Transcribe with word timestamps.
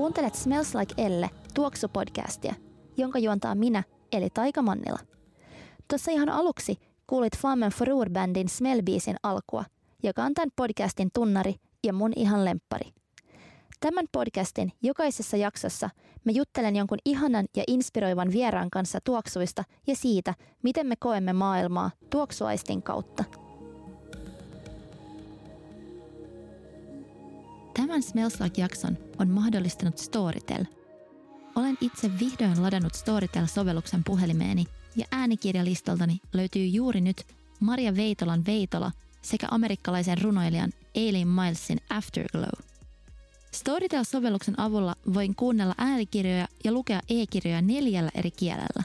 Kuuntelet 0.00 0.34
Smells 0.34 0.74
Like 0.74 0.94
Elle 0.98 1.30
tuoksupodcastia, 1.54 2.54
jonka 2.96 3.18
juontaa 3.18 3.54
minä, 3.54 3.82
eli 4.12 4.30
Taika 4.30 4.62
Mannila. 4.62 4.98
Tuossa 5.88 6.10
ihan 6.10 6.28
aluksi 6.28 6.76
kuulit 7.06 7.36
Flammen 7.36 7.72
Forur-bändin 7.72 8.48
Smellbiisin 8.48 9.16
alkua, 9.22 9.64
joka 10.02 10.24
on 10.24 10.34
tämän 10.34 10.50
podcastin 10.56 11.10
tunnari 11.14 11.54
ja 11.84 11.92
mun 11.92 12.12
ihan 12.16 12.44
lemppari. 12.44 12.90
Tämän 13.80 14.04
podcastin 14.12 14.72
jokaisessa 14.82 15.36
jaksossa 15.36 15.90
mä 16.24 16.32
juttelen 16.32 16.76
jonkun 16.76 16.98
ihanan 17.04 17.46
ja 17.56 17.64
inspiroivan 17.66 18.32
vieraan 18.32 18.70
kanssa 18.70 18.98
tuoksuista 19.04 19.64
ja 19.86 19.96
siitä, 19.96 20.34
miten 20.62 20.86
me 20.86 20.94
koemme 20.98 21.32
maailmaa 21.32 21.90
tuoksuaistin 22.10 22.82
kautta. 22.82 23.24
Tämän 27.80 28.02
Smells 28.02 28.40
Like-jakson 28.40 28.98
on 29.18 29.28
mahdollistanut 29.28 29.98
Storytel. 29.98 30.64
Olen 31.56 31.78
itse 31.80 32.10
vihdoin 32.18 32.62
ladannut 32.62 32.94
Storytel-sovelluksen 32.94 34.04
puhelimeeni 34.06 34.64
ja 34.96 35.06
äänikirjalistoltani 35.12 36.20
löytyy 36.32 36.66
juuri 36.66 37.00
nyt 37.00 37.26
Maria 37.60 37.96
Veitolan 37.96 38.46
Veitola 38.46 38.92
sekä 39.22 39.46
amerikkalaisen 39.50 40.22
runoilijan 40.22 40.72
Aileen 40.96 41.28
Milesin 41.28 41.80
Afterglow. 41.90 42.64
Storytel-sovelluksen 43.52 44.60
avulla 44.60 44.94
voin 45.14 45.34
kuunnella 45.34 45.74
äänikirjoja 45.78 46.48
ja 46.64 46.72
lukea 46.72 47.00
e-kirjoja 47.10 47.62
neljällä 47.62 48.10
eri 48.14 48.30
kielellä. 48.30 48.82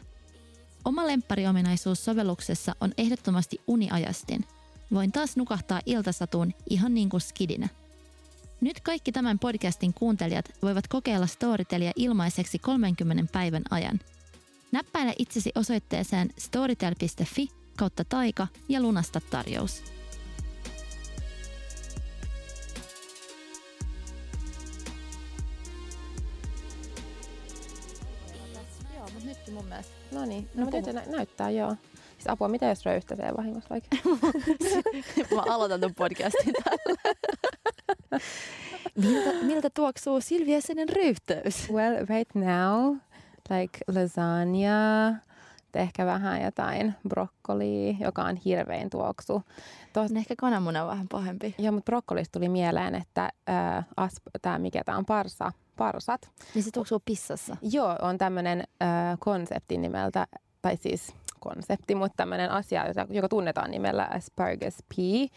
Oma 0.86 1.08
lemppariominaisuus 1.08 2.06
sovelluksessa 2.06 2.76
on 2.82 2.92
ehdottomasti 2.98 3.62
uniajastin. 3.68 4.46
Voin 4.94 5.12
taas 5.12 5.38
nukahtaa 5.38 5.82
iltasatuun 5.86 6.54
ihan 6.70 6.94
niin 6.94 7.10
kuin 7.10 7.22
skidinä– 7.22 7.70
nyt 8.66 8.80
kaikki 8.80 9.12
tämän 9.12 9.40
podcastin 9.40 9.94
kuuntelijat 9.94 10.46
voivat 10.62 10.88
kokeilla 10.88 11.28
Storytelia 11.28 11.92
ilmaiseksi 11.96 12.60
30 12.60 13.24
päivän 13.34 13.64
ajan. 13.70 14.00
Näppäile 14.72 15.14
itsesi 15.20 15.52
osoitteeseen 15.56 16.30
storytel.fi 16.38 17.48
kautta 17.78 18.04
taika 18.10 18.48
ja 18.70 18.82
lunasta 18.82 19.22
tarjous. 19.30 19.84
Joo, 28.96 29.04
mutta 29.14 29.26
nytkin 29.28 29.54
mun 29.54 29.66
mielestä. 29.66 29.94
No 30.12 30.26
niin, 30.26 30.50
No 30.56 30.66
no, 30.66 30.72
puhu. 30.72 30.92
nä- 30.92 31.04
näyttää 31.08 31.50
joo. 31.50 31.76
Siis 32.14 32.28
apua, 32.28 32.48
mitä 32.48 32.66
jos 32.66 32.86
röyhtäsee 32.86 33.32
vahingossa 33.38 33.70
vaikka? 33.70 33.98
Mä 35.36 35.42
aloitan 35.54 35.82
ton 35.82 35.96
podcastin 35.96 36.54
tällä. 36.64 37.16
miltä, 39.04 39.34
miltä 39.42 39.70
tuoksuu 39.70 40.22
Silvia 40.22 40.62
Senen 40.62 40.90
röyhtäys? 40.90 41.72
Well, 41.72 42.06
right 42.06 42.36
now, 42.36 42.96
like 43.50 43.80
lasagna, 43.88 45.16
ehkä 45.74 46.06
vähän 46.06 46.42
jotain 46.42 46.96
brokkolia, 47.10 47.96
joka 48.00 48.24
on 48.24 48.36
hirvein 48.36 48.90
tuoksu. 48.90 49.44
Tos, 49.94 50.12
ehkä 50.12 50.34
kananmuna 50.38 50.82
on 50.82 50.88
vähän 50.88 51.08
pahempi. 51.08 51.56
joo, 51.58 51.72
mutta 51.72 51.86
brokkolista 51.86 52.40
tuli 52.40 52.50
mieleen, 52.50 52.96
että 52.96 53.30
äh, 53.50 53.86
asp, 53.98 54.24
tämä 54.42 54.60
mikä 54.60 54.84
tämä 54.84 54.98
on, 54.98 55.06
parsa, 55.06 55.52
parsat. 55.78 56.30
Niin 56.56 56.64
se 56.64 56.72
tuoksuu 56.72 57.02
pissassa. 57.06 57.58
Joo, 57.62 57.96
on 58.02 58.18
tämmöinen 58.18 58.64
äh, 58.82 59.18
konsepti 59.20 59.78
nimeltä, 59.78 60.28
tai 60.62 60.78
siis 60.78 61.14
konsepti, 61.46 61.96
mutta 61.96 62.18
tämmöinen 62.18 62.52
asia, 62.52 62.86
joka 63.10 63.30
tunnetaan 63.30 63.72
nimellä 63.72 64.08
asparagus 64.12 64.76
pea. 64.96 65.28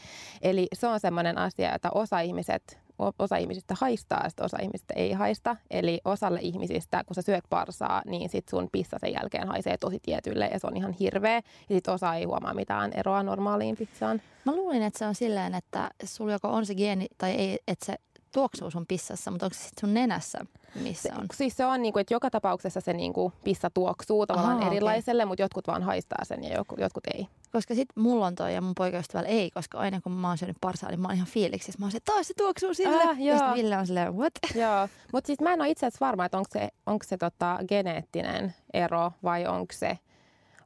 Eli 0.43 0.67
se 0.73 0.87
on 0.87 1.01
semmoinen 1.01 1.39
asia, 1.39 1.73
jota 1.73 1.89
osa 1.95 2.21
ihmiset 2.21 2.79
Osa 3.19 3.37
ihmisistä 3.37 3.75
haistaa 3.81 4.29
sitten 4.29 4.45
osa 4.45 4.57
ihmisistä 4.63 4.95
ei 4.97 5.13
haista. 5.13 5.57
Eli 5.71 6.01
osalle 6.05 6.39
ihmisistä, 6.43 7.05
kun 7.07 7.15
sä 7.15 7.23
syöt 7.23 7.45
parsaa, 7.51 8.03
niin 8.07 8.29
sit 8.29 8.49
sun 8.49 8.69
pissa 8.73 8.97
sen 9.01 9.13
jälkeen 9.13 9.49
haisee 9.49 9.77
tosi 9.77 9.99
tietylle 10.03 10.51
ja 10.53 10.59
se 10.59 10.67
on 10.67 10.77
ihan 10.77 10.93
hirveä. 10.93 11.35
Ja 11.35 11.43
sit 11.69 11.89
osa 11.89 12.15
ei 12.15 12.25
huomaa 12.25 12.55
mitään 12.55 12.93
eroa 12.95 13.23
normaaliin 13.23 13.77
pizzaan. 13.77 14.23
Mä 14.45 14.57
luulin, 14.57 14.83
että 14.83 14.99
se 14.99 15.07
on 15.07 15.15
silleen, 15.15 15.55
että 15.55 15.91
sulla 16.05 16.33
joko 16.33 16.49
on 16.49 16.67
se 16.67 16.75
geeni 16.75 17.07
tai 17.19 17.31
ei, 17.31 17.59
että 17.69 17.87
se 17.87 17.95
tuoksuu 18.33 18.71
sun 18.71 18.87
pissassa, 18.87 19.31
mutta 19.31 19.47
onko 19.47 19.55
se 19.55 19.63
sitten 19.63 19.81
sun 19.81 19.95
nenässä, 19.95 20.39
missä 20.75 21.09
on? 21.19 21.27
Siis 21.35 21.57
se 21.57 21.67
on, 21.67 21.83
niinku, 21.83 21.99
että 21.99 22.15
joka 22.15 22.31
tapauksessa 22.31 22.81
se 22.81 22.93
niinku, 22.93 23.33
pissa 23.45 23.71
tuoksuu 23.71 24.27
tavallaan 24.27 24.57
okei. 24.57 24.67
erilaiselle, 24.69 25.25
mutta 25.25 25.43
jotkut 25.43 25.67
vaan 25.67 25.83
haistaa 25.83 26.25
sen 26.25 26.45
ja 26.45 26.57
jotkut, 26.57 26.79
jotkut 26.79 27.07
ei. 27.15 27.29
Koska 27.53 27.75
sit 27.75 27.89
mulla 27.95 28.27
on 28.27 28.35
toi 28.35 28.55
ja 28.55 28.61
mun 28.61 28.75
poikaystävällä 28.75 29.29
ei, 29.29 29.51
koska 29.51 29.79
aina 29.79 30.01
kun 30.01 30.13
mä 30.13 30.29
oon 30.29 30.39
syönyt 30.39 30.57
parsaa, 30.61 30.91
niin 30.91 31.01
mä 31.01 31.09
oon 31.09 31.15
ihan 31.15 31.27
fiiliksissä. 31.29 31.79
Mä 31.79 31.85
oon 31.87 31.93
se, 31.93 32.01
taas 32.01 32.29
se 32.29 32.35
tuoksuu 32.35 32.75
sille. 32.75 33.03
Ah, 33.03 33.21
ja 33.21 33.39
sitten 33.39 33.55
Ville 33.55 33.77
on 33.77 33.87
silleen, 33.87 34.17
what? 34.17 34.33
Joo, 34.55 34.89
mutta 35.13 35.27
siis 35.27 35.41
mä 35.41 35.53
en 35.53 35.61
ole 35.61 35.71
itse 35.71 35.87
asiassa 35.87 36.07
varma, 36.07 36.25
että 36.25 36.39
onko 36.39 36.49
se, 36.53 36.69
onko 36.87 37.05
se 37.09 37.17
tota 37.17 37.59
geneettinen 37.69 38.55
ero 38.75 39.13
vai 39.23 39.47
onko 39.47 39.73
se, 39.73 39.99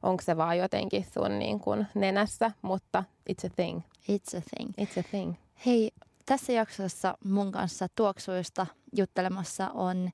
onko 0.03 0.23
se 0.23 0.37
vaan 0.37 0.57
jotenkin 0.57 1.05
sun 1.13 1.39
niin 1.39 1.59
kuin 1.59 1.87
nenässä, 1.95 2.51
mutta 2.61 3.03
it's 3.29 3.47
a 3.47 3.49
thing. 3.55 3.81
It's 4.09 4.37
a 4.37 4.41
thing. 4.55 4.71
It's 4.81 4.99
a 4.99 5.03
thing. 5.09 5.33
Hei, 5.65 5.91
tässä 6.25 6.53
jaksossa 6.53 7.17
mun 7.25 7.51
kanssa 7.51 7.87
tuoksuista 7.95 8.67
juttelemassa 8.95 9.69
on 9.69 10.09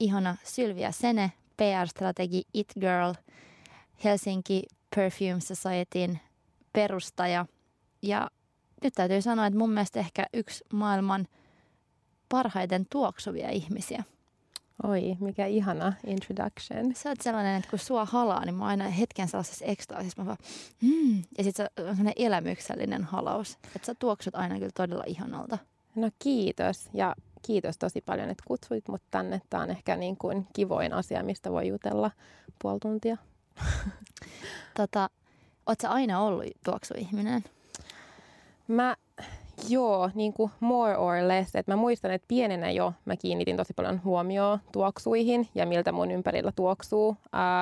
ihana 0.00 0.36
Sylvia 0.44 0.92
Sene, 0.92 1.32
PR-strategi 1.56 2.42
It 2.54 2.72
Girl, 2.80 3.14
Helsinki 4.04 4.62
Perfume 4.96 5.40
Societyn 5.40 6.20
perustaja. 6.72 7.46
Ja 8.02 8.30
nyt 8.82 8.94
täytyy 8.94 9.22
sanoa, 9.22 9.46
että 9.46 9.58
mun 9.58 9.70
mielestä 9.70 10.00
ehkä 10.00 10.26
yksi 10.34 10.64
maailman 10.72 11.28
parhaiten 12.28 12.86
tuoksuvia 12.90 13.50
ihmisiä. 13.50 14.04
Oi, 14.84 15.16
mikä 15.20 15.46
ihana 15.46 15.92
introduction. 16.06 16.94
Sä 16.94 17.08
oot 17.08 17.20
sellainen, 17.20 17.56
että 17.56 17.70
kun 17.70 17.78
sua 17.78 18.04
halaa, 18.04 18.44
niin 18.44 18.54
mä 18.54 18.64
oon 18.64 18.70
aina 18.70 18.88
hetken 18.88 19.28
sellaisessa 19.28 19.64
ekstaasissa. 19.64 20.22
Mä 20.22 20.26
vaan, 20.26 20.38
mm. 20.82 21.22
Ja 21.38 21.44
sit 21.44 21.56
se 21.56 21.62
on 21.62 21.68
sellainen 21.76 22.12
elämyksellinen 22.16 23.04
halaus. 23.04 23.58
Että 23.76 23.86
sä 23.86 23.94
tuoksut 23.98 24.34
aina 24.34 24.58
kyllä 24.58 24.70
todella 24.74 25.04
ihanalta. 25.06 25.58
No 25.94 26.10
kiitos 26.18 26.88
ja 26.94 27.14
kiitos 27.42 27.78
tosi 27.78 28.00
paljon, 28.00 28.30
että 28.30 28.44
kutsuit 28.46 28.88
mut 28.88 29.02
tänne. 29.10 29.40
Tämä 29.50 29.62
on 29.62 29.70
ehkä 29.70 29.96
niin 29.96 30.16
kuin 30.16 30.46
kivoin 30.52 30.92
asia, 30.92 31.22
mistä 31.22 31.50
voi 31.50 31.68
jutella 31.68 32.10
puoli 32.62 32.78
tuntia. 32.80 33.16
Tota, 34.76 35.10
oot 35.66 35.80
sä 35.80 35.90
aina 35.90 36.20
ollut 36.20 36.44
tuoksuihminen? 36.64 37.44
Mä, 38.68 38.96
joo, 39.68 40.10
niin 40.14 40.32
kuin 40.32 40.50
more 40.60 40.96
or 40.96 41.28
less. 41.28 41.56
Et 41.56 41.66
mä 41.66 41.76
muistan, 41.76 42.10
että 42.10 42.28
pienenä 42.28 42.70
jo 42.70 42.92
mä 43.04 43.16
kiinnitin 43.16 43.56
tosi 43.56 43.74
paljon 43.74 44.00
huomioon 44.04 44.58
tuoksuihin 44.72 45.48
ja 45.54 45.66
miltä 45.66 45.92
mun 45.92 46.10
ympärillä 46.10 46.52
tuoksuu. 46.56 47.08
Uh, 47.08 47.16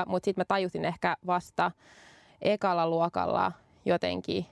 Mutta 0.07 0.25
sitten 0.25 0.41
mä 0.41 0.45
tajusin 0.45 0.85
ehkä 0.85 1.17
vasta 1.27 1.71
ekalla 2.43 2.89
luokalla 2.89 3.53
jotenkin 3.85 4.47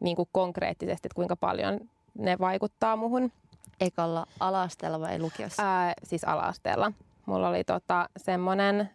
niin 0.00 0.16
kuin 0.16 0.28
konkreettisesti, 0.32 1.06
että 1.06 1.16
kuinka 1.16 1.36
paljon 1.36 1.80
ne 2.18 2.36
vaikuttaa 2.40 2.96
muhun. 2.96 3.32
Ekalla 3.80 4.26
alasteella 4.40 5.00
vai 5.00 5.18
lukiossa? 5.18 5.62
Ää, 5.62 5.94
siis 6.02 6.24
ala-asteella. 6.24 6.92
Mulla 7.26 7.48
oli 7.48 7.64
tota, 7.64 8.08
semmoinen, 8.16 8.90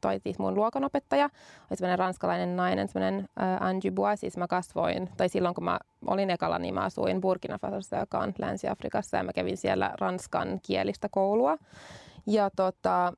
toi 0.00 0.20
siis 0.20 0.38
mun 0.38 0.54
luokanopettaja, 0.54 1.24
oli 1.70 1.76
semmoinen 1.76 1.98
ranskalainen 1.98 2.56
nainen, 2.56 2.88
semmoinen 2.88 3.28
Angie 3.60 3.90
Bois, 3.90 4.20
siis 4.20 4.36
mä 4.36 4.46
kasvoin, 4.46 5.10
tai 5.16 5.28
silloin 5.28 5.54
kun 5.54 5.64
mä 5.64 5.78
olin 6.06 6.30
ekalla, 6.30 6.58
niin 6.58 6.74
mä 6.74 6.80
asuin 6.80 7.20
Burkina 7.20 7.58
Fasossa, 7.58 7.96
joka 7.96 8.18
on 8.18 8.34
Länsi-Afrikassa, 8.38 9.16
ja 9.16 9.24
mä 9.24 9.32
kävin 9.32 9.56
siellä 9.56 9.94
ranskan 10.00 10.60
kielistä 10.62 11.08
koulua. 11.08 11.58
Ja 12.26 12.50
tota, 12.56 13.12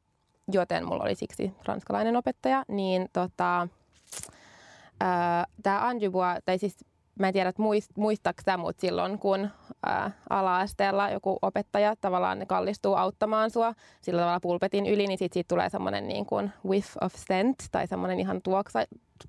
joten 0.53 0.87
mulla 0.87 1.05
oli 1.05 1.15
siksi 1.15 1.55
ranskalainen 1.65 2.17
opettaja, 2.17 2.65
niin 2.69 3.09
tota, 3.13 3.69
tämä 5.63 5.81
Bois, 5.81 6.37
tai 6.45 6.59
siis 6.59 6.77
mä 7.19 7.29
en 7.29 7.33
tiedä, 7.33 7.53
muist, 7.59 7.91
muistaaks 7.97 8.45
sä, 8.45 8.57
mutta 8.57 8.81
silloin 8.81 9.19
kun 9.19 9.49
ala-asteella 10.31 11.11
joku 11.11 11.39
opettaja 11.43 11.97
tavallaan 12.01 12.47
kallistuu 12.47 12.95
auttamaan 12.95 13.51
sua 13.51 13.75
sillä 14.01 14.21
tavalla 14.21 14.41
pulpetin 14.41 14.87
yli, 14.87 15.07
niin 15.07 15.19
sit 15.19 15.33
siitä 15.33 15.49
tulee 15.49 15.69
semmoinen 15.69 16.09
niin 16.09 16.27
kuin 16.27 16.53
whiff 16.69 16.97
of 17.01 17.15
scent 17.15 17.57
tai 17.73 17.87
semmoinen 17.87 18.21
ihan 18.21 18.43
tuoksa, 18.43 18.85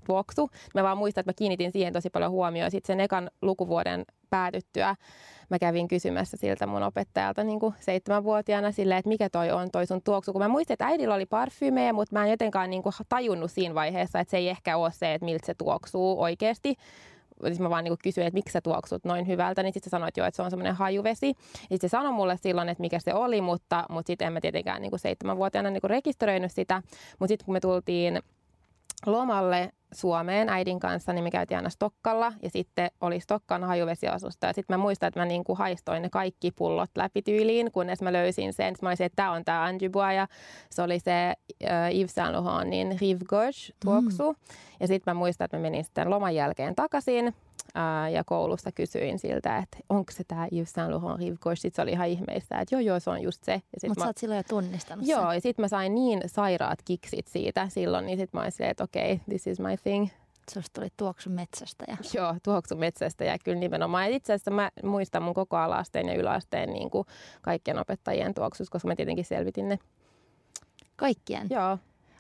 tuoksu. 0.06 0.50
Mä 0.75 0.83
vaan 0.83 0.98
muistan, 0.98 1.21
että 1.21 1.30
mä 1.30 1.38
kiinnitin 1.38 1.71
siihen 1.71 1.94
tosi 1.94 2.09
paljon 2.09 2.31
huomioon. 2.31 2.71
Sitten 2.71 2.88
sen 2.88 3.00
ekan 3.00 3.31
lukuvuoden 3.42 4.06
päätyttyä 4.30 4.95
mä 5.51 5.59
kävin 5.59 5.88
kysymässä 5.88 6.38
siltä 6.38 6.68
mun 6.68 6.83
opettajalta 6.83 7.44
niin 7.44 7.59
kuin 7.59 7.75
seitsemänvuotiaana 7.80 8.71
silleen, 8.71 9.00
että 9.00 9.09
mikä 9.09 9.30
toi 9.30 9.51
on 9.51 9.71
toi 9.71 9.86
sun 9.86 10.01
tuoksu. 10.01 10.31
Kun 10.31 10.42
mä 10.42 10.47
muistin, 10.47 10.74
että 10.74 10.86
äidillä 10.86 11.15
oli 11.15 11.25
parfyymejä, 11.25 11.94
mutta 11.94 12.15
mä 12.15 12.25
en 12.25 12.31
jotenkaan 12.31 12.69
niin 12.69 12.83
kuin 12.83 12.94
tajunnut 13.09 13.51
siinä 13.51 13.75
vaiheessa, 13.75 14.19
että 14.19 14.31
se 14.31 14.38
ei 14.38 14.50
ehkä 14.50 14.77
ole 14.77 14.92
se, 14.92 15.13
että 15.13 15.25
miltä 15.25 15.45
se 15.45 15.54
tuoksuu 15.54 16.21
oikeasti 16.21 16.75
siis 17.47 17.59
mä 17.59 17.69
vaan 17.69 17.83
niin 17.83 17.97
kysyin, 18.03 18.27
että 18.27 18.38
miksi 18.38 18.53
sä 18.53 18.61
tuoksut 18.61 19.05
noin 19.05 19.27
hyvältä, 19.27 19.63
niin 19.63 19.73
sitten 19.73 19.89
sä 19.89 19.91
sanoit 19.91 20.17
jo, 20.17 20.25
että 20.25 20.35
se 20.35 20.41
on 20.41 20.49
semmoinen 20.49 20.75
hajuvesi. 20.75 21.27
Ja 21.27 21.33
sitten 21.59 21.79
se 21.79 21.88
sanoi 21.88 22.11
mulle 22.11 22.38
silloin, 22.38 22.69
että 22.69 22.81
mikä 22.81 22.99
se 22.99 23.13
oli, 23.13 23.41
mutta, 23.41 23.85
mutta 23.89 24.07
sitten 24.07 24.27
en 24.27 24.33
mä 24.33 24.41
tietenkään 24.41 24.81
niin 24.81 24.91
kuin 24.91 24.99
seitsemänvuotiaana 24.99 25.69
niin 25.69 25.81
kuin 25.81 25.89
rekisteröinyt 25.89 26.51
sitä. 26.51 26.81
Mutta 27.19 27.27
sitten 27.27 27.45
kun 27.45 27.53
me 27.53 27.59
tultiin 27.59 28.21
lomalle 29.05 29.71
Suomeen 29.93 30.49
äidin 30.49 30.79
kanssa, 30.79 31.13
niin 31.13 31.23
me 31.23 31.31
käytiin 31.31 31.57
aina 31.57 31.69
Stokkalla 31.69 32.33
ja 32.43 32.49
sitten 32.49 32.91
oli 33.01 33.19
Stokkan 33.19 33.63
hajuvesiasusta. 33.63 34.47
Ja 34.47 34.53
sitten 34.53 34.73
mä 34.73 34.83
muistan, 34.83 35.07
että 35.07 35.19
mä 35.19 35.25
niinku 35.25 35.55
haistoin 35.55 36.01
ne 36.01 36.09
kaikki 36.09 36.51
pullot 36.51 36.89
läpi 36.95 37.21
tyyliin, 37.21 37.71
kunnes 37.71 38.01
mä 38.01 38.13
löysin 38.13 38.53
sen. 38.53 38.73
Sitten 38.73 38.88
mä 38.88 38.89
olisin, 38.89 39.05
että 39.05 39.15
tämä 39.15 39.31
on 39.31 39.45
tämä 39.45 39.63
Anjibua 39.63 40.13
ja 40.13 40.27
se 40.69 40.81
oli 40.81 40.99
se 40.99 41.33
äh, 41.71 41.95
Yves 41.95 42.11
Saint 42.11 42.35
Laurentnin 42.35 42.97
Rive 43.01 43.25
Gauche 43.25 43.73
tuoksu. 43.83 44.31
Mm. 44.31 44.38
Ja 44.79 44.88
sitten 44.88 45.13
mä 45.13 45.19
muistan, 45.19 45.45
että 45.45 45.57
mä 45.57 45.61
menin 45.61 45.83
sitten 45.83 46.09
loman 46.09 46.35
jälkeen 46.35 46.75
takaisin 46.75 47.35
ää, 47.75 48.09
ja 48.09 48.23
koulusta 48.23 48.71
kysyin 48.71 49.19
siltä, 49.19 49.57
että 49.57 49.77
onko 49.89 50.11
se 50.11 50.23
tämä 50.23 50.47
Yves 50.51 50.71
Saint 50.71 50.94
Laurent 50.94 51.19
Rive 51.19 51.37
Gauche. 51.41 51.55
Sitten 51.55 51.75
se 51.75 51.81
oli 51.81 51.91
ihan 51.91 52.07
ihmeistä, 52.07 52.59
että 52.59 52.75
joo 52.75 52.79
joo 52.79 52.99
se 52.99 53.09
on 53.09 53.21
just 53.21 53.44
se. 53.44 53.61
Mutta 53.87 54.01
sä 54.01 54.07
oot 54.07 54.17
silloin 54.17 54.37
jo 54.37 54.44
tunnistanut 54.49 55.07
Joo 55.07 55.21
sen. 55.21 55.33
ja 55.33 55.41
sitten 55.41 55.63
mä 55.63 55.67
sain 55.67 55.95
niin 55.95 56.21
sairaat 56.25 56.79
kiksit 56.85 57.27
siitä 57.27 57.69
silloin, 57.69 58.05
niin 58.05 58.17
sitten 58.17 58.37
mä 58.37 58.41
olin 58.41 58.51
silleen, 58.51 58.71
että 58.71 58.83
okei, 58.83 59.13
okay, 59.13 59.25
this 59.29 59.47
is 59.47 59.59
my 59.59 59.77
thing. 59.83 60.07
Susta 60.54 60.80
tuli 60.80 60.89
tuoksu 60.98 61.30
metsästä. 61.30 61.86
Ja... 61.88 61.98
Joo, 62.22 62.36
tuoksu 62.44 62.75
metsästä 62.75 63.24
ja 63.25 63.39
kyllä 63.39 63.60
nimenomaan. 63.60 64.04
Ja 64.10 64.16
itse 64.16 64.33
asiassa 64.33 64.51
mä 64.51 64.72
muistan 64.83 65.24
mun 65.24 65.33
koko 65.33 65.57
alasteen 65.57 66.07
ja 66.07 66.16
yläasteen 66.16 66.69
niin 66.69 66.89
kuin 66.89 67.07
kaikkien 67.42 67.80
opettajien 67.80 68.33
tuoksus, 68.33 68.69
koska 68.69 68.88
mä 68.88 68.95
tietenkin 68.95 69.25
selvitin 69.25 69.69
ne. 69.69 69.80
Kaikkien? 70.95 71.48
Joo. 71.50 71.78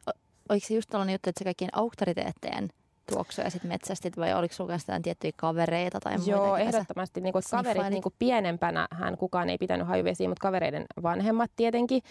O- 0.07 0.19
oliko 0.49 0.67
se 0.67 0.73
just 0.73 0.89
tällainen 0.89 1.13
juttu, 1.13 1.29
että 1.29 1.39
se 1.39 1.43
kaikkien 1.43 1.77
auktoriteetteen 1.77 2.69
tuoksuja 3.13 3.49
sit 3.49 3.63
metsästit 3.63 4.17
vai 4.17 4.33
oliko 4.33 4.53
sulla 4.53 4.73
jotain 4.73 5.01
tiettyjä 5.01 5.31
kavereita 5.35 5.99
tai 5.99 6.17
muita? 6.17 6.31
Joo, 6.31 6.57
ehdottomasti 6.57 7.21
niin 7.21 7.33
kuin, 7.33 7.43
kaverit 7.51 7.89
niin 7.89 8.03
kuin 8.03 8.15
pienempänä 8.19 8.87
hän 8.91 9.17
kukaan 9.17 9.49
ei 9.49 9.57
pitänyt 9.57 9.87
hajuvesiä, 9.87 10.29
mutta 10.29 10.41
kavereiden 10.41 10.85
vanhemmat 11.03 11.51
tietenkin. 11.55 12.01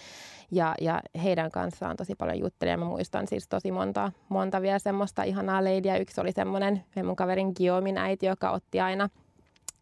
Ja, 0.51 0.75
ja 0.81 1.01
heidän 1.23 1.51
kanssaan 1.51 1.97
tosi 1.97 2.15
paljon 2.15 2.39
juttelin 2.39 2.71
ja 2.71 2.77
mä 2.77 2.85
muistan 2.85 3.27
siis 3.27 3.49
tosi 3.49 3.73
monta, 3.73 4.13
monta 4.29 4.63
vielä 4.63 4.79
semmoista 4.79 5.23
ihanaa 5.23 5.65
leidiä. 5.65 5.97
Yksi 5.97 6.21
oli 6.21 6.33
semmoinen 6.33 6.85
mun 7.05 7.17
kaverin 7.17 7.53
Guillaumin 7.57 7.99
äiti, 7.99 8.27
joka 8.27 8.51
otti 8.51 8.81
aina 8.81 9.09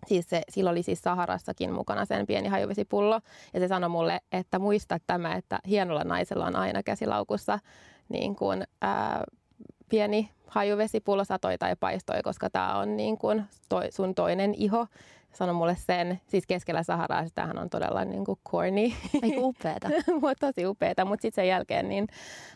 Siis 0.06 0.30
se, 0.30 0.42
silloin 0.48 0.74
oli 0.74 0.82
siis 0.82 1.02
Saharassakin 1.02 1.72
mukana 1.72 2.04
sen 2.04 2.26
pieni 2.26 2.48
hajuvesipullo. 2.48 3.20
Ja 3.54 3.60
se 3.60 3.68
sanoi 3.68 3.90
mulle, 3.90 4.20
että 4.32 4.58
muista 4.58 4.98
tämä, 5.06 5.34
että 5.34 5.58
hienolla 5.66 6.04
naisella 6.04 6.46
on 6.46 6.56
aina 6.56 6.82
käsilaukussa 6.82 7.58
niin 8.08 8.36
kuin, 8.36 8.64
ää, 8.82 9.24
pieni 9.88 10.30
hajuvesipullo 10.46 11.24
satoi 11.24 11.58
tai 11.58 11.76
paistoi, 11.80 12.22
koska 12.22 12.50
tämä 12.50 12.78
on 12.78 12.96
niin 12.96 13.18
kuin 13.18 13.44
toi, 13.68 13.92
sun 13.92 14.14
toinen 14.14 14.54
iho. 14.54 14.86
Sano 15.32 15.52
mulle 15.52 15.76
sen, 15.76 16.20
siis 16.26 16.46
keskellä 16.46 16.82
Saharaa, 16.82 17.24
tämähän 17.34 17.58
on 17.58 17.70
todella 17.70 18.04
niin 18.04 18.24
kuin 18.24 18.38
corny, 18.50 18.92
Eiku 19.22 19.48
upeeta. 19.48 19.88
tosi 20.40 20.66
upeeta. 20.66 21.04
Mutta 21.04 21.22
sitten 21.22 21.42
sen 21.42 21.48
jälkeen, 21.48 21.88
niin 21.88 22.06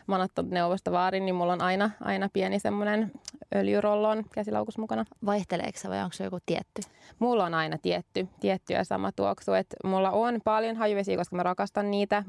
mä 0.07 0.15
oon 0.15 0.25
ottanut 0.25 0.51
neuvostovaarin, 0.51 1.25
niin 1.25 1.35
mulla 1.35 1.53
on 1.53 1.61
aina, 1.61 1.89
aina 2.01 2.29
pieni 2.33 2.59
semmoinen 2.59 3.11
öljyrollon 3.55 4.23
käsilaukus 4.33 4.77
mukana. 4.77 5.05
Vaihteleeko 5.25 5.79
se 5.79 5.89
vai 5.89 6.03
onko 6.03 6.13
se 6.13 6.23
joku 6.23 6.37
tietty? 6.45 6.81
Mulla 7.19 7.45
on 7.45 7.53
aina 7.53 7.77
tietty, 7.77 8.27
tietty 8.39 8.73
ja 8.73 8.83
sama 8.83 9.11
tuoksu. 9.11 9.53
Et 9.53 9.75
mulla 9.83 10.11
on 10.11 10.41
paljon 10.43 10.75
hajuvesiä, 10.75 11.17
koska 11.17 11.35
mä 11.35 11.43
rakastan 11.43 11.91
niitä. 11.91 12.23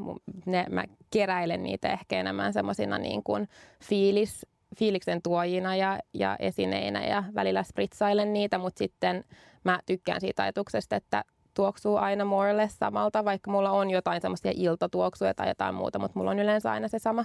Ne, 0.47 0.67
mä 0.71 0.85
keräilen 1.11 1.63
niitä 1.63 1.93
ehkä 1.93 2.21
enemmän 2.21 2.53
semmoisina 2.53 2.99
niin 2.99 3.23
kuin 3.23 3.49
fiilis, 3.83 4.47
fiiliksen 4.75 5.23
tuojina 5.23 5.77
ja, 5.77 5.99
ja 6.15 6.37
esineinä 6.39 7.05
ja 7.07 7.25
välillä 7.35 7.63
spritsailen 7.63 8.33
niitä, 8.33 8.59
mutta 8.59 8.79
sitten 8.79 9.25
mä 9.65 9.81
tykkään 9.87 10.21
siitä 10.21 10.43
ajatuksesta, 10.43 10.97
että 10.97 11.25
tuoksuu 11.55 11.97
aina 11.97 12.25
more 12.25 12.69
samalta, 12.69 13.25
vaikka 13.25 13.51
mulla 13.51 13.71
on 13.71 13.91
jotain 13.91 14.21
semmoisia 14.21 14.53
iltatuoksuja 14.55 15.35
tai 15.35 15.49
jotain 15.49 15.75
muuta, 15.75 15.99
mutta 15.99 16.19
mulla 16.19 16.31
on 16.31 16.39
yleensä 16.39 16.71
aina 16.71 16.89
se 16.89 16.99
sama, 16.99 17.25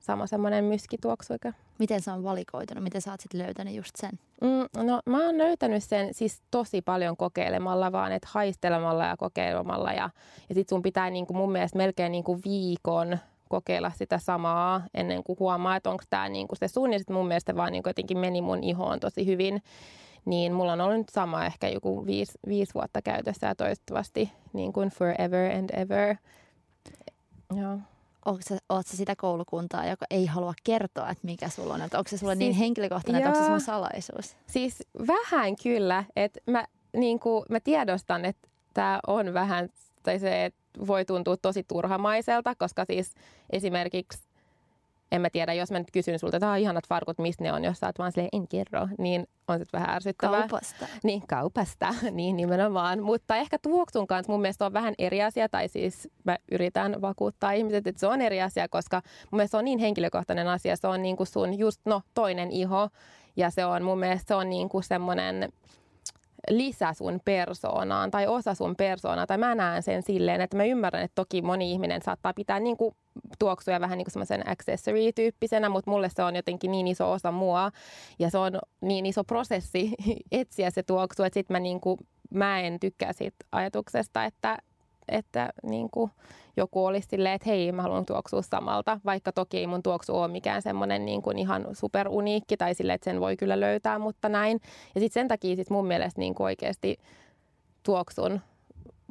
sama 0.00 0.26
semmoinen 0.26 0.64
myskituoksu. 0.64 1.34
Miten 1.78 2.02
se 2.02 2.10
on 2.10 2.24
valikoitunut? 2.24 2.84
Miten 2.84 3.00
sä 3.00 3.10
oot 3.10 3.20
sit 3.20 3.34
löytänyt 3.34 3.74
just 3.74 3.96
sen? 3.96 4.10
Mm, 4.40 4.84
no 4.86 5.00
mä 5.06 5.26
oon 5.26 5.38
löytänyt 5.38 5.84
sen 5.84 6.14
siis 6.14 6.42
tosi 6.50 6.82
paljon 6.82 7.16
kokeilemalla 7.16 7.92
vaan, 7.92 8.12
että 8.12 8.28
haistelemalla 8.30 9.04
ja 9.04 9.16
kokeilemalla. 9.16 9.92
Ja, 9.92 10.10
ja 10.48 10.54
sit 10.54 10.68
sun 10.68 10.82
pitää 10.82 11.10
niinku 11.10 11.34
mun 11.34 11.52
mielestä 11.52 11.78
melkein 11.78 12.12
niinku 12.12 12.40
viikon 12.44 13.18
kokeilla 13.48 13.92
sitä 13.94 14.18
samaa 14.18 14.82
ennen 14.94 15.24
kuin 15.24 15.38
huomaa, 15.38 15.76
että 15.76 15.90
onko 15.90 16.04
tämä 16.10 16.28
niinku 16.28 16.54
se 16.54 16.68
sun. 16.68 16.92
Ja 16.92 16.98
sit 16.98 17.10
mun 17.10 17.28
mielestä 17.28 17.56
vaan 17.56 17.72
niinku 17.72 17.88
jotenkin 17.88 18.18
meni 18.18 18.40
mun 18.40 18.64
ihoon 18.64 19.00
tosi 19.00 19.26
hyvin. 19.26 19.62
Niin 20.24 20.52
mulla 20.52 20.72
on 20.72 20.80
ollut 20.80 20.98
nyt 20.98 21.08
sama 21.08 21.46
ehkä 21.46 21.68
joku 21.68 22.06
viisi, 22.06 22.38
viisi 22.48 22.74
vuotta 22.74 23.02
käytössä 23.02 23.46
ja 23.46 23.54
toivottavasti 23.54 24.32
niin 24.52 24.72
kuin 24.72 24.88
forever 24.88 25.56
and 25.56 25.70
ever. 25.80 26.16
Joo. 27.56 27.78
Onko 28.24 28.40
sä, 28.48 28.58
sitä 28.96 29.16
koulukuntaa, 29.16 29.86
joka 29.86 30.06
ei 30.10 30.26
halua 30.26 30.54
kertoa, 30.64 31.10
että 31.10 31.26
mikä 31.26 31.48
sulla 31.48 31.74
on? 31.74 31.82
Että 31.82 31.98
onko 31.98 32.08
se 32.08 32.18
sulle 32.18 32.34
niin 32.34 32.52
Siis- 32.52 32.60
henkilökohtainen, 32.60 33.22
että 33.22 33.30
onko 33.30 33.42
se 33.42 33.46
sun 33.46 33.60
salaisuus? 33.60 34.36
Siis 34.46 34.82
vähän 35.06 35.56
kyllä, 35.62 36.04
että 36.16 36.40
mä, 36.46 36.64
niin 36.96 37.20
kuin, 37.20 37.44
mä 37.50 37.60
tiedostan, 37.60 38.24
että 38.24 38.48
tämä 38.74 39.00
on 39.06 39.34
vähän, 39.34 39.68
tai 40.02 40.18
se 40.18 40.44
että 40.44 40.63
voi 40.86 41.04
tuntua 41.04 41.36
tosi 41.36 41.64
turhamaiselta, 41.68 42.54
koska 42.58 42.84
siis 42.84 43.14
esimerkiksi, 43.50 44.18
en 45.12 45.20
mä 45.20 45.30
tiedä, 45.30 45.54
jos 45.54 45.70
mä 45.70 45.78
nyt 45.78 45.90
kysyn 45.92 46.18
sulta, 46.18 46.36
että 46.36 46.50
"Ah, 46.52 46.60
ihanat 46.60 46.88
farkut, 46.88 47.18
mistä 47.18 47.44
ne 47.44 47.52
on, 47.52 47.64
jos 47.64 47.78
sä 47.78 47.86
oot 47.86 47.98
vaan 47.98 48.12
silleen, 48.12 48.28
en 48.32 48.48
kerro, 48.48 48.88
niin 48.98 49.26
on 49.48 49.58
sitten 49.58 49.80
vähän 49.80 49.94
ärsyttävää. 49.96 50.40
Kaupasta. 50.40 50.86
Niin, 51.02 51.22
kaupasta, 51.28 51.94
niin 52.10 52.36
nimenomaan. 52.36 53.02
Mutta 53.02 53.36
ehkä 53.36 53.58
tuoksun 53.62 54.06
kanssa 54.06 54.32
mun 54.32 54.40
mielestä 54.40 54.66
on 54.66 54.72
vähän 54.72 54.94
eri 54.98 55.22
asia, 55.22 55.48
tai 55.48 55.68
siis 55.68 56.08
mä 56.24 56.38
yritän 56.52 57.00
vakuuttaa 57.00 57.52
ihmiset, 57.52 57.86
että 57.86 58.00
se 58.00 58.06
on 58.06 58.20
eri 58.20 58.42
asia, 58.42 58.68
koska 58.68 59.02
mun 59.30 59.36
mielestä 59.38 59.50
se 59.50 59.56
on 59.58 59.64
niin 59.64 59.78
henkilökohtainen 59.78 60.48
asia. 60.48 60.76
Se 60.76 60.86
on 60.86 61.02
niin 61.02 61.16
kuin 61.16 61.26
sun 61.26 61.58
just, 61.58 61.80
no, 61.84 62.02
toinen 62.14 62.50
iho, 62.52 62.88
ja 63.36 63.50
se 63.50 63.64
on 63.64 63.82
mun 63.82 63.98
mielestä 63.98 64.28
se 64.28 64.34
on 64.34 64.50
niin 64.50 64.68
kuin 64.68 64.84
semmoinen 64.84 65.52
lisä 66.50 66.92
sun 66.92 67.20
persoonaan 67.24 68.10
tai 68.10 68.26
osa 68.26 68.54
sun 68.54 68.76
persoonaa, 68.76 69.26
tai 69.26 69.38
mä 69.38 69.54
näen 69.54 69.82
sen 69.82 70.02
silleen, 70.02 70.40
että 70.40 70.56
mä 70.56 70.64
ymmärrän, 70.64 71.02
että 71.02 71.14
toki 71.14 71.42
moni 71.42 71.72
ihminen 71.72 72.02
saattaa 72.02 72.34
pitää 72.34 72.60
niin 72.60 72.76
kuin 72.76 72.94
tuoksuja 73.38 73.80
vähän 73.80 73.98
niin 73.98 74.04
kuin 74.04 74.12
semmoisen 74.12 74.48
accessory-tyyppisenä, 74.48 75.68
mutta 75.68 75.90
mulle 75.90 76.08
se 76.08 76.22
on 76.22 76.36
jotenkin 76.36 76.70
niin 76.70 76.86
iso 76.86 77.12
osa 77.12 77.32
mua, 77.32 77.70
ja 78.18 78.30
se 78.30 78.38
on 78.38 78.52
niin 78.80 79.06
iso 79.06 79.24
prosessi 79.24 79.90
etsiä 80.32 80.70
se 80.70 80.82
tuoksu, 80.82 81.22
että 81.22 81.34
sit 81.34 81.50
mä, 81.50 81.60
niin 81.60 81.80
kuin, 81.80 81.98
mä 82.30 82.60
en 82.60 82.80
tykkää 82.80 83.12
siitä 83.12 83.44
ajatuksesta, 83.52 84.24
että, 84.24 84.58
että 85.08 85.52
niin 85.62 85.90
kuin 85.90 86.10
joku 86.56 86.86
olisi 86.86 87.08
silleen, 87.08 87.34
että 87.34 87.48
hei, 87.48 87.72
mä 87.72 87.82
haluan 87.82 88.06
tuoksua 88.06 88.42
samalta, 88.42 89.00
vaikka 89.04 89.32
toki 89.32 89.58
ei 89.58 89.66
mun 89.66 89.82
tuoksu 89.82 90.16
ole 90.16 90.28
mikään 90.28 90.62
semmoinen 90.62 91.04
niin 91.04 91.22
kuin 91.22 91.38
ihan 91.38 91.66
superuniikki 91.72 92.56
tai 92.56 92.74
silleen, 92.74 92.94
että 92.94 93.04
sen 93.04 93.20
voi 93.20 93.36
kyllä 93.36 93.60
löytää, 93.60 93.98
mutta 93.98 94.28
näin. 94.28 94.60
Ja 94.94 95.00
sitten 95.00 95.20
sen 95.20 95.28
takia 95.28 95.56
sit 95.56 95.70
mun 95.70 95.86
mielestä 95.86 96.20
niin 96.20 96.34
kuin 96.34 96.44
oikeasti 96.44 96.98
tuoksun 97.82 98.40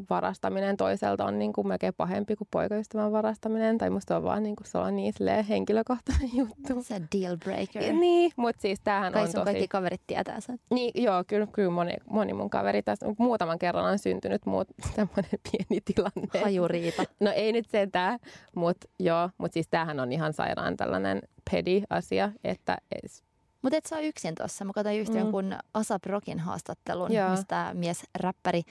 varastaminen 0.09 0.77
toiselta 0.77 1.25
on 1.25 1.39
niin 1.39 1.53
kuin 1.53 1.67
melkein 1.67 1.93
pahempi 1.97 2.35
kuin 2.35 2.47
poikaystävän 2.51 3.11
varastaminen. 3.11 3.77
Tai 3.77 3.89
musta 3.89 4.17
on 4.17 4.23
vaan 4.23 4.43
niin 4.43 4.55
kuin, 4.55 4.67
se 4.67 4.77
on 4.77 4.95
niin 4.95 5.13
henkilökohtainen 5.49 6.29
juttu. 6.37 6.83
Se 6.83 7.01
deal 7.15 7.37
breaker. 7.37 7.93
Niin, 7.93 8.31
mutta 8.35 8.61
siis 8.61 8.79
tämähän 8.83 9.13
Kai 9.13 9.21
on 9.21 9.27
sun 9.27 9.33
tosi... 9.33 9.45
kaikki 9.45 9.67
kaverit 9.67 10.01
tietää 10.07 10.39
sen. 10.39 10.59
Niin, 10.71 11.03
joo, 11.03 11.23
kyllä, 11.27 11.47
kyllä 11.51 11.71
moni, 11.71 11.93
moni 12.09 12.33
mun 12.33 12.49
kaveri 12.49 12.81
tässä 12.83 13.05
muutaman 13.17 13.59
kerran 13.59 13.85
on 13.85 13.99
syntynyt 13.99 14.45
muut, 14.45 14.67
tämmöinen 14.95 15.39
pieni 15.51 15.81
tilanne. 15.95 16.41
Hajuriita. 16.43 17.03
No 17.19 17.31
ei 17.35 17.51
nyt 17.51 17.69
sentään, 17.69 18.19
mutta 18.55 18.87
joo, 18.99 19.29
mutta 19.37 19.53
siis 19.53 19.67
tämähän 19.67 19.99
on 19.99 20.11
ihan 20.11 20.33
sairaan 20.33 20.77
tällainen 20.77 21.21
pedi 21.51 21.83
asia, 21.89 22.31
että 22.43 22.77
es- 22.95 23.23
Mutta 23.61 23.77
et 23.77 23.85
sä 23.85 23.95
ole 23.95 24.05
yksin 24.07 24.35
tuossa. 24.35 24.65
Mä 24.65 24.73
katsoin 24.73 24.99
just 24.99 25.13
Mm. 25.13 25.19
jonkun 25.19 25.55
Asap 25.73 26.05
Rockin 26.05 26.39
haastattelun, 26.39 27.13
Joo. 27.13 27.29
mistä 27.29 27.71
mies 27.73 28.03
räppäri 28.19 28.61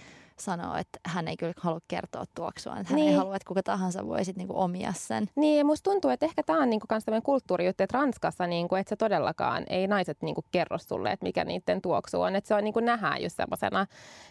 sanoo, 0.44 0.76
että 0.76 0.98
hän 1.06 1.28
ei 1.28 1.36
kyllä 1.36 1.52
halua 1.60 1.80
kertoa 1.88 2.24
tuoksua. 2.34 2.76
Että 2.76 2.90
hän 2.92 2.98
ei 2.98 3.06
Niin. 3.06 3.16
halua, 3.18 3.36
että 3.36 3.48
kuka 3.48 3.62
tahansa 3.62 4.06
voi 4.06 4.24
sit 4.24 4.36
niinku 4.36 4.60
omia 4.60 4.92
sen. 4.96 5.26
Niin, 5.36 5.58
ja 5.58 5.64
musta 5.64 5.90
tuntuu, 5.90 6.10
että 6.10 6.26
ehkä 6.26 6.42
tämä 6.42 6.62
on 6.62 6.70
niinku 6.70 6.86
kans 6.86 7.04
tämmöinen 7.04 7.22
kulttuurijuttu, 7.22 7.82
että 7.82 7.98
Ranskassa 7.98 8.46
niinku, 8.46 8.74
että 8.74 8.88
se 8.88 8.96
todellakaan, 8.96 9.64
ei 9.68 9.86
naiset 9.86 10.22
niinku 10.22 10.44
kerro 10.50 10.78
sulle, 10.78 11.12
että 11.12 11.24
mikä 11.26 11.44
niiden 11.44 11.82
tuoksu 11.82 12.20
on. 12.20 12.36
Että 12.36 12.48
se 12.48 12.54
on 12.54 12.64
niinku 12.64 12.80
nähdään 12.80 13.22
just 13.22 13.36
semmoisena 13.36 13.86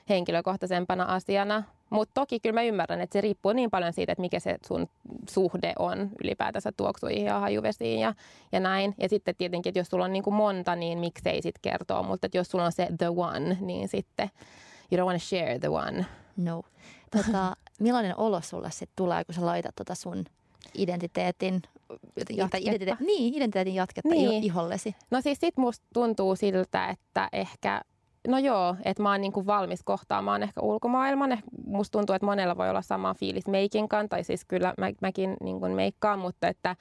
henkilökohtaisempana 0.09 1.03
asiana. 1.03 1.63
Mutta 1.89 2.13
toki 2.21 2.39
kyllä 2.39 2.53
mä 2.53 2.61
ymmärrän, 2.63 3.01
että 3.01 3.13
se 3.13 3.21
riippuu 3.21 3.53
niin 3.53 3.69
paljon 3.71 3.93
siitä, 3.93 4.11
että 4.11 4.21
mikä 4.21 4.39
se 4.39 4.57
sun 4.67 4.87
suhde 5.29 5.73
on 5.79 6.09
ylipäätänsä 6.23 6.71
tuoksuihin 6.77 7.25
ja 7.25 7.39
hajuvesiin 7.39 7.99
ja, 7.99 8.13
ja 8.51 8.59
näin. 8.59 8.95
Ja 8.97 9.09
sitten 9.09 9.35
tietenkin, 9.37 9.69
että 9.69 9.79
jos 9.79 9.87
sulla 9.87 10.05
on 10.05 10.13
niinku 10.13 10.31
monta, 10.31 10.75
niin 10.75 10.99
miksei 10.99 11.41
sit 11.41 11.55
kertoa. 11.61 12.03
Mutta 12.03 12.25
että 12.25 12.37
jos 12.37 12.51
sulla 12.51 12.65
on 12.65 12.71
se 12.71 12.87
the 12.97 13.09
one, 13.09 13.57
niin 13.61 13.87
sitten 13.87 14.29
you 14.91 14.97
don't 15.01 15.05
want 15.05 15.21
to 15.21 15.25
share 15.27 15.59
the 15.59 15.69
one. 15.69 16.05
No. 16.37 16.61
Tota, 17.11 17.55
millainen 17.79 18.17
olo 18.19 18.41
sulle 18.41 18.71
sitten 18.71 18.93
tulee, 18.95 19.23
kun 19.25 19.35
sä 19.35 19.45
laitat 19.45 19.75
tota 19.75 19.95
sun 19.95 20.25
identiteetin, 20.75 21.61
jotenkin, 21.89 22.37
Jatketta. 22.37 22.57
identiteetin, 22.69 23.05
niin, 23.07 23.33
identiteetin 23.33 23.75
jatketta 23.75 24.09
Niin. 24.09 24.43
ihollesi? 24.43 24.95
No 25.11 25.21
siis 25.21 25.39
sit 25.39 25.57
musta 25.57 25.85
tuntuu 25.93 26.35
siltä, 26.35 26.87
että 26.89 27.29
ehkä, 27.33 27.81
no 28.27 28.37
joo, 28.39 28.75
että 28.85 29.03
mä 29.03 29.11
oon 29.11 29.21
niinku 29.21 29.45
valmis 29.45 29.83
kohtaamaan 29.83 30.43
ehkä 30.43 30.61
ulkomaailman. 30.61 31.31
Eh, 31.31 31.43
Musta 31.65 31.91
tuntuu, 31.97 32.15
että 32.15 32.25
monella 32.25 32.57
voi 32.57 32.69
olla 32.69 32.81
sama 32.81 33.13
fiilis 33.13 33.47
meikinkaan, 33.47 34.09
tai 34.09 34.23
siis 34.23 34.45
kyllä 34.45 34.73
mä, 34.77 34.91
mäkin 35.01 35.37
niinku 35.43 35.69
meikkaan, 35.69 36.19
mutta 36.19 36.47
että 36.47 36.75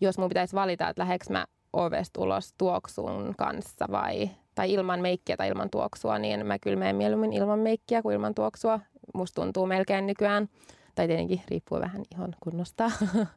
jos 0.00 0.18
mun 0.18 0.28
pitäisi 0.28 0.56
valita, 0.56 0.88
että 0.88 1.02
lähdekö 1.02 1.24
mä 1.30 1.46
ovesta 1.72 2.20
ulos 2.20 2.54
tuoksun 2.58 3.34
kanssa 3.38 3.86
vai, 3.90 4.30
tai 4.54 4.72
ilman 4.72 5.00
meikkiä 5.00 5.36
tai 5.36 5.48
ilman 5.48 5.70
tuoksua, 5.70 6.18
niin 6.18 6.46
mä 6.46 6.58
kyllä 6.58 6.76
menen 6.76 6.96
mieluummin 6.96 7.32
ilman 7.32 7.58
meikkiä 7.58 8.02
kuin 8.02 8.14
ilman 8.14 8.34
tuoksua. 8.34 8.80
Musta 9.14 9.42
tuntuu 9.42 9.66
melkein 9.66 10.06
nykyään, 10.06 10.48
tai 10.94 11.06
tietenkin 11.06 11.42
riippuu 11.48 11.80
vähän 11.80 12.02
ihon 12.14 12.32
kunnosta, 12.40 12.90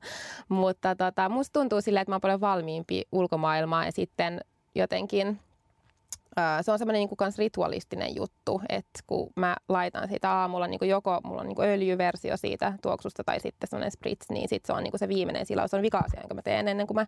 mutta 0.50 0.96
tota, 0.96 1.30
musta 1.30 1.60
tuntuu 1.60 1.82
silleen, 1.82 2.02
että 2.02 2.12
mä 2.12 2.16
oon 2.16 2.22
paljon 2.22 2.42
valmiimpi 2.42 3.04
ulkomaailmaa 3.12 3.86
ja 3.86 3.92
sitten 3.92 4.42
jotenkin 4.76 5.40
se 6.62 6.72
on 6.72 6.80
semmoinen 6.80 7.00
niin 7.00 7.18
kans 7.18 7.38
ritualistinen 7.38 8.16
juttu, 8.16 8.62
että 8.70 9.00
kun 9.08 9.30
mä 9.36 9.56
laitan 9.70 10.10
sitä 10.10 10.32
aamulla, 10.32 10.68
niin 10.68 10.90
joko 10.90 11.20
mulla 11.24 11.42
on 11.42 11.48
niin 11.48 11.62
öljyversio 11.62 12.38
siitä 12.38 12.74
tuoksusta 12.82 13.24
tai 13.24 13.40
sitten 13.40 13.70
semmoinen 13.70 13.92
spritz, 13.92 14.30
niin 14.30 14.50
sitten 14.50 14.68
se 14.68 14.78
on 14.78 14.84
niin 14.84 15.00
se 15.00 15.08
viimeinen 15.08 15.46
silaus. 15.46 15.72
Se 15.72 15.78
on 15.78 15.82
vika-asia, 15.82 16.20
jonka 16.20 16.36
mä 16.36 16.42
teen 16.42 16.68
ennen 16.68 16.88
kuin 16.88 16.96
mä, 16.96 17.06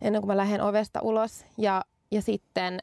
ennen 0.00 0.22
kuin 0.22 0.28
mä 0.28 0.36
lähden 0.36 0.62
ovesta 0.62 1.00
ulos. 1.02 1.44
Ja, 1.58 1.84
ja 2.10 2.22
sitten 2.22 2.78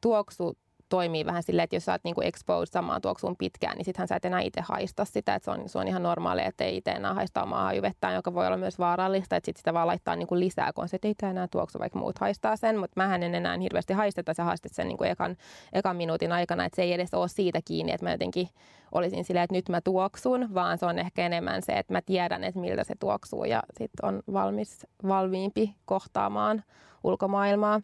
tuoksu 0.00 0.56
toimii 0.90 1.26
vähän 1.26 1.42
silleen, 1.42 1.64
että 1.64 1.76
jos 1.76 1.84
sä 1.84 1.92
oot 1.92 2.04
niinku 2.04 2.20
exposed 2.20 2.72
samaan 2.72 3.02
tuoksuun 3.02 3.36
pitkään, 3.36 3.76
niin 3.76 3.84
sittenhän 3.84 4.08
sä 4.08 4.16
et 4.16 4.24
enää 4.24 4.40
itse 4.40 4.60
haista 4.60 5.04
sitä. 5.04 5.34
Että 5.34 5.44
se, 5.44 5.50
on, 5.50 5.68
se 5.68 5.78
on 5.78 5.88
ihan 5.88 6.02
normaalia, 6.02 6.44
että 6.44 6.64
ei 6.64 6.76
itse 6.76 6.90
enää 6.90 7.14
haista 7.14 7.42
omaa 7.42 7.64
hajuvettään, 7.64 8.14
joka 8.14 8.34
voi 8.34 8.46
olla 8.46 8.56
myös 8.56 8.78
vaarallista. 8.78 9.36
Että 9.36 9.46
sit 9.46 9.56
sitä 9.56 9.74
vaan 9.74 9.86
laittaa 9.86 10.16
niinku 10.16 10.38
lisää, 10.38 10.72
kun 10.72 10.88
se, 10.88 10.96
että 10.96 11.08
ei 11.08 11.14
tämä 11.14 11.30
enää 11.30 11.48
tuoksu, 11.48 11.78
vaikka 11.78 11.98
muut 11.98 12.18
haistaa 12.18 12.56
sen. 12.56 12.78
Mutta 12.78 13.00
mä 13.00 13.14
en 13.14 13.34
enää 13.34 13.58
hirveästi 13.58 13.92
haisteta, 13.92 14.34
sä 14.34 14.44
haistat 14.44 14.72
sen 14.74 14.88
niinku 14.88 15.04
ekan, 15.04 15.36
ekan 15.72 15.96
minuutin 15.96 16.32
aikana. 16.32 16.64
Että 16.64 16.76
se 16.76 16.82
ei 16.82 16.92
edes 16.92 17.14
ole 17.14 17.28
siitä 17.28 17.60
kiinni, 17.64 17.92
että 17.92 18.06
mä 18.06 18.12
jotenkin 18.12 18.48
olisin 18.92 19.24
silleen, 19.24 19.44
että 19.44 19.56
nyt 19.56 19.68
mä 19.68 19.80
tuoksun, 19.80 20.54
vaan 20.54 20.78
se 20.78 20.86
on 20.86 20.98
ehkä 20.98 21.26
enemmän 21.26 21.62
se, 21.62 21.72
että 21.72 21.92
mä 21.92 22.02
tiedän, 22.02 22.44
että 22.44 22.60
miltä 22.60 22.84
se 22.84 22.94
tuoksuu 23.00 23.44
ja 23.44 23.62
sitten 23.78 24.08
on 24.08 24.22
valmis, 24.32 24.86
valmiimpi 25.08 25.74
kohtaamaan 25.84 26.64
ulkomaailmaa. 27.04 27.80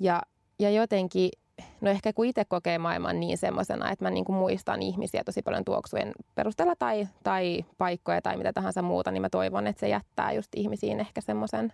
Ja, 0.00 0.22
ja 0.58 0.70
jotenkin 0.70 1.30
no 1.80 1.90
ehkä 1.90 2.12
kun 2.12 2.26
itse 2.26 2.44
kokee 2.44 2.78
maailman 2.78 3.20
niin 3.20 3.38
semmoisena, 3.38 3.90
että 3.90 4.04
mä 4.04 4.10
niin 4.10 4.24
kuin 4.24 4.36
muistan 4.36 4.82
ihmisiä 4.82 5.24
tosi 5.24 5.42
paljon 5.42 5.64
tuoksujen 5.64 6.12
perusteella 6.34 6.76
tai, 6.76 7.08
tai 7.24 7.64
paikkoja 7.78 8.22
tai 8.22 8.36
mitä 8.36 8.52
tahansa 8.52 8.82
muuta, 8.82 9.10
niin 9.10 9.22
mä 9.22 9.30
toivon, 9.30 9.66
että 9.66 9.80
se 9.80 9.88
jättää 9.88 10.32
just 10.32 10.48
ihmisiin 10.56 11.00
ehkä 11.00 11.20
semmoisen 11.20 11.72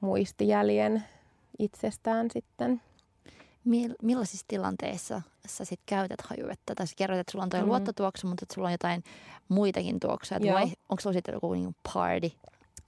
muistijäljen 0.00 1.04
itsestään 1.58 2.30
sitten. 2.30 2.80
Millaisissa 4.02 4.44
tilanteissa 4.48 5.22
sä 5.46 5.64
sit 5.64 5.80
käytät 5.86 6.20
hajuvettä? 6.20 6.74
Tai 6.74 6.86
sä 6.86 6.94
kerroit, 6.96 7.20
että 7.20 7.32
sulla 7.32 7.42
on 7.42 7.48
toi 7.48 7.60
mm. 7.60 7.66
luottotuoksu, 7.66 8.26
mutta 8.26 8.44
että 8.44 8.54
sulla 8.54 8.68
on 8.68 8.72
jotain 8.72 9.04
muitakin 9.48 10.00
tuoksuja. 10.00 10.40
Onko 10.88 11.00
sulla 11.00 11.14
sitten 11.14 11.32
joku 11.32 11.52
niin 11.52 11.76
party 11.94 12.32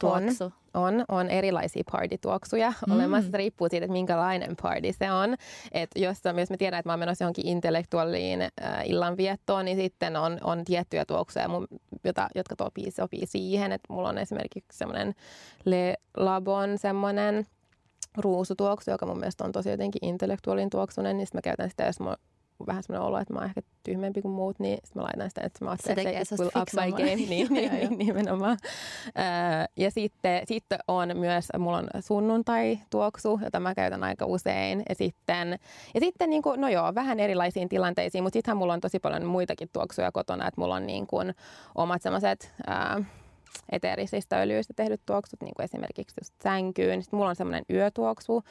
tuoksu? 0.01 0.45
On, 0.45 0.95
on, 0.95 1.05
on 1.09 1.31
erilaisia 1.31 1.83
party-tuoksuja 1.93 2.73
mm. 2.87 2.95
olemassa. 2.95 3.39
Riippuu 3.39 3.69
siitä, 3.71 3.85
että 3.85 3.93
minkälainen 3.93 4.57
party 4.63 4.93
se 4.93 5.13
on. 5.13 5.35
Et 5.73 5.91
jos, 5.97 6.19
jos 6.39 6.51
me 6.51 6.57
tiedän, 6.57 6.79
että 6.79 6.89
mä 6.89 6.93
oon 6.93 7.01
menossa 7.01 7.25
johonkin 7.25 7.47
intellektuaaliin 7.47 8.43
äh, 8.43 8.51
illanviettoon, 8.85 9.65
niin 9.65 9.77
sitten 9.77 10.17
on, 10.17 10.39
on 10.45 10.65
tiettyjä 10.65 11.05
tuoksuja, 11.05 11.49
mun, 11.49 11.69
jota, 12.05 12.29
jotka 12.35 12.57
topii, 12.57 12.91
sopii 12.91 13.27
siihen. 13.27 13.73
Et 13.73 13.83
mulla 13.89 14.09
on 14.09 14.19
esimerkiksi 14.19 14.79
semmoinen 14.79 15.15
Le 15.65 15.95
Labon 16.17 16.79
semmoinen 16.79 17.47
ruusutuoksu, 18.17 18.91
joka 18.91 19.07
mun 19.07 19.19
mielestä 19.19 19.45
on 19.45 19.53
tosi 19.53 19.71
jotenkin 19.71 20.09
intellektuaalin 20.09 20.71
tuoksunen, 20.71 21.17
niin 21.17 21.29
mä 21.35 21.41
käytän 21.43 21.71
sitä, 21.71 21.85
jos 21.85 22.01
mä 22.01 22.17
vähän 22.67 22.83
semmoinen 22.83 23.07
olo, 23.07 23.19
että 23.19 23.35
mä 23.35 23.39
oon 23.39 23.47
ehkä 23.47 23.61
tyhmempi 23.83 24.23
kuin 24.23 24.33
muut, 24.33 24.59
niin 24.59 24.79
sit 24.85 24.95
mä 24.95 25.03
laitan 25.03 25.29
sitä, 25.29 25.41
että 25.45 25.65
mä 25.65 25.73
että 25.73 26.25
se 26.25 26.37
will 26.39 26.51
up 26.61 26.69
my 26.75 26.93
game. 26.93 27.17
niin, 27.31 27.47
niin, 27.51 27.73
niin, 27.73 27.99
nimenomaan. 27.99 28.59
ja 29.77 29.91
sitten, 29.91 30.47
sitten 30.47 30.79
on 30.89 31.17
myös, 31.17 31.49
mulla 31.59 31.77
on 31.77 31.89
sunnuntai-tuoksu, 32.01 33.41
jota 33.45 33.61
mä 33.61 33.75
käytän 33.75 34.05
aika 34.05 34.27
usein. 34.27 34.83
Ja 34.89 34.95
sitten, 34.95 35.59
ja 35.95 36.01
sitten 36.01 36.31
niin 36.31 36.43
kuin, 36.43 36.61
no 36.61 36.69
joo, 36.69 36.95
vähän 36.95 37.21
erilaisiin 37.21 37.69
tilanteisiin, 37.69 38.25
mutta 38.25 38.37
sittenhän 38.37 38.57
mulla 38.57 38.73
on 38.73 38.81
tosi 38.81 38.99
paljon 38.99 39.25
muitakin 39.25 39.69
tuoksuja 39.73 40.13
kotona, 40.13 40.49
että 40.49 40.61
mulla 40.61 40.75
on 40.75 40.87
niin 40.87 41.07
kuin 41.07 41.35
omat 41.75 42.03
semmoiset 42.03 42.55
eteerisistä 43.73 44.41
öljyistä 44.41 44.75
tehdyt 44.77 45.01
tuoksut, 45.07 45.41
niin 45.43 45.55
kuin 45.57 45.65
esimerkiksi 45.65 46.15
just 46.21 46.35
sänkyyn. 46.43 47.03
Sitten 47.03 47.17
mulla 47.17 47.31
on 47.31 47.37
semmoinen 47.37 47.65
yötuoksu, 47.71 48.37
uh, 48.37 48.43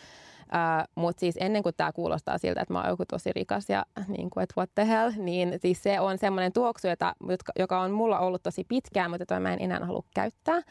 mutta 0.95 1.19
siis 1.19 1.35
ennen 1.39 1.63
kuin 1.63 1.75
tämä 1.77 1.91
kuulostaa 1.91 2.37
siltä, 2.37 2.61
että 2.61 2.73
mä 2.73 2.79
oon 2.81 2.89
joku 2.89 3.03
tosi 3.05 3.33
rikas 3.33 3.69
ja 3.69 3.85
niin 4.07 4.29
kuin, 4.29 4.43
että 4.43 4.53
what 4.57 4.69
the 4.75 4.87
hell, 4.87 5.11
niin 5.17 5.59
siis 5.61 5.83
se 5.83 5.99
on 5.99 6.17
semmoinen 6.17 6.53
tuoksu, 6.53 6.87
jota, 6.87 7.15
joka 7.59 7.81
on 7.81 7.91
mulla 7.91 8.19
ollut 8.19 8.43
tosi 8.43 8.63
pitkään, 8.63 9.11
mutta 9.11 9.21
jota 9.21 9.39
mä 9.39 9.53
en 9.53 9.61
enää 9.61 9.85
halua 9.85 10.03
käyttää. 10.13 10.61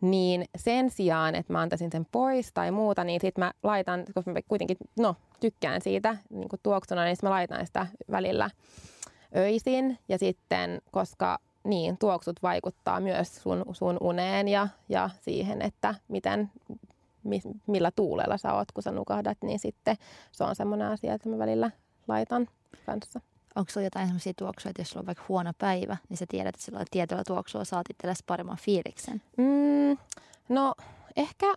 Niin 0.00 0.44
sen 0.56 0.90
sijaan, 0.90 1.34
että 1.34 1.52
mä 1.52 1.60
antaisin 1.60 1.92
sen 1.92 2.06
pois 2.12 2.52
tai 2.52 2.70
muuta, 2.70 3.04
niin 3.04 3.20
sitten 3.20 3.44
mä 3.44 3.52
laitan, 3.62 4.04
koska 4.14 4.30
mä 4.30 4.40
kuitenkin 4.48 4.76
no, 4.98 5.16
tykkään 5.40 5.80
siitä 5.80 6.16
niin 6.30 6.48
kuin 6.48 6.60
tuoksuna, 6.62 7.04
niin 7.04 7.16
mä 7.22 7.30
laitan 7.30 7.66
sitä 7.66 7.86
välillä 8.10 8.50
öisin. 9.36 9.98
Ja 10.08 10.18
sitten, 10.18 10.82
koska 10.90 11.38
niin, 11.68 11.98
tuoksut 11.98 12.42
vaikuttaa 12.42 13.00
myös 13.00 13.36
sun, 13.36 13.64
sun 13.72 13.96
uneen 14.00 14.48
ja, 14.48 14.68
ja 14.88 15.10
siihen, 15.20 15.62
että 15.62 15.94
miten, 16.08 16.50
mi, 17.24 17.40
millä 17.66 17.90
tuulella 17.90 18.36
sä 18.36 18.54
oot, 18.54 18.72
kun 18.72 18.82
sä 18.82 18.92
nukahdat, 18.92 19.38
niin 19.42 19.58
sitten 19.58 19.96
se 20.32 20.44
on 20.44 20.56
semmoinen 20.56 20.88
asia, 20.88 21.14
että 21.14 21.28
mä 21.28 21.38
välillä 21.38 21.70
laitan 22.08 22.48
kanssa. 22.86 23.20
Onko 23.56 23.70
sulla 23.70 23.86
jotain 23.86 24.06
sellaisia 24.06 24.32
tuoksuja, 24.36 24.70
että 24.70 24.80
jos 24.80 24.90
sulla 24.90 25.02
on 25.02 25.06
vaikka 25.06 25.24
huono 25.28 25.52
päivä, 25.58 25.96
niin 26.08 26.16
sä 26.16 26.26
tiedät, 26.28 26.54
että 26.54 26.64
sillä 26.64 26.84
tietyllä 26.90 27.22
tuoksua 27.26 27.64
saat 27.64 27.86
itsellesi 27.90 28.24
paremman 28.26 28.56
fiiliksen? 28.56 29.22
Mm, 29.36 29.98
no 30.48 30.74
ehkä, 31.16 31.54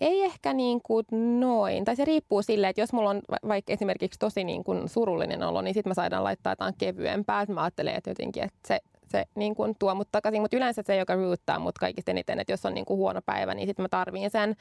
ei 0.00 0.24
ehkä 0.24 0.52
niin 0.52 0.80
kuin 0.82 1.06
noin. 1.40 1.84
Tai 1.84 1.96
se 1.96 2.04
riippuu 2.04 2.42
silleen, 2.42 2.70
että 2.70 2.82
jos 2.82 2.92
mulla 2.92 3.10
on 3.10 3.22
vaikka 3.48 3.72
esimerkiksi 3.72 4.18
tosi 4.18 4.44
niin 4.44 4.64
kuin 4.64 4.88
surullinen 4.88 5.42
olo, 5.42 5.60
niin 5.60 5.74
sitten 5.74 5.90
mä 5.90 5.94
saadaan 5.94 6.24
laittaa 6.24 6.52
jotain 6.52 6.74
kevyempää. 6.78 7.46
Mä 7.48 7.62
ajattelen, 7.62 7.94
että 7.94 8.10
jotenkin, 8.10 8.42
että 8.42 8.58
se, 8.66 8.80
se 9.08 9.24
niin 9.34 9.54
kuin 9.54 9.76
tuo 9.78 9.94
mut 9.94 10.08
takaisin. 10.12 10.40
Mutta 10.40 10.56
yleensä 10.56 10.82
se, 10.86 10.96
joka 10.96 11.14
ruuttaa 11.14 11.58
mut 11.58 11.78
kaikista 11.78 12.10
eniten, 12.10 12.40
että 12.40 12.52
jos 12.52 12.66
on 12.66 12.74
niin 12.74 12.84
kuin 12.84 12.98
huono 12.98 13.20
päivä, 13.26 13.54
niin 13.54 13.66
sitten 13.66 13.82
mä 13.82 13.88
tarviin 13.88 14.30
sen, 14.30 14.56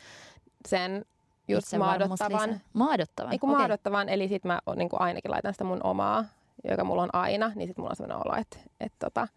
sen 0.67 1.05
just 1.47 1.67
maadottavan. 1.77 2.61
Maadottavan? 2.73 3.39
Kun 3.39 3.49
okay. 3.49 3.61
maadottavan, 3.61 4.09
eli 4.09 4.27
sitten 4.27 4.49
mä 4.49 4.59
niin 4.75 4.89
kuin 4.89 5.01
ainakin 5.01 5.31
laitan 5.31 5.53
sitä 5.53 5.63
mun 5.63 5.81
omaa, 5.83 6.25
joka 6.63 6.83
mulla 6.83 7.03
on 7.03 7.09
aina, 7.13 7.51
niin 7.55 7.67
sitten 7.67 7.81
mulla 7.81 7.91
on 7.91 7.95
sellainen 7.95 8.27
olo, 8.27 8.35
että, 8.41 8.57
että, 8.79 8.97
tota, 8.99 9.27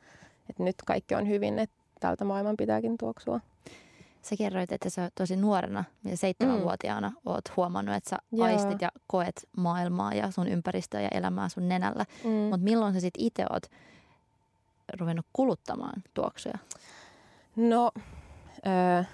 että 0.50 0.62
nyt 0.62 0.76
kaikki 0.86 1.14
on 1.14 1.28
hyvin, 1.28 1.58
että 1.58 1.76
tältä 2.00 2.24
maailman 2.24 2.56
pitääkin 2.56 2.98
tuoksua. 2.98 3.40
Sä 4.28 4.36
kerroit, 4.36 4.72
että 4.72 4.90
sä 4.90 5.10
tosi 5.14 5.36
nuorena, 5.36 5.84
seitsemänvuotiaana, 6.14 7.08
mm. 7.08 7.16
oot 7.26 7.56
huomannut, 7.56 7.94
että 7.96 8.10
sä 8.10 8.16
Joo. 8.32 8.46
aistit 8.46 8.82
ja 8.82 8.88
koet 9.06 9.48
maailmaa 9.56 10.14
ja 10.14 10.30
sun 10.30 10.48
ympäristöä 10.48 11.00
ja 11.00 11.08
elämää 11.08 11.48
sun 11.48 11.68
nenällä. 11.68 12.04
Mm. 12.24 12.30
Mutta 12.30 12.64
milloin 12.64 12.94
sä 12.94 13.00
sitten 13.00 13.24
itse 13.24 13.44
oot 13.50 13.62
ruvennut 15.00 15.26
kuluttamaan 15.32 16.02
tuoksuja? 16.14 16.58
No, 17.56 17.90
öö, 18.66 19.04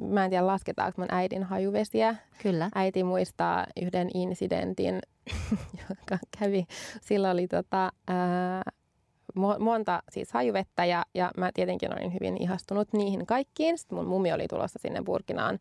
mä 0.00 0.24
en 0.24 0.30
tiedä 0.30 0.46
lasketaanko 0.46 1.02
mun 1.02 1.10
äidin 1.10 1.42
hajuvesiä. 1.42 2.16
Kyllä. 2.42 2.70
Äiti 2.74 3.04
muistaa 3.04 3.66
yhden 3.82 4.10
incidentin, 4.14 5.00
joka 5.88 6.18
kävi. 6.38 6.66
Silloin 7.00 7.32
oli 7.32 7.48
tota, 7.48 7.92
öö, 8.10 8.72
monta 9.58 10.02
siis 10.10 10.32
hajuvettä 10.32 10.84
ja, 10.84 11.04
ja 11.14 11.30
mä 11.36 11.50
tietenkin 11.54 11.92
olin 11.98 12.14
hyvin 12.14 12.42
ihastunut 12.42 12.92
niihin 12.92 13.26
kaikkiin. 13.26 13.78
Sitten 13.78 13.98
mun 13.98 14.06
mummi 14.06 14.32
oli 14.32 14.48
tulossa 14.48 14.78
sinne 14.82 15.02
Burkinaan 15.02 15.58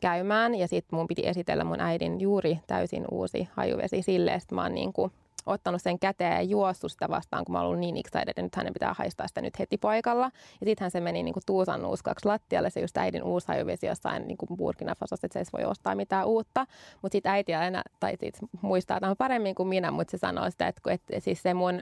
käymään 0.00 0.54
ja 0.54 0.68
sitten 0.68 0.98
mun 0.98 1.06
piti 1.06 1.26
esitellä 1.26 1.64
mun 1.64 1.80
äidin 1.80 2.20
juuri 2.20 2.58
täysin 2.66 3.04
uusi 3.10 3.48
hajuvesi 3.52 4.02
sille. 4.02 4.40
Sitten 4.40 4.56
mä 4.56 4.62
oon 4.62 4.74
niin 4.74 4.92
kuin 4.92 5.12
ottanut 5.46 5.82
sen 5.82 5.98
käteen 5.98 6.32
ja 6.32 6.42
juossut 6.42 6.92
sitä 6.92 7.08
vastaan, 7.08 7.44
kun 7.44 7.52
mä 7.52 7.60
ollut 7.60 7.78
niin 7.78 7.96
excited, 7.96 8.28
että 8.28 8.42
nyt 8.42 8.56
hänen 8.56 8.72
pitää 8.72 8.94
haistaa 8.98 9.28
sitä 9.28 9.40
nyt 9.40 9.58
heti 9.58 9.78
paikalla. 9.78 10.30
Ja 10.60 10.64
sittenhän 10.64 10.90
se 10.90 11.00
meni 11.00 11.22
niin 11.22 11.32
kuin 11.32 11.42
tuusan 11.46 11.82
nuuskaksi 11.82 12.26
lattialle, 12.26 12.70
se 12.70 12.80
just 12.80 12.96
äidin 12.96 13.22
uusi 13.22 13.48
hajuvesi 13.48 13.86
jossain 13.86 14.28
niin 14.28 14.38
kuin 14.38 14.56
Burkina 14.56 14.94
Fasossa, 14.94 15.26
että 15.26 15.32
se 15.32 15.38
ei 15.38 15.60
voi 15.60 15.70
ostaa 15.70 15.94
mitään 15.94 16.26
uutta. 16.26 16.66
Mutta 17.02 17.14
sitten 17.14 17.32
äiti 17.32 17.54
aina, 17.54 17.82
tai 18.00 18.16
sit 18.20 18.38
muistaa 18.62 19.00
tämän 19.00 19.16
paremmin 19.16 19.54
kuin 19.54 19.68
minä, 19.68 19.90
mutta 19.90 20.10
se 20.10 20.18
sanoo 20.18 20.50
sitä, 20.50 20.68
että, 20.68 20.92
että 20.92 21.20
siis 21.20 21.42
se 21.42 21.54
mun 21.54 21.80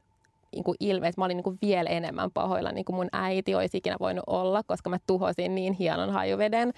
niin 0.57 0.65
kuin 0.65 0.77
ilme, 0.81 1.09
että 1.09 1.21
mä 1.21 1.25
olin 1.25 1.37
niin 1.37 1.45
kuin 1.45 1.59
vielä 1.63 1.91
enemmän 1.91 2.31
pahoilla, 2.31 2.73
niin 2.73 2.85
kuin 2.85 2.97
mun 2.97 3.09
äiti 3.13 3.55
olisi 3.55 3.79
ikinä 3.79 3.97
voinut 4.01 4.25
olla, 4.27 4.63
koska 4.67 4.91
mä 4.91 4.99
tuhosin 5.07 5.55
niin 5.55 5.73
hienon 5.73 6.11
hajuveden, 6.11 6.73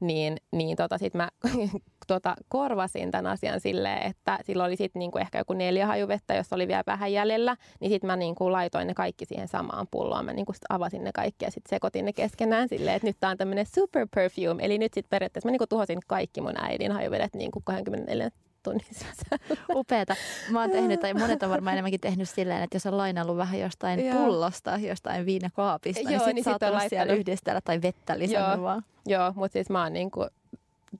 niin, 0.00 0.36
niin 0.52 0.76
tota, 0.76 0.98
sit 0.98 1.14
mä 1.14 1.28
tota, 2.06 2.34
korvasin 2.48 3.10
tämän 3.10 3.32
asian 3.32 3.60
silleen, 3.60 4.06
että 4.06 4.38
sillä 4.44 4.64
oli 4.64 4.76
sitten 4.76 5.00
niin 5.00 5.10
kuin 5.10 5.22
ehkä 5.22 5.38
joku 5.38 5.52
neljä 5.52 5.86
hajuvettä, 5.86 6.34
jos 6.34 6.52
oli 6.52 6.68
vielä 6.68 6.82
vähän 6.86 7.12
jäljellä, 7.12 7.56
niin 7.80 7.90
sitten 7.90 8.06
mä 8.06 8.16
niin 8.16 8.34
kuin 8.34 8.52
laitoin 8.52 8.86
ne 8.86 8.94
kaikki 8.94 9.24
siihen 9.24 9.48
samaan 9.48 9.86
pulloon. 9.90 10.24
Mä 10.24 10.32
niin 10.32 10.46
kuin 10.46 10.56
avasin 10.68 11.04
ne 11.04 11.10
kaikki 11.14 11.44
ja 11.44 11.50
sitten 11.50 11.70
sekoitin 11.70 12.04
ne 12.04 12.12
keskenään 12.12 12.68
silleen, 12.68 12.96
että 12.96 13.08
nyt 13.08 13.16
tää 13.20 13.30
on 13.30 13.36
tämmöinen 13.36 13.66
super 13.66 14.06
perfume. 14.14 14.64
Eli 14.64 14.78
nyt 14.78 14.94
sitten 14.94 15.10
periaatteessa 15.10 15.48
mä 15.48 15.50
niin 15.50 15.58
kuin 15.58 15.68
tuhosin 15.68 15.98
kaikki 16.06 16.40
mun 16.40 16.60
äidin 16.60 16.92
hajuvedet 16.92 17.34
niin 17.34 17.50
kuin 17.50 17.62
24 17.64 18.30
tunnin 18.68 18.86
sisällä. 18.94 19.62
Upeeta. 19.74 20.14
Mä 20.50 20.60
oon 20.60 20.70
tehnyt, 20.70 21.00
tai 21.00 21.14
monet 21.14 21.42
on 21.42 21.50
varmaan 21.50 21.74
enemmänkin 21.74 22.00
tehnyt 22.00 22.28
silleen, 22.28 22.62
että 22.62 22.76
jos 22.76 22.86
on 22.86 22.96
lainannut 22.96 23.36
vähän 23.36 23.60
jostain 23.60 24.06
Joo. 24.06 24.18
pullosta, 24.18 24.76
jostain 24.76 25.26
viinakaapista, 25.26 26.08
niin 26.08 26.14
Joo, 26.14 26.26
niin 26.26 26.44
sit, 26.44 26.60
niin 26.60 26.70
olla 26.70 26.88
siellä 26.88 27.12
yhdistellä 27.12 27.60
tai 27.60 27.82
vettä 27.82 28.18
lisännyt 28.18 28.56
Joo. 28.56 28.62
vaan. 28.62 28.84
Joo, 29.06 29.32
mutta 29.34 29.52
siis 29.52 29.70
mä 29.70 29.82
oon 29.82 29.92
niinku 29.92 30.26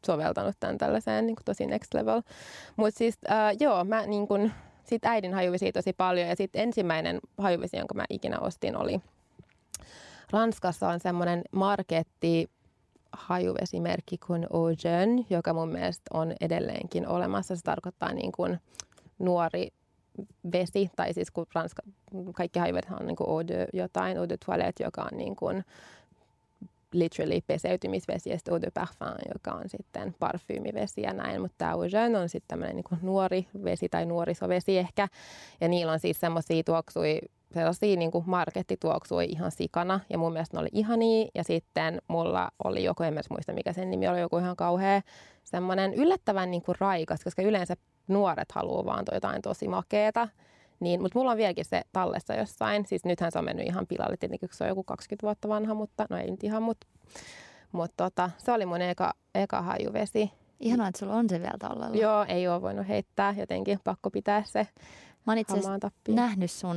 soveltanut 0.07 0.57
tämän 0.61 0.79
tällaiseen 0.79 1.27
niin 1.27 1.37
kuin 1.37 1.45
tosi 1.45 1.67
next 1.67 1.95
level. 1.95 2.23
Mutta 2.77 2.99
siis 2.99 3.19
äh, 3.31 3.57
joo, 3.61 3.85
mä 3.85 4.07
niin 4.07 4.29
kuin, 4.29 4.53
sit 4.85 5.05
äidin 5.05 5.35
hajuvesi 5.35 5.73
tosi 5.73 5.93
paljon 5.93 6.29
ja 6.29 6.37
sitten 6.37 6.63
ensimmäinen 6.63 7.21
hajuvesi, 7.39 7.77
jonka 7.77 7.95
mä 7.95 8.05
ikinä 8.11 8.39
ostin 8.39 8.77
oli 8.77 9.01
Ranskassa 10.31 10.89
on 10.89 11.01
semmoinen 11.01 11.43
marketti 11.53 12.51
hajuvesimerkki 13.13 14.19
kuin 14.19 14.47
Ojen, 14.51 15.27
joka 15.31 15.53
mun 15.53 15.69
mielestä 15.69 16.11
on 16.15 16.35
edelleenkin 16.41 17.09
olemassa. 17.09 17.57
Se 17.57 17.63
tarkoittaa 17.63 18.13
niin 18.13 18.33
kuin 18.33 18.61
nuori 19.19 19.69
vesi, 20.53 20.91
tai 20.97 21.13
siis 21.15 21.31
kun 21.31 21.47
Ranska, 21.55 21.83
kaikki 22.35 22.59
hajuvedet 22.59 22.91
on 23.01 23.07
niin 23.07 23.17
kuin 23.17 23.31
eau 23.31 23.49
de 23.49 23.67
jotain, 23.73 24.17
eau 24.17 24.29
de 24.29 24.37
toilette, 24.47 24.85
joka 24.85 25.09
on 25.13 25.19
niin 25.19 25.37
kuin 25.37 25.65
literally 26.93 27.41
peseytymisvesi 27.47 28.31
ja 28.31 28.37
sitten 28.37 28.53
eau 28.53 28.61
de 28.61 28.71
parfum, 28.71 29.33
joka 29.35 29.57
on 29.57 29.69
sitten 29.69 30.15
parfyymivesi 30.19 31.03
ja 31.03 31.13
näin, 31.13 31.41
mutta 31.41 31.55
tämä 31.59 31.71
Eau 31.71 32.21
on 32.23 32.29
sitten 32.29 32.49
tämmöinen 32.49 32.77
niin 32.77 32.99
nuori 33.03 33.47
vesi 33.65 33.89
tai 33.89 34.07
nuorisovesi 34.07 34.79
ehkä, 34.79 35.09
ja 35.61 35.69
niillä 35.69 35.93
on 35.93 36.01
siis 36.01 36.21
semmoisia 36.21 36.63
tuoksui 36.63 37.21
sellaisia 37.55 37.97
niin 37.97 38.11
kuin 38.11 38.25
markettituoksui 38.27 39.25
ihan 39.25 39.51
sikana 39.51 40.01
ja 40.11 40.19
mun 40.19 40.33
mielestä 40.33 40.57
ne 40.57 40.61
oli 40.61 40.69
ihania 40.73 41.29
ja 41.35 41.45
sitten 41.45 42.03
mulla 42.09 42.51
oli 42.65 42.85
joku, 42.85 43.03
en 43.03 43.15
muista 43.31 43.53
mikä 43.53 43.73
sen 43.73 43.91
nimi 43.91 44.09
oli, 44.09 44.21
joku 44.21 44.39
ihan 44.39 44.57
kauhea 44.57 45.03
semmoinen 45.45 45.95
yllättävän 45.95 46.51
niin 46.51 46.63
kuin 46.63 46.77
raikas, 46.81 47.25
koska 47.25 47.43
yleensä 47.43 47.77
nuoret 48.09 48.53
haluaa 48.53 48.85
vaan 48.85 49.05
jotain 49.13 49.43
tosi 49.43 49.69
makeeta. 49.69 50.29
Niin, 50.81 51.03
mutta 51.03 51.19
mulla 51.19 51.31
on 51.31 51.37
vieläkin 51.37 51.65
se 51.65 51.83
tallessa 51.93 52.35
jossain. 52.35 52.87
Siis 52.87 53.05
nythän 53.05 53.33
se 53.33 53.39
on 53.39 53.45
mennyt 53.45 53.67
ihan 53.67 53.87
pilalle, 53.87 54.17
tietenkin 54.17 54.49
se 54.53 54.65
on 54.65 54.69
joku 54.69 54.85
20 54.85 55.27
vuotta 55.27 55.49
vanha, 55.49 55.75
mutta 55.75 56.07
no 56.11 56.17
ei 56.17 56.31
nyt 56.31 56.45
ihan, 56.45 56.63
mutta 56.63 56.87
mut 57.73 57.91
tota, 57.97 58.31
se 58.39 58.53
oli 58.53 58.67
mun 58.67 58.83
eka, 58.83 59.15
eka 59.35 59.63
hajuvesi. 59.63 60.31
Ihanaa, 60.61 60.89
että 60.89 60.99
sulla 60.99 61.15
on 61.15 61.29
se 61.29 61.41
vielä 61.41 61.59
tallella. 61.59 61.97
Joo, 61.97 62.25
ei 62.29 62.49
ole 62.49 62.63
voinut 62.63 62.89
heittää, 62.89 63.35
jotenkin 63.39 63.79
pakko 63.85 64.11
pitää 64.11 64.43
se 64.47 64.67
Mä 65.29 65.33
oon 65.33 65.39
itse 65.39 65.55
nähnyt 66.09 66.51
sun 66.51 66.77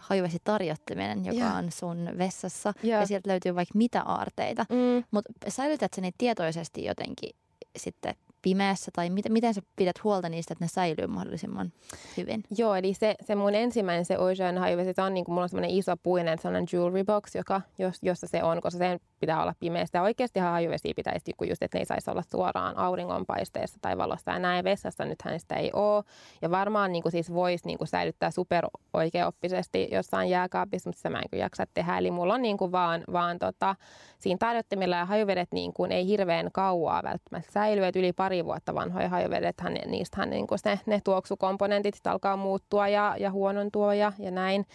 hajuvesi 0.00 0.38
tarjottiminen, 0.44 1.24
joka 1.24 1.38
yeah. 1.38 1.56
on 1.56 1.72
sun 1.72 2.08
vessassa. 2.18 2.72
Yeah. 2.84 3.00
Ja 3.00 3.06
sieltä 3.06 3.30
löytyy 3.30 3.54
vaikka 3.54 3.78
mitä 3.78 4.02
aarteita. 4.02 4.66
Mm. 4.68 5.04
Mutta 5.10 5.32
säilytät 5.48 5.92
sä 5.96 6.00
niitä 6.00 6.16
tietoisesti 6.18 6.84
jotenkin 6.84 7.30
sitten 7.76 8.14
pimeässä 8.42 8.90
tai 8.94 9.10
miten, 9.10 9.32
miten 9.32 9.54
sä 9.54 9.60
pidät 9.76 10.04
huolta 10.04 10.28
niistä, 10.28 10.54
että 10.54 10.64
ne 10.64 10.68
säilyy 10.68 11.06
mahdollisimman 11.06 11.72
hyvin? 12.16 12.42
Joo, 12.58 12.74
eli 12.74 12.94
se, 12.94 13.14
se 13.20 13.34
mun 13.34 13.54
ensimmäinen 13.54 14.04
se 14.04 14.18
Ocean 14.18 14.64
Highway, 14.64 14.94
se 14.94 15.02
on 15.02 15.14
niin 15.14 15.24
kuin, 15.24 15.32
mulla 15.32 15.42
on 15.42 15.48
semmoinen 15.48 15.70
iso 15.70 15.96
puinen 15.96 16.38
sellainen 16.38 16.68
jewelry 16.72 17.04
box, 17.04 17.34
joka, 17.34 17.60
jos, 17.78 17.98
jossa 18.02 18.26
se 18.26 18.42
on, 18.42 18.60
koska 18.60 18.78
se 18.78 19.00
pitää 19.20 19.42
olla 19.42 19.54
pimeästä. 19.60 19.98
Ja 19.98 20.02
oikeasti 20.02 20.40
hajuvesi 20.40 20.94
pitäisi, 20.94 21.32
just, 21.48 21.62
että 21.62 21.78
ne 21.78 21.80
ei 21.80 21.86
saisi 21.86 22.10
olla 22.10 22.22
suoraan 22.22 22.76
auringonpaisteessa 22.76 23.78
tai 23.82 23.98
valossa 23.98 24.30
ja 24.30 24.38
näin 24.38 24.64
vessassa. 24.64 25.04
Nythän 25.04 25.40
sitä 25.40 25.54
ei 25.54 25.70
ole. 25.72 26.04
Ja 26.42 26.50
varmaan 26.50 26.92
niin 26.92 27.02
kuin 27.02 27.12
siis 27.12 27.32
voisi 27.32 27.66
niin 27.66 27.78
kuin 27.78 27.88
säilyttää 27.88 28.30
super 28.30 28.66
oikeoppisesti 28.92 29.88
jossain 29.92 30.30
jääkaapissa, 30.30 30.88
mutta 30.88 30.98
sitä 30.98 31.10
mä 31.10 31.18
en 31.18 31.30
kyllä 31.30 31.44
jaksa 31.44 31.66
tehdä. 31.74 31.98
Eli 31.98 32.10
mulla 32.10 32.34
on 32.34 32.42
niin 32.42 32.56
kuin 32.56 32.72
vaan, 32.72 33.04
vaan 33.12 33.38
tota, 33.38 33.76
siinä 34.18 34.38
tarjottimilla 34.38 34.96
ja 34.96 35.04
hajuvedet 35.06 35.48
niin 35.52 35.72
kuin 35.72 35.92
ei 35.92 36.06
hirveän 36.06 36.50
kauaa 36.52 37.02
välttämättä 37.02 37.52
säily. 37.52 37.84
Että 37.84 37.98
yli 37.98 38.12
pari 38.12 38.44
vuotta 38.44 38.74
vanhoja 38.74 39.08
hajuvedet, 39.08 39.56
niistähän 39.86 40.30
niin 40.30 40.46
kuin 40.46 40.58
ne, 40.64 40.80
ne 40.86 41.00
tuoksukomponentit 41.04 42.06
alkaa 42.06 42.36
muuttua 42.36 42.88
ja, 42.88 43.16
ja 43.18 43.30
huonontua 43.30 43.94
ja, 43.94 44.12
ja 44.18 44.30
näin. 44.30 44.66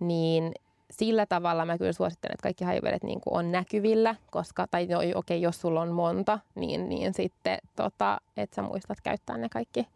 Niin 0.00 0.52
sillä 0.90 1.26
tavalla 1.26 1.64
mä 1.64 1.78
kyllä 1.78 1.92
suosittelen, 1.92 2.34
että 2.34 2.42
kaikki 2.42 2.64
hajuvedet 2.64 3.02
niin 3.02 3.20
kuin 3.20 3.34
on 3.34 3.52
näkyvillä, 3.52 4.14
koska, 4.30 4.66
tai 4.66 4.86
no, 4.86 4.98
okei, 4.98 5.12
okay, 5.14 5.36
jos 5.36 5.60
sulla 5.60 5.80
on 5.80 5.92
monta, 5.92 6.38
niin, 6.54 6.88
niin 6.88 7.14
sitten, 7.14 7.58
tota, 7.76 8.20
että 8.36 8.56
sä 8.56 8.62
muistat 8.62 9.00
käyttää 9.00 9.38
ne 9.38 9.48
kaikki. 9.48 9.88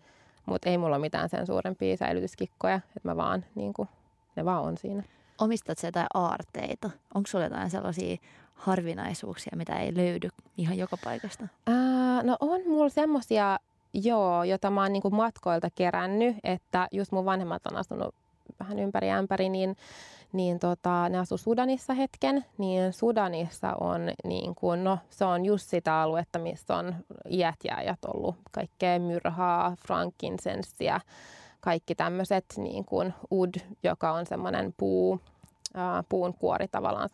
Mutta 0.47 0.71
ei 0.71 0.79
mulla 0.79 0.97
ole 0.97 1.01
mitään 1.05 1.29
sen 1.29 1.47
suurempia 1.47 1.97
säilytyskikkoja, 1.97 2.75
että 2.75 3.09
mä 3.09 3.17
vaan, 3.17 3.45
niin 3.55 3.73
kuin, 3.73 3.89
ne 4.37 4.45
vaan 4.45 4.63
on 4.63 4.79
siinä. 4.79 5.03
Omistat 5.39 5.79
sä 5.79 5.89
jotain 5.89 6.07
aarteita? 6.15 6.91
Onko 7.15 7.27
sulla 7.27 7.45
jotain 7.45 7.71
sellaisia 7.71 8.17
harvinaisuuksia, 8.55 9.53
mitä 9.57 9.79
ei 9.79 9.97
löydy 9.97 10.29
ihan 10.57 10.79
joka 10.79 10.97
paikasta? 11.05 11.49
Ää, 11.67 12.23
no 12.23 12.37
on 12.41 12.61
mulla 12.67 12.89
semmosia, 12.89 13.59
joo, 13.95 14.45
jota 14.45 14.71
mä 14.71 14.83
oon 14.83 14.93
niinku 14.93 15.11
matkoilta 15.11 15.69
kerännyt, 15.75 16.37
että 16.45 16.89
just 16.93 17.13
mun 17.13 17.25
vanhemmat 17.25 17.67
on 17.67 17.77
asunut 17.77 18.15
vähän 18.61 18.79
ympäri 18.79 19.11
ämpäri, 19.11 19.49
niin 19.49 19.77
niin 20.35 20.59
tota, 20.59 21.09
ne 21.09 21.19
asu 21.19 21.37
Sudanissa 21.37 21.95
hetken, 21.95 22.45
niin 22.59 22.93
Sudanissa 22.93 23.75
on 23.81 24.11
niin 24.25 24.55
kuin, 24.55 24.85
no 24.85 24.99
se 25.11 25.25
on 25.25 25.45
just 25.45 25.69
sitä 25.71 26.01
aluetta, 26.03 26.39
missä 26.39 26.77
on 26.77 26.95
iät 27.31 27.59
jääjät 27.65 28.05
ollut. 28.05 28.37
Kaikkea 28.53 28.99
myrhaa, 28.99 29.77
frankinsenssiä, 29.87 31.01
kaikki 31.61 31.95
tämmöiset 31.95 32.45
niin 32.57 32.85
kuin 32.85 33.15
ud, 33.31 33.55
joka 33.83 34.13
on 34.13 34.27
semmoinen 34.27 34.75
puu, 34.77 35.21
puun 36.09 36.35
kuori 36.35 36.69
tavallaan, 36.69 37.09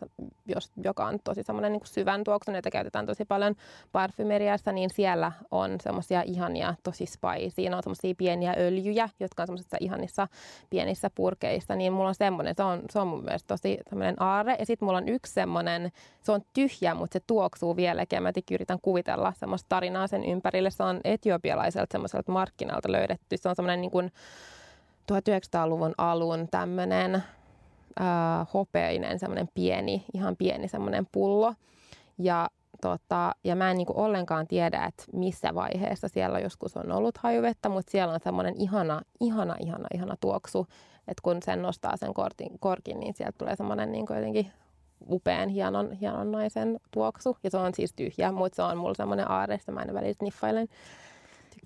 jos, 0.45 0.71
joka 0.83 1.05
on 1.05 1.19
tosi 1.23 1.43
semmoinen 1.43 1.71
niin 1.71 1.81
syvän 1.85 2.23
tuoksun, 2.23 2.55
jota 2.55 2.71
käytetään 2.71 3.05
tosi 3.05 3.25
paljon 3.25 3.55
parfymeriassa, 3.91 4.71
niin 4.71 4.89
siellä 4.89 5.31
on 5.51 5.75
semmoisia 5.83 6.21
ihania, 6.21 6.75
tosi 6.83 7.05
spicy, 7.05 7.75
on 7.75 7.83
semmoisia 7.83 8.15
pieniä 8.17 8.53
öljyjä, 8.57 9.09
jotka 9.19 9.43
on 9.43 9.47
semmoisissa 9.47 9.77
ihanissa 9.79 10.27
pienissä 10.69 11.09
purkeissa, 11.15 11.75
niin 11.75 11.93
mulla 11.93 12.07
on 12.07 12.15
semmoinen, 12.15 12.55
se 12.55 12.63
on, 12.63 12.81
se 12.89 12.99
on 12.99 13.07
mun 13.07 13.23
mielestä 13.23 13.47
tosi 13.47 13.77
semmoinen 13.89 14.15
aare. 14.19 14.55
Ja 14.59 14.65
sitten 14.65 14.85
mulla 14.85 14.97
on 14.97 15.09
yksi 15.09 15.33
semmoinen, 15.33 15.91
se 16.23 16.31
on 16.31 16.41
tyhjä, 16.53 16.95
mutta 16.95 17.13
se 17.13 17.23
tuoksuu 17.27 17.75
vieläkin, 17.75 18.17
ja 18.17 18.21
mä 18.21 18.31
yritän 18.51 18.79
kuvitella 18.81 19.33
semmoista 19.39 19.69
tarinaa 19.69 20.07
sen 20.07 20.25
ympärille. 20.25 20.71
Se 20.71 20.83
on 20.83 21.01
etiopialaiselta 21.03 21.91
semmoiselta 21.91 22.31
markkinalta 22.31 22.91
löydetty. 22.91 23.37
Se 23.37 23.49
on 23.49 23.55
semmoinen 23.55 23.81
niin 23.81 23.91
kuin 23.91 24.11
1900-luvun 25.11 25.93
alun 25.97 26.47
tämmöinen 26.51 27.23
äh, 28.01 28.47
hopeinen, 28.53 29.19
semmoinen 29.19 29.47
pieni, 29.53 30.05
ihan 30.13 30.35
pieni 30.37 30.67
semmoinen 30.67 31.07
pullo. 31.11 31.53
Ja, 32.17 32.49
tota, 32.81 33.35
ja 33.43 33.55
mä 33.55 33.71
en 33.71 33.77
niinku 33.77 33.93
ollenkaan 33.95 34.47
tiedä, 34.47 34.85
että 34.85 35.03
missä 35.13 35.55
vaiheessa 35.55 36.07
siellä 36.07 36.39
joskus 36.39 36.77
on 36.77 36.91
ollut 36.91 37.17
hajuvettä, 37.17 37.69
mutta 37.69 37.91
siellä 37.91 38.13
on 38.13 38.19
semmoinen 38.23 38.55
ihana, 38.57 39.01
ihana, 39.19 39.55
ihana, 39.59 39.87
ihana 39.93 40.15
tuoksu. 40.19 40.67
Että 41.07 41.21
kun 41.23 41.37
sen 41.45 41.61
nostaa 41.61 41.97
sen 41.97 42.13
kortin, 42.13 42.59
korkin, 42.59 42.99
niin 42.99 43.13
sieltä 43.13 43.37
tulee 43.37 43.55
semmoinen 43.55 43.91
niinku 43.91 44.13
jotenkin 44.13 44.51
upean, 45.09 45.49
hienon, 45.49 45.91
hienon 45.91 46.31
naisen 46.31 46.79
tuoksu. 46.91 47.37
Ja 47.43 47.49
se 47.49 47.57
on 47.57 47.73
siis 47.73 47.93
tyhjä, 47.93 48.31
mutta 48.31 48.55
se 48.55 48.61
on 48.61 48.77
mulla 48.77 48.93
semmoinen 48.93 49.31
aare, 49.31 49.55
että 49.55 49.71
mä 49.71 49.79
aina 49.79 49.93
välillä 49.93 50.13
sniffailen. 50.13 50.67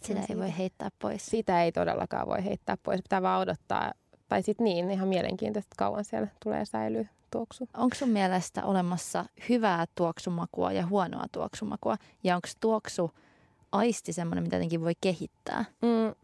Sitä 0.02 0.22
ei 0.30 0.38
voi 0.38 0.58
heittää 0.58 0.90
pois. 1.02 1.26
Sitä 1.26 1.64
ei 1.64 1.72
todellakaan 1.72 2.28
voi 2.28 2.46
heittää 2.46 2.78
pois. 2.84 3.02
Pitää 3.02 3.22
vaan 3.22 3.42
odottaa 3.42 3.92
tai 4.30 4.44
sitten 4.44 4.64
niin, 4.64 4.92
ihan 4.92 5.08
mielenkiintoista, 5.08 5.68
että 5.68 5.76
kauan 5.78 6.06
siellä 6.06 6.28
tulee 6.44 6.66
säilyä 6.66 7.06
tuoksu. 7.32 7.70
Onko 7.74 7.96
sun 7.96 8.10
mielestä 8.10 8.66
olemassa 8.66 9.26
hyvää 9.50 9.86
tuoksumakua 9.96 10.72
ja 10.72 10.88
huonoa 10.88 11.26
tuoksumakua? 11.32 11.98
Ja 12.24 12.36
onko 12.36 12.48
tuoksu 12.60 13.12
aisti 13.72 14.14
semmoinen, 14.14 14.44
mitä 14.44 14.56
jotenkin 14.56 14.82
voi 14.82 14.94
kehittää? 15.02 15.66
Mm. 15.82 16.16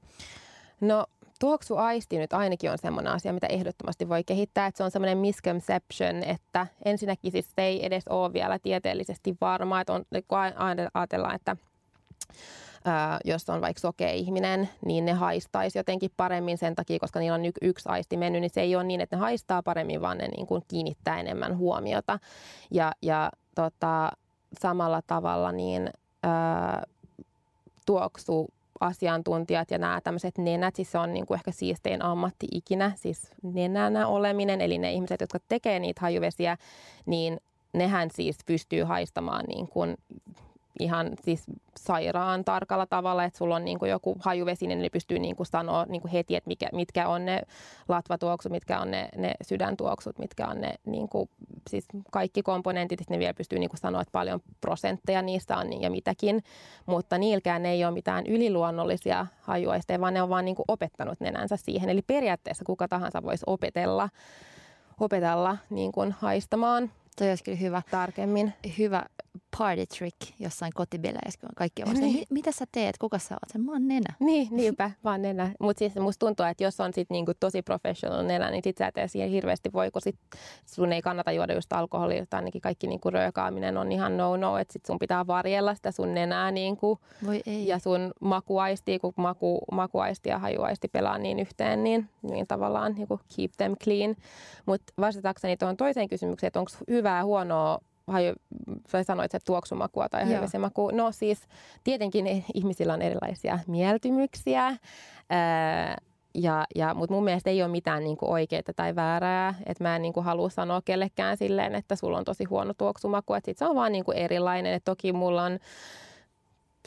No 0.81 1.05
tuoksuaisti 1.39 2.17
nyt 2.17 2.33
ainakin 2.33 2.71
on 2.71 2.77
semmoinen 2.77 3.13
asia, 3.13 3.33
mitä 3.33 3.47
ehdottomasti 3.47 4.09
voi 4.09 4.23
kehittää. 4.23 4.67
Että 4.67 4.77
se 4.77 4.83
on 4.83 4.91
semmoinen 4.91 5.17
misconception, 5.17 6.23
että 6.23 6.67
ensinnäkin 6.85 7.31
siis 7.31 7.51
se 7.55 7.61
ei 7.61 7.85
edes 7.85 8.07
ole 8.07 8.33
vielä 8.33 8.59
tieteellisesti 8.59 9.37
varmaa. 9.41 9.81
Että 9.81 9.93
on, 9.93 10.05
kun 10.27 10.37
ajatellaan, 10.93 11.35
että 11.35 11.55
jos 13.25 13.49
on 13.49 13.61
vaikka 13.61 13.79
sokea 13.79 14.11
ihminen, 14.11 14.69
niin 14.85 15.05
ne 15.05 15.11
haistaisi 15.11 15.79
jotenkin 15.79 16.11
paremmin 16.17 16.57
sen 16.57 16.75
takia, 16.75 16.99
koska 16.99 17.19
niillä 17.19 17.35
on 17.35 17.51
yksi 17.61 17.89
aisti 17.89 18.17
mennyt, 18.17 18.41
niin 18.41 18.53
se 18.53 18.61
ei 18.61 18.75
ole 18.75 18.83
niin, 18.83 19.01
että 19.01 19.15
ne 19.15 19.19
haistaa 19.19 19.63
paremmin, 19.63 20.01
vaan 20.01 20.17
ne 20.17 20.27
niin 20.27 20.47
kuin 20.47 20.63
kiinnittää 20.67 21.19
enemmän 21.19 21.57
huomiota. 21.57 22.19
Ja, 22.71 22.91
ja 23.01 23.31
tota, 23.55 24.11
samalla 24.59 25.01
tavalla 25.07 25.51
niin 25.51 25.89
ää, 26.23 26.83
tuoksu 27.85 28.47
asiantuntijat 28.79 29.71
ja 29.71 29.77
nämä 29.77 30.01
tämmöiset 30.01 30.37
nenät, 30.37 30.75
siis 30.75 30.91
se 30.91 30.97
on 30.97 31.13
niin 31.13 31.25
kuin 31.25 31.35
ehkä 31.35 31.51
siistein 31.51 32.01
ammatti 32.01 32.47
ikinä, 32.51 32.91
siis 32.95 33.31
nenänä 33.43 34.07
oleminen, 34.07 34.61
eli 34.61 34.77
ne 34.77 34.91
ihmiset, 34.91 35.21
jotka 35.21 35.39
tekee 35.47 35.79
niitä 35.79 36.01
hajuvesiä, 36.01 36.57
niin 37.05 37.39
nehän 37.73 38.09
siis 38.11 38.37
pystyy 38.45 38.83
haistamaan 38.83 39.45
niin 39.45 39.67
kuin 39.67 39.97
ihan 40.81 41.11
siis 41.23 41.43
sairaan 41.77 42.45
tarkalla 42.45 42.85
tavalla, 42.85 43.23
että 43.23 43.37
sulla 43.37 43.55
on 43.55 43.65
niin 43.65 43.79
kuin 43.79 43.91
joku 43.91 44.15
hajuvesi, 44.19 44.67
niin 44.67 44.91
pystyy 44.91 45.19
niin 45.19 45.35
kuin 45.35 45.47
sanoa 45.47 45.85
niin 45.89 46.01
kuin 46.01 46.11
heti, 46.11 46.35
että 46.35 46.47
mikä, 46.47 46.69
mitkä 46.73 47.07
on 47.07 47.25
ne 47.25 47.41
latvatuoksut, 47.87 48.51
mitkä 48.51 48.79
on 48.79 48.91
ne, 48.91 49.09
ne 49.17 49.33
sydäntuoksut, 49.41 50.19
mitkä 50.19 50.47
on 50.47 50.61
ne 50.61 50.73
niin 50.85 51.09
kuin, 51.09 51.29
siis 51.69 51.85
kaikki 52.11 52.43
komponentit, 52.43 53.09
ne 53.09 53.19
vielä 53.19 53.33
pystyy 53.33 53.59
niin 53.59 53.69
kuin 53.69 53.79
sanoa, 53.79 54.01
että 54.01 54.11
paljon 54.11 54.41
prosentteja 54.61 55.21
niistä 55.21 55.57
on 55.57 55.81
ja 55.81 55.89
mitäkin, 55.89 56.43
mutta 56.85 57.17
niilkään 57.17 57.65
ei 57.65 57.85
ole 57.85 57.93
mitään 57.93 58.25
yliluonnollisia 58.27 59.27
hajuaisteja, 59.41 60.01
vaan 60.01 60.13
ne 60.13 60.21
on 60.21 60.29
vaan 60.29 60.45
niin 60.45 60.55
kuin 60.55 60.65
opettanut 60.67 61.19
nenänsä 61.19 61.57
siihen. 61.57 61.89
Eli 61.89 62.01
periaatteessa 62.01 62.65
kuka 62.65 62.87
tahansa 62.87 63.23
voisi 63.23 63.43
opetella, 63.47 64.09
opetella 64.99 65.57
niin 65.69 65.91
kuin 65.91 66.11
haistamaan 66.11 66.91
Toi 67.15 67.29
olisi 67.29 67.43
kyllä 67.43 67.57
hyvä. 67.57 67.81
Tarkemmin. 67.91 68.53
Hyvä 68.77 69.05
party 69.57 69.85
trick 69.85 70.17
jossain 70.39 70.71
kotibileissä, 70.75 71.39
kun 71.39 71.49
kaikki 71.55 71.83
on 71.83 71.93
niin. 71.93 72.25
mitä 72.29 72.51
sä 72.51 72.65
teet, 72.71 72.97
kuka 72.97 73.19
sä 73.19 73.35
oot? 73.35 73.49
Sen, 73.51 73.61
mä 73.61 73.71
oon 73.71 73.87
nenä. 73.87 74.13
Niin, 74.19 74.47
niinpä, 74.57 74.91
vaan 75.03 75.21
nenä. 75.21 75.51
Mutta 75.59 75.79
siis 75.79 75.95
musta 75.95 76.25
tuntuu, 76.25 76.45
että 76.45 76.63
jos 76.63 76.79
on 76.79 76.93
sit 76.93 77.09
niinku 77.09 77.31
tosi 77.39 77.61
professional 77.61 78.25
nenä, 78.25 78.51
niin 78.51 78.61
sit 78.63 78.77
sä 78.77 78.87
et 78.87 79.11
siihen 79.11 79.29
hirveästi 79.29 79.73
voi, 79.73 79.91
kun 79.91 80.01
sit 80.01 80.15
sun 80.65 80.93
ei 80.93 81.01
kannata 81.01 81.31
juoda 81.31 81.53
just 81.53 81.73
alkoholia, 81.73 82.25
tai 82.25 82.37
ainakin 82.37 82.61
kaikki 82.61 82.87
niinku 82.87 83.09
röökaaminen 83.09 83.77
on 83.77 83.91
ihan 83.91 84.17
no-no, 84.17 84.57
että 84.57 84.73
sit 84.73 84.85
sun 84.85 84.99
pitää 84.99 85.27
varjella 85.27 85.75
sitä 85.75 85.91
sun 85.91 86.13
nenää 86.13 86.51
niinku, 86.51 86.99
voi 87.25 87.41
ei. 87.45 87.67
ja 87.67 87.79
sun 87.79 88.11
makuaisti, 88.21 88.99
kun 88.99 89.13
maku, 89.15 89.59
makuaisti 89.71 90.29
ja 90.29 90.39
hajuaisti 90.39 90.87
pelaa 90.87 91.17
niin 91.17 91.39
yhteen, 91.39 91.83
niin, 91.83 92.09
niin 92.21 92.47
tavallaan 92.47 92.93
niinku 92.93 93.19
keep 93.35 93.51
them 93.57 93.75
clean. 93.83 94.15
Mutta 94.65 94.93
vastatakseni 94.99 95.57
tuohon 95.57 95.77
toiseen 95.77 96.07
kysymykseen, 96.07 96.47
että 96.47 96.59
onko 96.59 96.71
hyvää 96.89 97.25
huonoa 97.25 97.79
haju, 98.07 98.33
sä 98.87 99.03
sanoit, 99.03 99.35
että 99.35 99.45
tuoksumakua 99.45 100.09
tai 100.09 100.25
maku. 100.59 100.91
No 100.91 101.11
siis 101.11 101.47
tietenkin 101.83 102.45
ihmisillä 102.53 102.93
on 102.93 103.01
erilaisia 103.01 103.59
mieltymyksiä. 103.67 104.77
Ää, 105.29 105.97
ja, 106.33 106.65
ja, 106.75 106.93
mutta 106.93 107.13
mun 107.13 107.23
mielestä 107.23 107.49
ei 107.49 107.63
ole 107.63 107.71
mitään 107.71 108.03
niin 108.03 108.17
oikeaa 108.21 108.61
tai 108.75 108.95
väärää. 108.95 109.53
Että 109.65 109.83
mä 109.83 109.95
en 109.95 110.01
niin 110.01 110.13
kuin, 110.13 110.23
halua 110.23 110.49
sanoa 110.49 110.81
kellekään 110.85 111.37
silleen, 111.37 111.75
että 111.75 111.95
sulla 111.95 112.17
on 112.17 112.23
tosi 112.23 112.43
huono 112.43 112.73
tuoksumaku. 112.73 113.33
Että 113.33 113.45
sit 113.45 113.57
se 113.57 113.65
on 113.65 113.75
vaan 113.75 113.91
niin 113.91 114.05
kuin, 114.05 114.17
erilainen. 114.17 114.73
Et 114.73 114.83
toki 114.85 115.13
mulla 115.13 115.43
on 115.43 115.59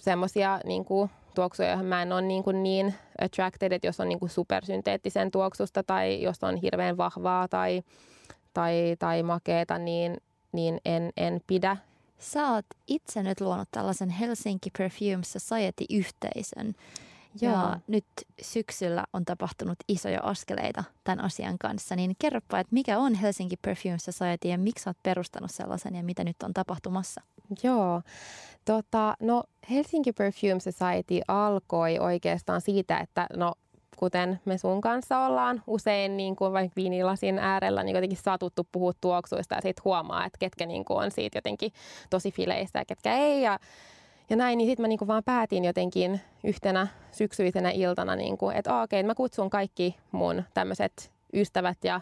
semmoisia 0.00 0.60
niin 0.64 0.84
tuoksuja, 1.34 1.68
joihin 1.68 1.86
mä 1.86 2.02
en 2.02 2.12
ole 2.12 2.22
niin, 2.22 2.42
kuin 2.42 2.62
niin 2.62 2.94
attracted, 3.20 3.72
että 3.72 3.86
jos 3.86 4.00
on 4.00 4.08
niin 4.08 4.18
kuin 4.18 4.30
supersynteettisen 4.30 5.30
tuoksusta 5.30 5.82
tai 5.82 6.22
jos 6.22 6.44
on 6.44 6.56
hirveän 6.56 6.96
vahvaa 6.96 7.48
tai, 7.48 7.82
tai, 8.54 8.96
tai 8.98 9.22
makeeta, 9.22 9.78
niin, 9.78 10.16
niin 10.54 10.80
en, 10.84 11.10
en 11.16 11.40
pidä. 11.46 11.76
Sä 12.18 12.50
oot 12.50 12.66
itse 12.86 13.22
nyt 13.22 13.40
luonut 13.40 13.68
tällaisen 13.70 14.10
Helsinki 14.10 14.70
Perfume 14.78 15.24
Society-yhteisön. 15.24 16.74
Joo. 17.40 17.52
Ja 17.52 17.80
nyt 17.86 18.04
syksyllä 18.42 19.04
on 19.12 19.24
tapahtunut 19.24 19.78
isoja 19.88 20.20
askeleita 20.22 20.84
tämän 21.04 21.24
asian 21.24 21.58
kanssa. 21.58 21.96
Niin 21.96 22.16
kerropa, 22.18 22.58
että 22.58 22.74
mikä 22.74 22.98
on 22.98 23.14
Helsinki 23.14 23.56
Perfume 23.56 23.98
Society 23.98 24.48
ja 24.48 24.58
miksi 24.58 24.88
olet 24.88 25.02
perustanut 25.02 25.50
sellaisen 25.50 25.94
ja 25.94 26.02
mitä 26.02 26.24
nyt 26.24 26.36
on 26.42 26.54
tapahtumassa? 26.54 27.20
Joo, 27.62 28.02
tota, 28.64 29.16
no 29.20 29.44
Helsinki 29.70 30.12
Perfume 30.12 30.60
Society 30.60 31.20
alkoi 31.28 31.98
oikeastaan 31.98 32.60
siitä, 32.60 32.98
että 32.98 33.26
no 33.36 33.54
kuten 33.96 34.40
me 34.44 34.58
sun 34.58 34.80
kanssa 34.80 35.18
ollaan 35.18 35.62
usein 35.66 36.16
niin 36.16 36.36
kuin 36.36 36.52
vaikka 36.52 36.72
viinilasin 36.76 37.38
äärellä 37.38 37.82
niin 37.82 37.94
jotenkin 37.94 38.18
satuttu 38.18 38.66
puhua 38.72 38.92
tuoksuista 39.00 39.54
ja 39.54 39.60
sitten 39.60 39.84
huomaa, 39.84 40.26
että 40.26 40.38
ketkä 40.38 40.66
niin 40.66 40.84
kuin 40.84 41.04
on 41.04 41.10
siitä 41.10 41.38
jotenkin 41.38 41.72
tosi 42.10 42.30
fileistä 42.30 42.78
ja 42.78 42.84
ketkä 42.84 43.16
ei. 43.16 43.42
Ja, 43.42 43.58
ja 44.30 44.36
näin, 44.36 44.58
niin 44.58 44.68
sitten 44.68 44.84
mä 44.84 44.88
niin 44.88 44.98
kuin 44.98 45.08
vaan 45.08 45.24
päätin 45.24 45.64
jotenkin 45.64 46.20
yhtenä 46.44 46.86
syksyisenä 47.12 47.70
iltana, 47.70 48.16
niin 48.16 48.38
kuin, 48.38 48.56
että 48.56 48.82
okei, 48.82 49.00
okay, 49.00 49.06
mä 49.06 49.14
kutsun 49.14 49.50
kaikki 49.50 49.96
mun 50.12 50.44
tämmöiset 50.54 51.12
ystävät 51.34 51.78
ja 51.84 52.00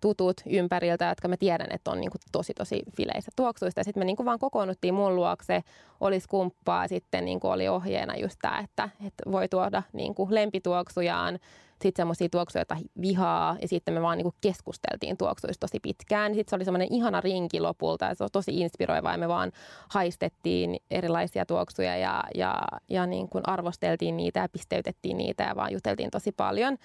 tutut 0.00 0.40
ympäriltä, 0.46 1.08
jotka 1.08 1.28
mä 1.28 1.36
tiedän, 1.36 1.68
että 1.70 1.90
on 1.90 2.00
niin 2.00 2.10
kuin 2.10 2.20
tosi 2.32 2.54
tosi 2.54 2.82
fileissä 2.96 3.30
tuoksuista. 3.36 3.84
Sitten 3.84 4.00
me 4.00 4.04
niin 4.04 4.16
kuin 4.16 4.26
vaan 4.26 4.38
kokoonnuttiin 4.38 4.94
mun 4.94 5.16
luokse, 5.16 5.62
olisi 6.00 6.28
kumppaa, 6.28 6.88
sitten 6.88 7.24
niin 7.24 7.40
kuin 7.40 7.50
oli 7.52 7.68
ohjeena 7.68 8.16
just 8.16 8.38
tämä, 8.42 8.58
että, 8.58 8.88
että 9.06 9.32
voi 9.32 9.48
tuoda 9.48 9.82
niin 9.92 10.14
kuin 10.14 10.34
lempituoksujaan, 10.34 11.38
sitten 11.82 12.02
semmoisia 12.02 12.28
tuoksuja, 12.28 12.60
joita 12.60 12.76
vihaa, 13.00 13.56
ja 13.62 13.68
sitten 13.68 13.94
me 13.94 14.02
vaan 14.02 14.18
niinku 14.18 14.34
keskusteltiin 14.40 15.16
tuoksuista 15.16 15.60
tosi 15.60 15.80
pitkään. 15.80 16.34
Sitten 16.34 16.50
se 16.50 16.56
oli 16.56 16.64
semmoinen 16.64 16.92
ihana 16.92 17.20
rinki 17.20 17.60
lopulta, 17.60 18.04
ja 18.04 18.14
se 18.14 18.24
on 18.24 18.30
tosi 18.32 18.60
inspiroivaa, 18.60 19.12
ja 19.12 19.18
me 19.18 19.28
vaan 19.28 19.52
haistettiin 19.88 20.76
erilaisia 20.90 21.46
tuoksuja, 21.46 21.96
ja, 21.96 22.24
ja, 22.34 22.62
ja 22.88 23.06
niin 23.06 23.28
kuin 23.28 23.44
arvosteltiin 23.46 24.16
niitä, 24.16 24.40
ja 24.40 24.48
pisteytettiin 24.48 25.16
niitä, 25.16 25.44
ja 25.44 25.56
vaan 25.56 25.72
juteltiin 25.72 26.10
tosi 26.10 26.32
paljon. 26.32 26.76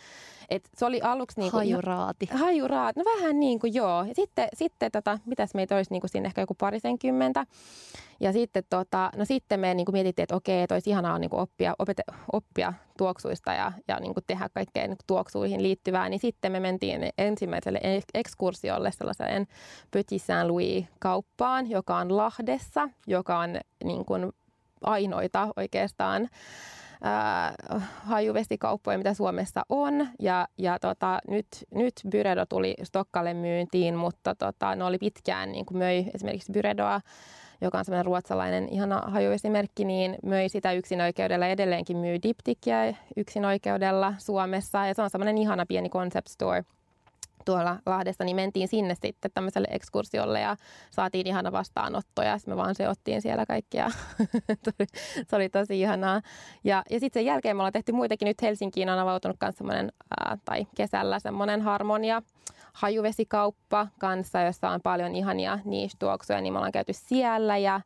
Et 0.49 0.69
se 0.77 0.85
oli 0.85 1.01
aluksi... 1.01 1.39
Niin 1.39 1.51
kuin, 1.51 1.59
hajuraati. 1.59 2.29
Hajuraati, 2.31 2.99
no 2.99 3.05
vähän 3.17 3.39
niin 3.39 3.59
kuin 3.59 3.73
joo. 3.73 4.03
Ja 4.03 4.15
sitten, 4.15 4.47
sitten 4.53 4.91
tota, 4.91 5.19
mitäs 5.25 5.53
meitä 5.53 5.75
olisi 5.75 5.91
niin 5.91 6.01
kuin 6.01 6.09
siinä 6.09 6.27
ehkä 6.27 6.41
joku 6.41 6.53
parisenkymmentä. 6.53 7.45
Ja 8.19 8.33
sitten, 8.33 8.63
tota, 8.69 9.09
no 9.15 9.25
sitten 9.25 9.59
me 9.59 9.73
niin 9.73 9.85
kuin 9.85 9.93
mietittiin, 9.93 10.23
että 10.23 10.35
okei, 10.35 10.61
että 10.61 10.75
olisi 10.75 10.89
ihanaa 10.89 11.19
niin 11.19 11.29
kuin 11.29 11.39
oppia, 11.39 11.75
opete, 11.79 12.03
oppia 12.31 12.73
tuoksuista 12.97 13.53
ja, 13.53 13.71
ja 13.87 13.99
niin 13.99 14.13
kuin 14.13 14.23
tehdä 14.27 14.49
kaikkea 14.53 14.83
niin 14.83 14.97
kuin 14.97 15.07
tuoksuihin 15.07 15.63
liittyvää. 15.63 16.09
Niin 16.09 16.19
sitten 16.19 16.51
me 16.51 16.59
mentiin 16.59 17.09
ensimmäiselle 17.17 17.79
ekskursiolle 18.13 18.91
sellaiseen 18.91 19.47
Petit 19.91 20.21
Saint-Louis-kauppaan, 20.21 21.69
joka 21.69 21.97
on 21.97 22.17
Lahdessa, 22.17 22.89
joka 23.07 23.39
on 23.39 23.59
niin 23.83 24.05
kuin 24.05 24.31
ainoita 24.81 25.47
oikeastaan 25.55 26.29
äh, 27.05 27.89
hajuvesikauppoja, 28.03 28.97
mitä 28.97 29.13
Suomessa 29.13 29.61
on. 29.69 30.07
Ja, 30.19 30.47
ja 30.57 30.79
tota, 30.79 31.19
nyt, 31.27 31.47
nyt 31.71 31.93
Byredo 32.09 32.45
tuli 32.45 32.75
Stokkalle 32.83 33.33
myyntiin, 33.33 33.95
mutta 33.95 34.35
tota, 34.35 34.75
ne 34.75 34.83
oli 34.83 34.97
pitkään, 34.97 35.51
niin 35.51 35.65
kuin 35.65 35.77
möi 35.77 36.05
esimerkiksi 36.13 36.51
Byredoa 36.51 37.01
joka 37.61 37.77
on 37.77 37.85
semmoinen 37.85 38.05
ruotsalainen 38.05 38.69
ihana 38.69 39.01
hajuesimerkki, 39.05 39.85
niin 39.85 40.15
möi 40.23 40.49
sitä 40.49 40.73
yksinoikeudella 40.73 41.47
edelleenkin 41.47 41.97
myy 41.97 42.17
diptikkiä 42.23 42.95
yksinoikeudella 43.17 44.13
Suomessa. 44.17 44.85
Ja 44.85 44.93
se 44.93 45.01
on 45.01 45.09
semmoinen 45.09 45.37
ihana 45.37 45.65
pieni 45.65 45.89
concept 45.89 46.27
store 46.27 46.63
tuolla 47.45 47.79
Lahdessa, 47.85 48.23
niin 48.23 48.35
mentiin 48.35 48.67
sinne 48.67 48.95
sitten 48.95 49.31
tämmöiselle 49.33 49.67
ekskursiolle 49.71 50.39
ja 50.39 50.57
saatiin 50.91 51.27
ihana 51.27 51.51
vastaanotto 51.51 52.21
ja 52.21 52.37
me 52.47 52.55
vaan 52.55 52.75
seottiin 52.75 53.21
siellä 53.21 53.45
kaikkia. 53.45 53.91
se 55.27 55.35
oli 55.35 55.49
tosi 55.49 55.81
ihanaa. 55.81 56.21
Ja, 56.63 56.83
ja 56.89 56.99
sitten 56.99 57.19
sen 57.19 57.25
jälkeen 57.25 57.55
me 57.55 57.61
ollaan 57.61 57.73
tehty 57.73 57.91
muitakin. 57.91 58.25
Nyt 58.25 58.41
Helsinkiin 58.41 58.89
on 58.89 58.99
avautunut 58.99 59.37
myös 59.41 59.55
semmoinen, 59.55 59.91
tai 60.45 60.67
kesällä 60.75 61.19
semmoinen 61.19 61.61
harmonia 61.61 62.21
hajuvesikauppa 62.73 63.87
kanssa, 63.99 64.41
jossa 64.41 64.69
on 64.69 64.81
paljon 64.81 65.15
ihania 65.15 65.59
niche-tuoksuja, 65.65 66.41
niin 66.41 66.53
me 66.53 66.57
ollaan 66.57 66.71
käyty 66.71 66.93
siellä 66.93 67.57
ja, 67.57 67.81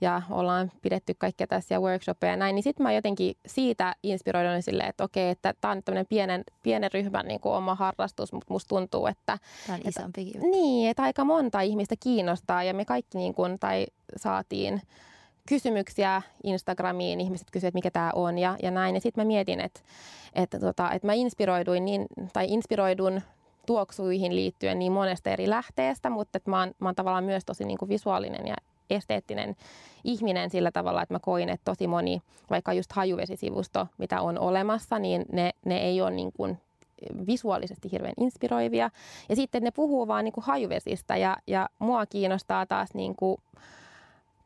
ja 0.00 0.22
ollaan 0.30 0.72
pidetty 0.82 1.14
kaikkia 1.14 1.46
tässä 1.46 1.80
workshopeja 1.80 2.32
ja 2.32 2.36
näin, 2.36 2.54
niin 2.54 2.62
sitten 2.62 2.82
mä 2.82 2.92
jotenkin 2.92 3.36
siitä 3.46 3.94
inspiroidun 4.02 4.62
silleen, 4.62 4.88
että 4.88 5.04
okei, 5.04 5.30
että 5.30 5.54
tämä 5.60 5.72
on 5.72 5.82
tämmöinen 5.82 6.06
pienen, 6.06 6.44
pienen 6.62 6.90
ryhmän 6.92 7.26
niin 7.26 7.40
kuin 7.40 7.54
oma 7.54 7.74
harrastus, 7.74 8.32
mutta 8.32 8.46
musta 8.52 8.68
tuntuu, 8.68 9.06
että... 9.06 9.38
Tämä 9.66 9.76
on 9.76 9.88
isompi 9.88 10.32
että, 10.34 10.46
Niin, 10.46 10.90
että 10.90 11.02
aika 11.02 11.24
monta 11.24 11.60
ihmistä 11.60 11.94
kiinnostaa 12.00 12.62
ja 12.62 12.74
me 12.74 12.84
kaikki 12.84 13.18
niin 13.18 13.34
kuin, 13.34 13.58
tai 13.58 13.86
saatiin 14.16 14.82
kysymyksiä 15.48 16.22
Instagramiin, 16.44 17.20
ihmiset 17.20 17.50
kysyvät, 17.50 17.74
mikä 17.74 17.90
tämä 17.90 18.10
on 18.14 18.38
ja, 18.38 18.56
ja 18.62 18.70
näin. 18.70 18.94
Ja 18.94 19.00
sitten 19.00 19.24
mä 19.24 19.26
mietin, 19.26 19.60
että, 19.60 19.80
että, 20.34 20.60
tota, 20.60 20.90
että 20.90 21.06
mä 21.06 21.12
inspiroiduin 21.12 21.84
niin, 21.84 22.06
tai 22.32 22.46
inspiroidun 22.48 23.20
tuoksuihin 23.68 24.36
liittyen 24.36 24.78
niin 24.78 24.92
monesta 24.92 25.30
eri 25.30 25.50
lähteestä, 25.50 26.10
mutta 26.10 26.36
että 26.36 26.50
mä, 26.50 26.60
oon, 26.60 26.74
mä 26.78 26.88
oon 26.88 26.94
tavallaan 26.94 27.24
myös 27.24 27.44
tosi 27.44 27.64
niin 27.64 27.78
kuin 27.78 27.88
visuaalinen 27.88 28.46
ja 28.46 28.54
esteettinen 28.90 29.56
ihminen 30.04 30.50
sillä 30.50 30.70
tavalla, 30.70 31.02
että 31.02 31.14
mä 31.14 31.18
koin, 31.18 31.48
että 31.48 31.64
tosi 31.64 31.86
moni, 31.86 32.22
vaikka 32.50 32.72
just 32.72 32.92
hajuvesisivusto, 32.92 33.86
mitä 33.98 34.20
on 34.20 34.38
olemassa, 34.38 34.98
niin 34.98 35.24
ne, 35.32 35.50
ne 35.64 35.78
ei 35.78 36.02
ole 36.02 36.10
niin 36.10 36.32
kuin 36.32 36.58
visuaalisesti 37.26 37.92
hirveän 37.92 38.14
inspiroivia. 38.20 38.90
Ja 39.28 39.36
sitten 39.36 39.62
ne 39.62 39.70
puhuu 39.70 40.08
vaan 40.08 40.24
niin 40.24 40.32
kuin 40.32 40.44
hajuvesistä 40.44 41.16
ja, 41.16 41.36
ja 41.46 41.68
mua 41.78 42.06
kiinnostaa 42.06 42.66
taas 42.66 42.94
niin 42.94 43.16
kuin 43.16 43.36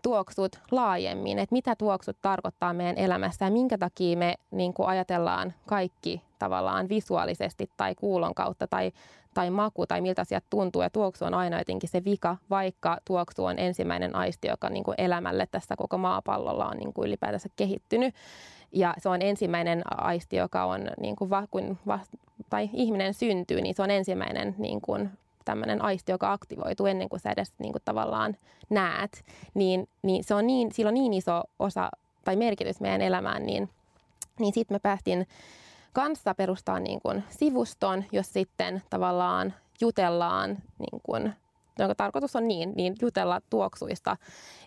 tuoksut 0.03 0.61
laajemmin, 0.71 1.39
että 1.39 1.53
mitä 1.53 1.77
tuoksut 1.77 2.17
tarkoittaa 2.23 2.73
meidän 2.73 2.99
elämässä 2.99 3.45
ja 3.45 3.51
minkä 3.51 3.79
takia 3.79 4.17
me 4.17 4.35
niin 4.51 4.75
kuin 4.75 4.89
ajatellaan 4.89 5.55
kaikki 5.67 6.23
tavallaan 6.43 6.89
visuaalisesti 6.89 7.71
tai 7.77 7.95
kuulon 7.95 8.35
kautta 8.35 8.67
tai, 8.67 8.93
tai 9.35 9.51
maku 9.51 9.87
tai 9.87 10.01
miltä 10.01 10.23
asiat 10.23 10.45
tuntuu. 10.51 10.83
Ja 10.83 10.91
tuoksu 10.91 11.25
on 11.25 11.35
aina 11.35 11.59
jotenkin 11.59 11.89
se 11.89 12.05
vika, 12.05 12.37
vaikka 12.51 12.99
tuoksu 13.05 13.45
on 13.45 13.59
ensimmäinen 13.59 14.17
aisti, 14.17 14.49
joka 14.49 14.71
niin 14.71 14.85
kuin 14.85 14.95
elämälle 14.99 15.47
tässä 15.51 15.77
koko 15.77 15.99
maapallolla 15.99 16.69
on 16.69 16.77
niin 16.77 16.93
kuin 16.93 17.07
ylipäätänsä 17.07 17.49
kehittynyt. 17.57 18.15
Ja 18.73 18.95
se 18.99 19.09
on 19.09 19.23
ensimmäinen 19.23 19.83
aisti, 20.03 20.37
joka 20.37 20.65
on, 20.65 20.91
niin 21.01 21.17
kuin 21.17 21.31
va, 21.31 21.47
kun 21.51 21.79
va, 21.87 21.99
tai 22.51 22.71
ihminen 22.73 23.15
syntyy, 23.15 23.61
niin 23.61 23.75
se 23.75 23.83
on 23.83 23.91
ensimmäinen 23.91 24.55
niin 24.59 24.81
kuin 24.81 25.11
tämmöinen 25.45 25.83
aisti, 25.83 26.13
joka 26.13 26.33
aktivoituu 26.33 26.87
ennen 26.87 27.09
kuin 27.09 27.21
sä 27.21 27.31
edes 27.31 27.53
niin 27.59 27.73
kuin 27.73 27.83
tavallaan 27.85 28.37
näet, 28.71 29.25
niin, 29.55 29.89
niin, 30.03 30.25
se 30.25 30.35
on 30.35 30.47
niin, 30.47 30.73
sillä 30.73 30.89
on 30.89 30.95
niin 30.95 31.13
iso 31.13 31.43
osa 31.59 31.91
tai 32.25 32.37
merkitys 32.37 32.81
meidän 32.81 33.01
elämään, 33.01 33.47
niin, 33.47 33.69
niin 34.39 34.55
sitten 34.55 34.75
me 34.75 34.79
päästiin 34.79 35.27
kanssa 35.93 36.35
perustaa 36.35 36.81
niin 36.81 37.01
kuin 37.01 37.25
sivuston, 37.29 38.05
jos 38.13 38.33
sitten 38.33 38.83
tavallaan 38.91 39.55
jutellaan, 39.81 40.51
niin 40.79 41.01
kuin, 41.03 41.33
jonka 41.79 41.95
tarkoitus 41.95 42.37
on 42.37 42.49
niin, 42.49 42.73
niin 42.77 42.95
jutella 43.03 43.41
tuoksuista 43.51 44.17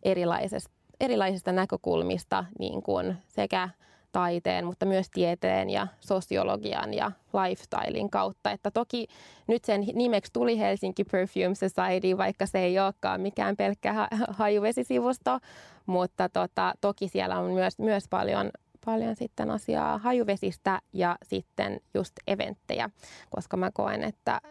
erilaisista, 0.03 0.71
erilaisista 0.99 1.51
näkökulmista 1.51 2.45
niin 2.59 2.81
kuin 2.81 3.17
sekä 3.27 3.69
taiteen, 4.11 4.65
mutta 4.65 4.85
myös 4.85 5.09
tieteen 5.09 5.69
ja 5.69 5.87
sosiologian 5.99 6.93
ja 6.93 7.11
lifestylein 7.33 8.09
kautta. 8.09 8.51
Että 8.51 8.71
toki 8.71 9.07
nyt 9.47 9.65
sen 9.65 9.85
nimeksi 9.93 10.33
tuli 10.33 10.59
Helsinki 10.59 11.03
Perfume 11.03 11.55
Society, 11.55 12.17
vaikka 12.17 12.45
se 12.45 12.59
ei 12.59 12.79
olekaan 12.79 13.21
mikään 13.21 13.55
pelkkä 13.55 14.07
hajuvesisivusto, 14.29 15.39
mutta 15.85 16.29
tota, 16.29 16.73
toki 16.81 17.07
siellä 17.07 17.39
on 17.39 17.51
myös, 17.51 17.79
myös 17.79 18.07
paljon 18.09 18.51
paljon 18.85 19.15
sitten 19.15 19.51
asiaa 19.51 19.97
hajuvesistä 19.97 20.81
ja 20.93 21.17
sitten 21.23 21.79
just 21.93 22.13
eventtejä, 22.27 22.89
koska 23.29 23.57
mä 23.57 23.71
koen, 23.71 24.03
että, 24.03 24.41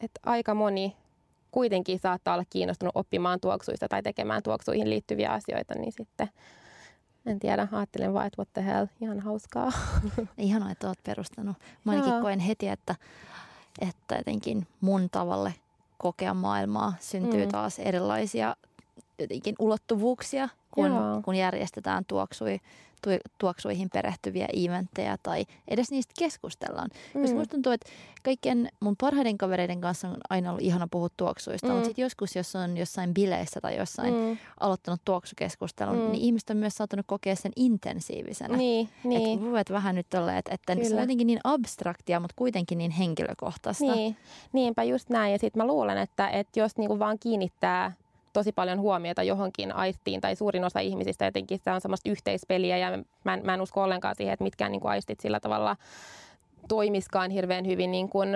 että 0.00 0.20
aika 0.26 0.54
moni 0.54 0.96
kuitenkin 1.50 1.98
saattaa 1.98 2.34
olla 2.34 2.44
kiinnostunut 2.50 2.96
oppimaan 2.96 3.40
tuoksuista 3.40 3.88
tai 3.88 4.02
tekemään 4.02 4.42
tuoksuihin 4.42 4.90
liittyviä 4.90 5.30
asioita, 5.30 5.74
niin 5.74 5.92
sitten 5.92 6.28
en 7.26 7.38
tiedä, 7.38 7.68
ajattelen 7.72 8.14
vaan, 8.14 8.26
että 8.26 8.38
what 8.38 8.48
the 8.52 8.64
hell, 8.64 8.86
ihan 9.00 9.20
hauskaa. 9.20 9.72
Ihanaa, 10.38 10.70
että 10.70 10.86
olet 10.86 11.02
perustanut. 11.02 11.56
Mä 11.84 11.92
ainakin 11.92 12.12
Joo. 12.12 12.22
koen 12.22 12.38
heti, 12.38 12.68
että, 12.68 12.94
että 13.80 14.14
jotenkin 14.14 14.66
mun 14.80 15.10
tavalle 15.10 15.54
kokea 15.98 16.34
maailmaa 16.34 16.94
syntyy 17.00 17.44
mm. 17.44 17.50
taas 17.50 17.78
erilaisia 17.78 18.56
jotenkin 19.18 19.54
ulottuvuuksia, 19.58 20.48
kun, 20.70 20.92
kun 21.24 21.34
järjestetään 21.34 22.04
tuoksui 22.04 22.60
tuoksuihin 23.38 23.90
perehtyviä 23.92 24.48
eventtejä 24.66 25.18
tai 25.22 25.44
edes 25.68 25.90
niistä 25.90 26.14
keskustellaan. 26.18 26.88
Mm. 27.14 27.20
Koska 27.20 27.36
musta 27.36 27.54
tuntuu, 27.54 27.72
että 27.72 27.90
kaikkien 28.22 28.68
mun 28.80 28.96
parhaiden 29.00 29.38
kavereiden 29.38 29.80
kanssa 29.80 30.08
on 30.08 30.16
aina 30.30 30.50
ollut 30.50 30.62
ihana 30.62 30.88
puhua 30.90 31.08
tuoksuista, 31.16 31.66
mm. 31.66 31.72
mutta 31.72 31.86
sitten 31.86 32.02
joskus, 32.02 32.36
jos 32.36 32.56
on 32.56 32.76
jossain 32.76 33.14
bileissä 33.14 33.60
tai 33.60 33.76
jossain 33.76 34.14
mm. 34.14 34.38
aloittanut 34.60 35.00
tuoksukeskustelun, 35.04 35.96
mm. 35.96 36.10
niin 36.10 36.22
ihmiset 36.22 36.50
on 36.50 36.56
myös 36.56 36.74
saattanut 36.76 37.06
kokea 37.06 37.36
sen 37.36 37.52
intensiivisenä. 37.56 38.56
Niin, 38.56 38.88
niin. 39.04 39.38
Että 39.38 39.50
voit 39.50 39.70
vähän 39.70 39.94
nyt 39.94 40.14
olla, 40.14 40.36
että, 40.36 40.54
että 40.54 40.74
se 40.88 40.94
on 40.94 41.00
jotenkin 41.00 41.26
niin 41.26 41.40
abstraktia, 41.44 42.20
mutta 42.20 42.34
kuitenkin 42.36 42.78
niin 42.78 42.90
henkilökohtaista. 42.90 43.84
Niin, 43.84 44.16
niinpä 44.52 44.84
just 44.84 45.10
näin. 45.10 45.32
Ja 45.32 45.38
sitten 45.38 45.62
mä 45.62 45.66
luulen, 45.66 45.98
että, 45.98 46.28
että 46.28 46.60
jos 46.60 46.76
niinku 46.76 46.98
vaan 46.98 47.18
kiinnittää 47.18 47.92
tosi 48.36 48.52
paljon 48.52 48.80
huomiota 48.80 49.22
johonkin 49.22 49.72
aistiin, 49.72 50.20
tai 50.20 50.36
suurin 50.36 50.64
osa 50.64 50.80
ihmisistä 50.80 51.24
jotenkin 51.24 51.60
se 51.64 51.72
on 51.72 51.80
semmoista 51.80 52.10
yhteispeliä, 52.10 52.78
ja 52.78 52.98
mä 53.24 53.34
en, 53.34 53.40
mä 53.44 53.54
en 53.54 53.60
usko 53.60 53.82
ollenkaan 53.82 54.14
siihen, 54.16 54.32
että 54.32 54.42
mitkään 54.42 54.72
niin 54.72 54.80
kuin 54.80 54.90
aistit 54.90 55.20
sillä 55.20 55.40
tavalla 55.40 55.76
toimiskaan 56.68 57.30
hirveän 57.30 57.66
hyvin 57.66 57.90
niin 57.90 58.08
kuin, 58.08 58.28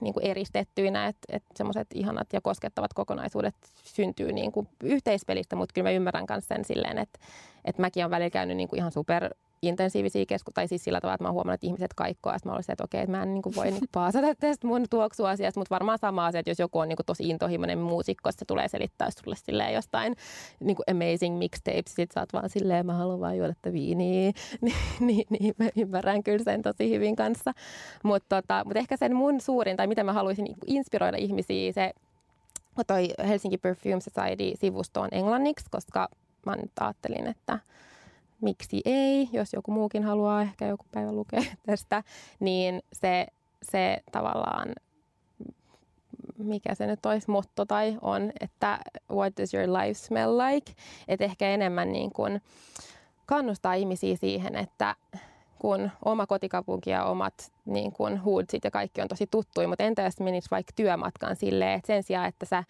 niin 0.00 0.14
kuin 0.14 0.26
eristettyinä, 0.26 1.06
että, 1.06 1.36
että 1.36 1.48
semmoiset 1.56 1.86
ihanat 1.94 2.32
ja 2.32 2.40
koskettavat 2.40 2.94
kokonaisuudet 2.94 3.54
syntyy 3.84 4.32
niin 4.32 4.52
kuin 4.52 4.68
yhteispelistä, 4.82 5.56
mutta 5.56 5.72
kyllä 5.72 5.88
mä 5.88 5.96
ymmärrän 5.96 6.26
myös 6.30 6.48
sen 6.48 6.64
silleen, 6.64 6.98
että, 6.98 7.18
että 7.64 7.82
mäkin 7.82 8.04
olen 8.04 8.10
välillä 8.10 8.30
käynyt 8.30 8.56
niin 8.56 8.68
kuin 8.68 8.78
ihan 8.78 8.92
super 8.92 9.34
intensiivisiä 9.62 10.26
keskusteluja, 10.26 10.54
tai 10.54 10.68
siis 10.68 10.84
sillä 10.84 11.00
tavalla, 11.00 11.14
että 11.14 11.24
mä 11.24 11.28
oon 11.28 11.34
huomannut, 11.34 11.54
että 11.54 11.66
ihmiset 11.66 11.94
kaikkoa, 11.94 12.34
että 12.34 12.48
mä 12.48 12.54
olisin, 12.54 12.72
että 12.72 12.84
okei, 12.84 13.00
että 13.00 13.16
mä 13.16 13.22
en 13.22 13.34
niin 13.34 13.42
kuin 13.42 13.56
voi 13.56 13.70
niin 13.70 13.88
paasata 13.92 14.34
tästä 14.40 14.66
mun 14.66 14.84
tuoksuasiasta, 14.90 15.60
mutta 15.60 15.74
varmaan 15.74 15.98
sama 15.98 16.26
asia, 16.26 16.40
että 16.40 16.50
jos 16.50 16.58
joku 16.58 16.78
on 16.78 16.88
niin 16.88 16.96
kuin 16.96 17.06
tosi 17.06 17.28
intohimoinen 17.28 17.78
muusikko, 17.78 18.30
se 18.32 18.44
tulee 18.44 18.68
selittää 18.68 19.08
sulle 19.10 19.36
silleen 19.36 19.74
jostain 19.74 20.16
niin 20.60 20.76
kuin 20.76 20.90
amazing 20.90 21.38
mixtapes, 21.38 21.94
sit 21.94 22.12
sä 22.12 22.20
oot 22.20 22.32
vaan 22.32 22.50
silleen, 22.50 22.86
mä 22.86 22.94
haluan 22.94 23.20
vaan 23.20 23.36
juoda 23.36 23.54
tätä 23.54 23.72
viiniä, 23.72 24.32
niin, 24.60 24.76
niin, 25.00 25.26
niin 25.40 25.54
mä 25.58 25.68
ymmärrän 25.76 26.22
kyllä 26.22 26.44
sen 26.44 26.62
tosi 26.62 26.90
hyvin 26.90 27.16
kanssa. 27.16 27.52
Mutta 28.02 28.42
tota, 28.42 28.62
mut 28.64 28.76
ehkä 28.76 28.96
sen 28.96 29.16
mun 29.16 29.40
suurin, 29.40 29.76
tai 29.76 29.86
mitä 29.86 30.04
mä 30.04 30.12
haluaisin 30.12 30.44
niin 30.44 30.56
inspiroida 30.66 31.16
ihmisiä, 31.16 31.72
se 31.72 31.92
toi 32.86 33.08
Helsinki 33.28 33.58
Perfume 33.58 34.00
Society-sivusto 34.00 35.00
on 35.00 35.08
englanniksi, 35.12 35.66
koska 35.70 36.08
mä 36.46 36.56
nyt 36.56 36.72
ajattelin, 36.80 37.26
että 37.26 37.58
miksi 38.40 38.82
ei, 38.84 39.28
jos 39.32 39.52
joku 39.52 39.70
muukin 39.70 40.04
haluaa 40.04 40.42
ehkä 40.42 40.66
joku 40.66 40.84
päivä 40.92 41.12
lukea 41.12 41.42
tästä, 41.66 42.02
niin 42.40 42.82
se, 42.92 43.26
se 43.62 44.02
tavallaan, 44.12 44.68
mikä 46.38 46.74
se 46.74 46.86
nyt 46.86 47.06
olisi 47.06 47.30
motto 47.30 47.64
tai 47.64 47.98
on, 48.02 48.32
että 48.40 48.78
what 49.10 49.36
does 49.40 49.54
your 49.54 49.68
life 49.68 49.94
smell 49.94 50.38
like? 50.38 50.72
Että 51.08 51.24
ehkä 51.24 51.48
enemmän 51.48 51.92
niin 51.92 52.12
kuin 52.12 52.42
kannustaa 53.26 53.74
ihmisiä 53.74 54.16
siihen, 54.16 54.56
että 54.56 54.96
kun 55.58 55.90
oma 56.04 56.26
kotikaupunki 56.26 56.90
ja 56.90 57.04
omat 57.04 57.52
niin 57.64 57.92
kuin 57.92 58.16
hoodsit 58.18 58.64
ja 58.64 58.70
kaikki 58.70 59.02
on 59.02 59.08
tosi 59.08 59.26
tuttuja, 59.26 59.68
mutta 59.68 59.84
entä 59.84 60.02
jos 60.02 60.20
menisi 60.20 60.50
vaikka 60.50 60.72
työmatkaan 60.76 61.36
silleen, 61.36 61.72
että 61.72 61.86
sen 61.86 62.02
sijaan, 62.02 62.28
että 62.28 62.46
sä 62.46 62.64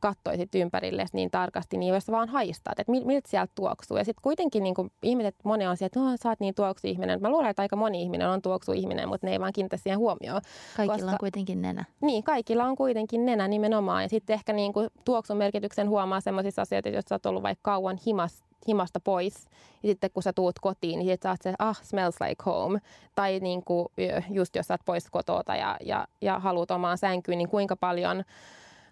kattoisit 0.00 0.54
ympärille 0.54 1.06
niin 1.12 1.30
tarkasti, 1.30 1.76
niin 1.76 1.94
jos 1.94 2.10
vaan 2.10 2.28
haistat, 2.28 2.78
että 2.78 2.92
miltä 2.92 3.28
sieltä 3.28 3.52
tuoksuu. 3.54 3.96
Ja 3.96 4.04
sitten 4.04 4.22
kuitenkin 4.22 4.62
niin 4.62 4.74
kuin 4.74 4.92
ihmiset, 5.02 5.34
moni 5.44 5.66
on 5.66 5.76
että 5.80 6.00
no, 6.00 6.16
sä 6.22 6.28
oot 6.28 6.40
niin 6.40 6.54
tuoksu 6.54 6.86
ihminen. 6.86 7.20
Mä 7.22 7.30
luulen, 7.30 7.50
että 7.50 7.62
aika 7.62 7.76
moni 7.76 8.02
ihminen 8.02 8.28
on 8.28 8.42
tuoksu 8.42 8.72
ihminen, 8.72 9.08
mutta 9.08 9.26
ne 9.26 9.32
ei 9.32 9.40
vaan 9.40 9.52
kiinnitä 9.52 9.76
siihen 9.76 9.98
huomioon. 9.98 10.40
Kaikilla 10.76 10.96
koska, 10.96 11.10
on 11.10 11.18
kuitenkin 11.20 11.62
nenä. 11.62 11.84
Niin, 12.00 12.24
kaikilla 12.24 12.64
on 12.64 12.76
kuitenkin 12.76 13.26
nenä 13.26 13.48
nimenomaan. 13.48 14.02
Ja 14.02 14.08
sitten 14.08 14.34
ehkä 14.34 14.52
niin 14.52 14.72
kuin 14.72 14.88
tuoksun 15.04 15.36
merkityksen 15.36 15.88
huomaa 15.88 16.20
sellaisissa 16.20 16.62
asioissa, 16.62 16.88
että 16.88 16.98
jos 16.98 17.04
sä 17.08 17.14
oot 17.14 17.26
ollut 17.26 17.42
vaikka 17.42 17.70
kauan 17.70 17.98
himas, 18.06 18.44
himasta 18.68 19.00
pois 19.00 19.34
ja 19.82 19.88
sitten 19.88 20.10
kun 20.10 20.22
sä 20.22 20.32
tuut 20.32 20.58
kotiin, 20.58 20.98
niin 20.98 21.10
sit 21.10 21.22
sä 21.22 21.30
oot 21.30 21.42
se, 21.42 21.54
ah, 21.58 21.82
smells 21.82 22.20
like 22.20 22.42
home. 22.46 22.78
Tai 23.14 23.40
niin 23.40 23.64
kuin, 23.64 23.88
just 24.30 24.56
jos 24.56 24.66
sä 24.66 24.74
oot 24.74 24.80
pois 24.84 25.10
kotota 25.10 25.56
ja, 25.56 25.76
ja, 25.80 26.06
ja 26.20 26.38
haluat 26.38 26.70
omaan 26.70 26.98
sänkyyn, 26.98 27.38
niin 27.38 27.48
kuinka 27.48 27.76
paljon 27.76 28.24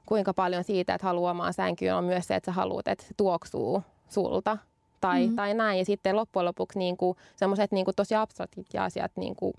kuinka 0.08 0.34
paljon 0.34 0.64
siitä, 0.64 0.94
että 0.94 1.06
haluaa 1.06 1.30
omaan 1.30 1.54
sänkyyn, 1.54 1.94
on 1.94 2.04
myös 2.04 2.26
se, 2.26 2.34
että 2.34 2.50
sä 2.50 2.52
haluat, 2.52 2.88
että 2.88 3.04
se 3.04 3.14
tuoksuu 3.16 3.82
sulta 4.08 4.58
tai, 5.00 5.20
mm-hmm. 5.20 5.36
tai 5.36 5.54
näin. 5.54 5.78
Ja 5.78 5.84
sitten 5.84 6.16
loppujen 6.16 6.46
lopuksi 6.46 6.78
niin 6.78 6.96
kuin, 6.96 7.16
semmoiset 7.36 7.72
niin 7.72 7.84
kuin 7.84 7.94
tosi 7.94 8.14
abstraktit 8.14 8.66
asiat, 8.78 9.12
niin 9.16 9.36
kuin 9.36 9.54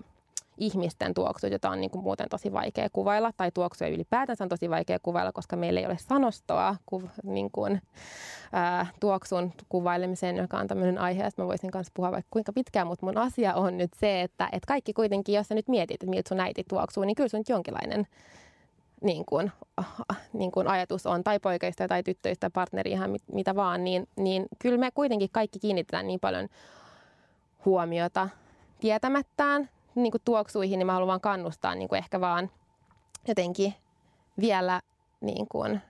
ihmisten 0.58 1.14
tuoksut, 1.14 1.50
joita 1.50 1.70
on 1.70 1.80
niin 1.80 1.90
kuin 1.90 2.02
muuten 2.02 2.28
tosi 2.28 2.52
vaikea 2.52 2.88
kuvailla, 2.92 3.30
tai 3.36 3.50
tuoksuja 3.50 3.90
ylipäätänsä 3.90 4.44
on 4.44 4.48
tosi 4.48 4.70
vaikea 4.70 4.98
kuvailla, 5.02 5.32
koska 5.32 5.56
meillä 5.56 5.80
ei 5.80 5.86
ole 5.86 5.96
sanostoa 5.98 6.76
ku, 6.86 7.02
niin 7.22 7.50
kuin, 7.50 7.82
ää, 8.52 8.86
tuoksun 9.00 9.52
kuvailemiseen, 9.68 10.36
joka 10.36 10.58
on 10.58 10.68
tämmöinen 10.68 10.98
aihe, 10.98 11.24
että 11.24 11.42
mä 11.42 11.48
voisin 11.48 11.70
kanssa 11.70 11.92
puhua 11.96 12.12
vaikka 12.12 12.28
kuinka 12.30 12.52
pitkään, 12.52 12.86
mutta 12.86 13.06
mun 13.06 13.18
asia 13.18 13.54
on 13.54 13.78
nyt 13.78 13.90
se, 14.00 14.22
että, 14.22 14.48
että 14.52 14.66
kaikki 14.68 14.92
kuitenkin, 14.92 15.34
jos 15.34 15.48
sä 15.48 15.54
nyt 15.54 15.68
mietit, 15.68 15.94
että 15.94 16.06
miltä 16.06 16.28
sun 16.28 16.40
äiti 16.40 16.64
tuoksuu, 16.68 17.04
niin 17.04 17.14
kyllä 17.14 17.28
se 17.28 17.36
on 17.36 17.44
jonkinlainen 17.48 18.06
niin 19.00 19.24
kuin, 19.24 19.52
niin 20.32 20.52
kuin 20.52 20.68
ajatus 20.68 21.06
on, 21.06 21.24
tai 21.24 21.40
poikeista 21.40 21.88
tai 21.88 22.02
tyttöistä, 22.02 22.50
partneri 22.50 22.90
ihan 22.90 23.10
mit, 23.10 23.22
mitä 23.32 23.54
vaan, 23.54 23.84
niin, 23.84 24.08
niin 24.16 24.46
kyllä 24.58 24.78
me 24.78 24.90
kuitenkin 24.90 25.28
kaikki 25.32 25.58
kiinnitetään 25.58 26.06
niin 26.06 26.20
paljon 26.20 26.48
huomiota 27.64 28.28
tietämättään 28.80 29.70
niin 29.94 30.10
kuin 30.10 30.22
tuoksuihin, 30.24 30.78
niin 30.78 30.86
mä 30.86 30.92
haluan 30.92 31.08
vaan 31.08 31.20
kannustaa 31.20 31.74
niin 31.74 31.88
kuin 31.88 31.98
ehkä 31.98 32.20
vaan 32.20 32.50
jotenkin 33.28 33.74
vielä 34.40 34.80
niin 35.20 35.46
kuin, 35.48 35.80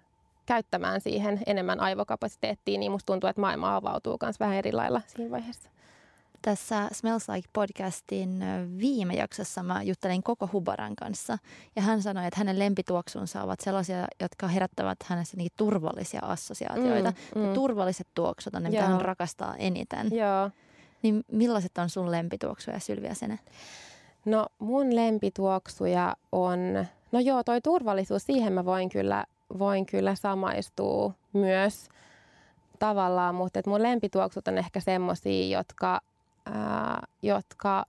käyttämään 0.47 1.01
siihen 1.01 1.41
enemmän 1.47 1.81
aivokapasiteettia, 1.81 2.79
niin 2.79 2.93
musta 2.93 3.07
tuntuu, 3.07 3.31
että 3.31 3.41
maailma 3.41 3.77
avautuu 3.77 4.19
myös 4.23 4.41
vähän 4.41 4.57
eri 4.57 4.73
lailla 4.73 5.01
siinä 5.07 5.31
vaiheessa. 5.31 5.71
Tässä 6.43 6.89
Smells 6.93 7.29
Like 7.29 7.49
podcastin 7.53 8.45
viime 8.79 9.15
jaksossa 9.15 9.63
mä 9.63 9.83
juttelin 9.83 10.23
koko 10.23 10.49
Hubaran 10.53 10.97
kanssa 10.97 11.39
ja 11.77 11.83
hän 11.83 12.03
sanoi, 12.03 12.27
että 12.27 12.41
hänen 12.41 12.59
lempituoksunsa 12.59 13.43
ovat 13.43 13.61
sellaisia, 13.61 14.07
jotka 14.21 14.49
herättävät 14.49 14.99
hänessä 15.05 15.37
niin 15.37 15.51
turvallisia 15.57 16.21
assosiaatioita. 16.23 17.13
Mm, 17.35 17.43
mm. 17.43 17.53
Turvalliset 17.55 18.07
tuoksut 18.15 18.55
on 18.55 18.63
ne, 18.63 18.71
mitä 18.71 18.87
hän 18.87 19.01
rakastaa 19.01 19.57
eniten. 19.57 20.09
Joo. 20.11 20.51
Niin 21.03 21.25
millaiset 21.33 21.79
on 21.79 21.91
sun 21.91 22.11
lempituoksuja, 22.11 22.81
Sylvia 22.81 23.15
Sene? 23.15 23.39
No 24.25 24.47
mun 24.59 24.97
lempituoksuja 24.97 26.17
on, 26.33 26.59
no 27.13 27.21
joo, 27.21 27.45
toi 27.45 27.61
turvallisuus, 27.61 28.27
siihen 28.27 28.53
mä 28.53 28.65
voin 28.65 28.89
kyllä, 28.89 29.25
voin 29.59 29.87
kyllä 29.87 30.15
samaistua 30.15 31.13
myös 31.33 31.89
tavallaan, 32.79 33.35
mutta 33.35 33.59
et 33.61 33.67
mun 33.67 33.83
lempituoksut 33.83 34.49
on 34.49 34.59
ehkä 34.59 34.81
semmosia, 34.81 35.59
jotka 35.59 36.01
ää, 36.53 37.07
jotka 37.23 37.85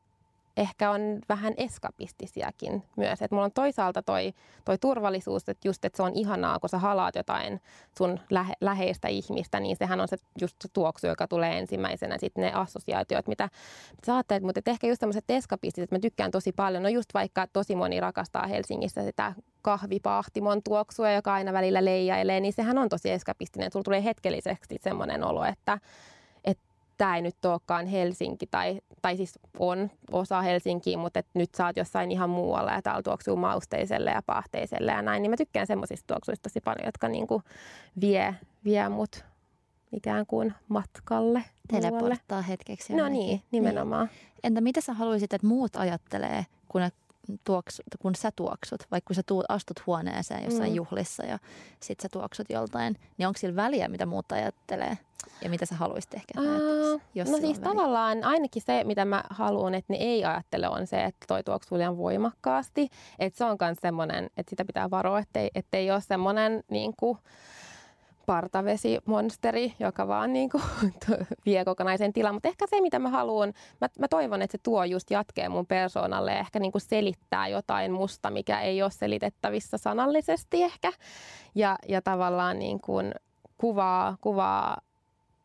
ehkä 0.57 0.91
on 0.91 1.01
vähän 1.29 1.53
eskapistisiakin 1.57 2.83
myös. 2.95 3.21
Et 3.21 3.31
mulla 3.31 3.43
on 3.43 3.51
toisaalta 3.51 4.01
toi, 4.01 4.33
toi 4.65 4.77
turvallisuus, 4.77 5.49
että 5.49 5.67
just, 5.67 5.85
että 5.85 5.97
se 5.97 6.03
on 6.03 6.11
ihanaa, 6.15 6.59
kun 6.59 6.69
sä 6.69 6.77
halaat 6.77 7.15
jotain 7.15 7.61
sun 7.97 8.19
lähe, 8.29 8.53
läheistä 8.61 9.07
ihmistä, 9.07 9.59
niin 9.59 9.75
sehän 9.75 10.01
on 10.01 10.07
se 10.07 10.17
just 10.41 10.55
se 10.61 10.67
tuoksu, 10.73 11.07
joka 11.07 11.27
tulee 11.27 11.57
ensimmäisenä. 11.57 12.17
Sitten 12.17 12.41
ne 12.41 12.53
assosiaatiot, 12.53 13.27
mitä, 13.27 13.49
sä 14.05 14.15
ajattelet, 14.15 14.43
mutta 14.43 14.61
ehkä 14.65 14.87
just 14.87 14.99
tämmöiset 14.99 15.23
eskapistit, 15.29 15.83
että 15.83 15.95
mä 15.95 15.99
tykkään 15.99 16.31
tosi 16.31 16.51
paljon. 16.51 16.83
No 16.83 16.89
just 16.89 17.13
vaikka 17.13 17.47
tosi 17.53 17.75
moni 17.75 17.99
rakastaa 17.99 18.47
Helsingissä 18.47 19.03
sitä 19.03 19.33
kahvipahtimon 19.61 20.63
tuoksua, 20.63 21.11
joka 21.11 21.33
aina 21.33 21.53
välillä 21.53 21.85
leijailee, 21.85 22.39
niin 22.39 22.53
sehän 22.53 22.77
on 22.77 22.89
tosi 22.89 23.11
eskapistinen. 23.11 23.71
Sulla 23.71 23.83
tulee 23.83 24.03
hetkelliseksi 24.03 24.75
semmoinen 24.81 25.23
olo, 25.23 25.43
että 25.43 25.79
tämä 27.01 27.15
ei 27.15 27.21
nyt 27.21 27.45
olekaan 27.45 27.85
Helsinki, 27.85 28.47
tai, 28.47 28.81
tai 29.01 29.17
siis 29.17 29.39
on 29.59 29.91
osa 30.11 30.41
Helsinkiä, 30.41 30.97
mutta 30.97 31.19
et 31.19 31.27
nyt 31.33 31.55
sä 31.55 31.65
oot 31.65 31.77
jossain 31.77 32.11
ihan 32.11 32.29
muualla 32.29 32.71
ja 32.71 32.81
täällä 32.81 33.01
tuoksuu 33.01 33.35
mausteiselle 33.35 34.11
ja 34.11 34.21
pahteiselle 34.25 34.91
ja 34.91 35.01
näin, 35.01 35.21
niin 35.21 35.29
mä 35.29 35.37
tykkään 35.37 35.67
semmoisista 35.67 36.07
tuoksuista 36.07 36.49
tosi 36.49 36.61
paljon, 36.61 36.85
jotka 36.85 37.07
niinku 37.07 37.41
vie, 38.01 38.35
vie 38.63 38.89
mut 38.89 39.25
ikään 39.91 40.25
kuin 40.25 40.53
matkalle. 40.67 41.43
Teleporttaa 41.67 42.41
hetkeksi. 42.41 42.95
No 42.95 43.09
niin, 43.09 43.41
nimenomaan. 43.51 44.05
Niin. 44.07 44.31
Entä 44.43 44.61
mitä 44.61 44.81
sä 44.81 44.93
haluaisit, 44.93 45.33
että 45.33 45.47
muut 45.47 45.75
ajattelee, 45.75 46.45
kun, 46.67 46.81
ne 46.81 46.91
tuoksu, 47.43 47.83
kun 47.99 48.15
sä 48.15 48.31
tuoksut, 48.35 48.83
vaikka 48.91 49.07
kun 49.07 49.15
sä 49.15 49.21
tuut, 49.25 49.45
astut 49.49 49.87
huoneeseen 49.87 50.43
jossain 50.43 50.69
mm. 50.69 50.75
juhlissa 50.75 51.25
ja 51.25 51.39
sit 51.79 51.99
sä 51.99 52.09
tuoksut 52.11 52.49
joltain, 52.49 52.95
niin 53.17 53.27
onko 53.27 53.37
sillä 53.37 53.55
väliä, 53.55 53.87
mitä 53.87 54.05
muut 54.05 54.31
ajattelee? 54.31 54.97
Ja 55.41 55.49
mitä 55.49 55.65
sä 55.65 55.75
haluaisit 55.75 56.13
ehkä 56.13 56.41
uh, 56.41 57.01
jos 57.15 57.29
No 57.29 57.37
siis 57.37 57.59
tavallaan 57.59 58.23
ainakin 58.23 58.61
se, 58.65 58.83
mitä 58.83 59.05
mä 59.05 59.23
haluan, 59.29 59.73
että 59.73 59.93
ne 59.93 59.99
ei 59.99 60.25
ajattele, 60.25 60.69
on 60.69 60.87
se, 60.87 61.03
että 61.03 61.25
toi 61.27 61.43
tuoksuu 61.43 61.77
liian 61.77 61.97
voimakkaasti. 61.97 62.89
Että 63.19 63.37
se 63.37 63.45
on 63.45 63.57
myös 63.61 63.77
semmoinen, 63.81 64.25
että 64.37 64.49
sitä 64.49 64.65
pitää 64.65 64.89
varoa, 64.89 65.19
ettei, 65.19 65.51
ettei 65.55 65.91
ole 65.91 66.01
semmoinen 66.01 66.63
niin 66.69 66.93
kuin, 66.99 67.17
partavesimonsteri, 68.31 69.73
joka 69.79 70.07
vaan 70.07 70.33
niin 70.37 70.49
kuin, 70.49 70.63
vie 71.45 71.65
kokonaisen 71.65 72.13
tilan. 72.13 72.33
Mutta 72.33 72.49
ehkä 72.49 72.67
se, 72.69 72.81
mitä 72.81 72.99
mä 72.99 73.09
haluan, 73.09 73.53
mä, 73.81 73.87
mä 73.99 74.07
toivon, 74.07 74.41
että 74.41 74.51
se 74.51 74.63
tuo 74.63 74.83
just 74.83 75.11
jatkee 75.11 75.49
mun 75.49 75.65
persoonalle 75.65 76.31
ja 76.31 76.39
ehkä 76.39 76.59
niin 76.59 76.71
kuin 76.71 76.81
selittää 76.81 77.47
jotain 77.47 77.91
musta, 77.91 78.29
mikä 78.29 78.61
ei 78.61 78.81
ole 78.81 78.91
selitettävissä 78.91 79.77
sanallisesti 79.77 80.63
ehkä. 80.63 80.91
Ja, 81.55 81.75
ja 81.87 82.01
tavallaan 82.01 82.59
niin 82.59 82.81
kuin 82.81 83.11
kuvaa, 83.57 84.17
kuvaa 84.21 84.77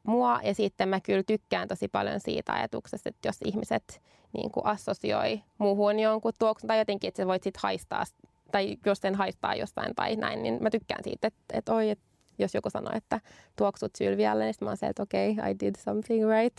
mua 0.03 0.41
ja 0.43 0.55
sitten 0.55 0.89
mä 0.89 1.01
kyllä 1.01 1.23
tykkään 1.23 1.69
tosi 1.69 1.89
paljon 1.89 2.21
siitä 2.21 2.53
ajatuksesta, 2.53 3.09
että 3.09 3.29
jos 3.29 3.37
ihmiset 3.45 4.03
niin 4.33 4.51
kuin 4.51 4.67
assosioi 4.67 5.43
muuhun 5.59 5.99
jonkun 5.99 6.33
tuoksun 6.39 6.69
tai 6.69 6.79
jotenkin, 6.79 7.09
että 7.09 7.23
sä 7.23 7.27
voit 7.27 7.43
sitten 7.43 7.61
haistaa 7.63 8.05
tai 8.53 8.77
jos 8.87 8.99
sen 8.99 9.15
haistaa 9.15 9.55
jostain 9.55 9.95
tai 9.95 10.17
näin, 10.17 10.43
niin 10.43 10.59
mä 10.61 10.71
tykkään 10.71 11.05
siitä, 11.05 11.27
että, 11.27 11.59
että 11.59 11.75
oi, 11.75 11.91
että 11.91 12.16
jos 12.39 12.55
joku 12.55 12.71
sanoo, 12.71 12.93
että 12.97 13.21
tuoksut 13.57 13.97
Sylvialle, 13.97 14.45
niin 14.45 14.55
mä 14.61 14.71
oon 14.71 14.77
se, 14.77 14.87
että 14.87 15.03
okei, 15.03 15.31
okay, 15.33 15.51
I 15.51 15.57
did 15.61 15.75
something 15.79 16.31
right. 16.31 16.59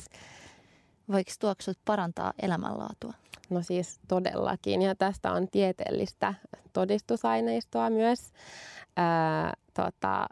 Voiko 1.11 1.31
tuoksut 1.39 1.77
parantaa 1.85 2.33
elämänlaatua? 2.41 3.13
No 3.49 3.61
siis 3.61 3.99
todellakin, 4.07 4.81
ja 4.81 4.95
tästä 4.95 5.31
on 5.31 5.47
tieteellistä 5.47 6.33
todistusaineistoa 6.73 7.89
myös. 7.89 8.19
Ää, 8.97 9.53
tota, 9.73 10.27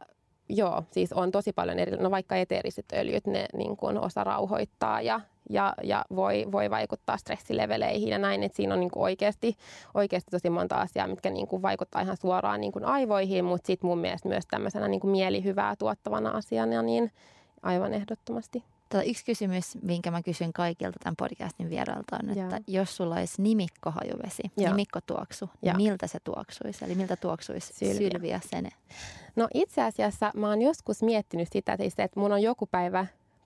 Joo, 0.49 0.83
siis 0.91 1.13
on 1.13 1.31
tosi 1.31 1.53
paljon 1.53 1.79
eri, 1.79 1.97
no 1.97 2.11
vaikka 2.11 2.35
eteeriset 2.35 2.85
öljyt, 2.93 3.27
ne 3.27 3.45
niin 3.57 3.77
kuin 3.77 3.97
osa 3.97 4.23
rauhoittaa 4.23 5.01
ja, 5.01 5.21
ja, 5.49 5.73
ja 5.83 6.05
voi, 6.15 6.45
voi 6.51 6.69
vaikuttaa 6.69 7.17
stressileveleihin 7.17 8.09
ja 8.09 8.17
näin, 8.17 8.43
että 8.43 8.55
siinä 8.55 8.73
on 8.73 8.79
niin 8.79 8.91
kuin 8.91 9.03
oikeasti, 9.03 9.57
oikeasti 9.93 10.31
tosi 10.31 10.49
monta 10.49 10.75
asiaa, 10.75 11.07
mitkä 11.07 11.29
niin 11.29 11.47
kuin 11.47 11.61
vaikuttaa 11.61 12.01
ihan 12.01 12.17
suoraan 12.17 12.61
niin 12.61 12.71
kuin 12.71 12.85
aivoihin, 12.85 13.45
mutta 13.45 13.67
sitten 13.67 13.87
mun 13.87 13.99
mielestä 13.99 14.29
myös 14.29 14.45
tämmöisenä 14.49 14.87
niin 14.87 15.01
kuin 15.01 15.11
mielihyvää 15.11 15.75
tuottavana 15.75 16.29
asiana, 16.29 16.81
niin 16.81 17.11
aivan 17.61 17.93
ehdottomasti. 17.93 18.63
Tota, 18.89 19.03
yksi 19.03 19.25
kysymys, 19.25 19.77
minkä 19.81 20.11
mä 20.11 20.23
kysyn 20.23 20.53
kaikilta 20.53 20.99
tämän 21.03 21.15
podcastin 21.15 21.69
vierailta 21.69 22.17
on, 22.23 22.29
että 22.29 22.55
Joo. 22.67 22.81
jos 22.81 22.95
sulla 22.97 23.15
olisi 23.15 23.41
nimikkohajuvesi, 23.41 24.43
Joo. 24.57 24.69
nimikkotuoksu, 24.69 25.49
niin 25.61 25.75
miltä 25.75 26.07
se 26.07 26.19
tuoksuisi? 26.23 26.85
Eli 26.85 26.95
miltä 26.95 27.15
tuoksuisi 27.15 27.73
Sylvia, 27.73 28.09
Sylvia 28.09 28.39
Sene? 28.49 28.69
No 29.35 29.47
itse 29.53 29.83
asiassa 29.83 30.31
mä 30.35 30.49
oon 30.49 30.61
joskus 30.61 31.03
miettinyt 31.03 31.47
sitä, 31.51 31.73
että 31.97 32.19
mun 32.19 32.31
on 32.31 32.41
joku 32.41 32.67
päivä 32.71 33.05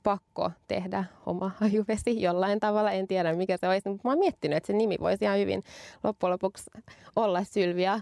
pakko 0.10 0.52
tehdä 0.67 1.06
oma 1.26 1.52
hajuvesi 1.62 2.22
jollain 2.22 2.60
tavalla. 2.60 2.91
En 2.91 3.08
tiedä 3.08 3.34
mikä 3.34 3.58
se 3.58 3.67
olisi, 3.67 3.89
mutta 3.89 4.08
mä 4.08 4.12
oon 4.12 4.19
miettinyt, 4.19 4.58
että 4.58 4.67
se 4.67 4.74
nimi 4.74 4.95
voisi 5.00 5.26
ihan 5.26 5.39
hyvin 5.39 5.63
loppujen 6.04 6.32
lopuksi 6.32 6.69
olla 7.15 7.43
Sylvia. 7.43 8.00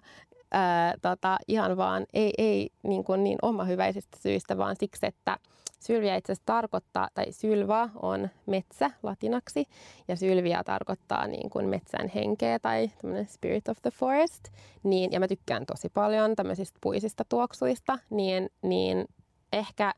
Ää, 0.52 0.94
tota, 1.02 1.38
ihan 1.48 1.78
vaan 1.78 2.06
ei, 2.14 2.34
ei 2.38 2.70
niin, 2.84 3.04
kuin 3.04 3.24
niin 3.24 3.38
omahyväisistä 3.42 4.18
syistä, 4.22 4.58
vaan 4.58 4.76
siksi, 4.80 5.06
että 5.06 5.38
Sylvia 5.80 6.16
itse 6.16 6.32
asiassa 6.32 6.46
tarkoittaa, 6.46 7.08
tai 7.14 7.32
sylva 7.32 7.90
on 8.02 8.30
metsä 8.46 8.92
latinaksi, 9.04 9.66
ja 10.08 10.16
sylvia 10.16 10.64
tarkoittaa 10.64 11.28
niin 11.28 11.50
kuin 11.50 11.66
metsän 11.66 12.08
henkeä 12.16 12.60
tai 12.60 12.92
spirit 13.28 13.70
of 13.70 13.78
the 13.82 13.92
forest. 13.92 14.44
Niin, 14.84 15.12
ja 15.12 15.20
mä 15.20 15.28
tykkään 15.28 15.66
tosi 15.66 15.90
paljon 15.90 16.36
tämmöisistä 16.36 16.80
puisista 16.82 17.24
tuoksuista, 17.30 18.00
niin, 18.10 18.50
niin 18.62 19.06
ehkä 19.54 19.94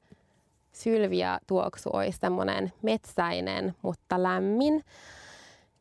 sylvia 0.71 1.39
tuoksu 1.47 1.89
olisi 1.93 2.17
semmoinen 2.21 2.73
metsäinen, 2.81 3.75
mutta 3.81 4.23
lämmin. 4.23 4.83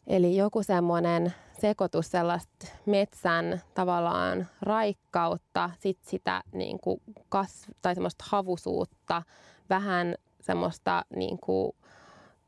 Eli 0.06 0.36
joku 0.36 0.62
semmoinen 0.62 1.34
sekoitus 1.60 2.10
sellaista 2.10 2.66
metsän 2.86 3.60
tavallaan 3.74 4.46
raikkautta, 4.62 5.70
sit 5.78 5.98
sitä 6.02 6.42
niin 6.52 6.80
kuin 6.80 7.00
kasv- 7.34 7.72
tai 7.82 7.94
semmoista 7.94 8.24
havusuutta, 8.28 9.22
vähän 9.70 10.14
semmoista 10.40 11.04
niin 11.16 11.38
kuin 11.38 11.72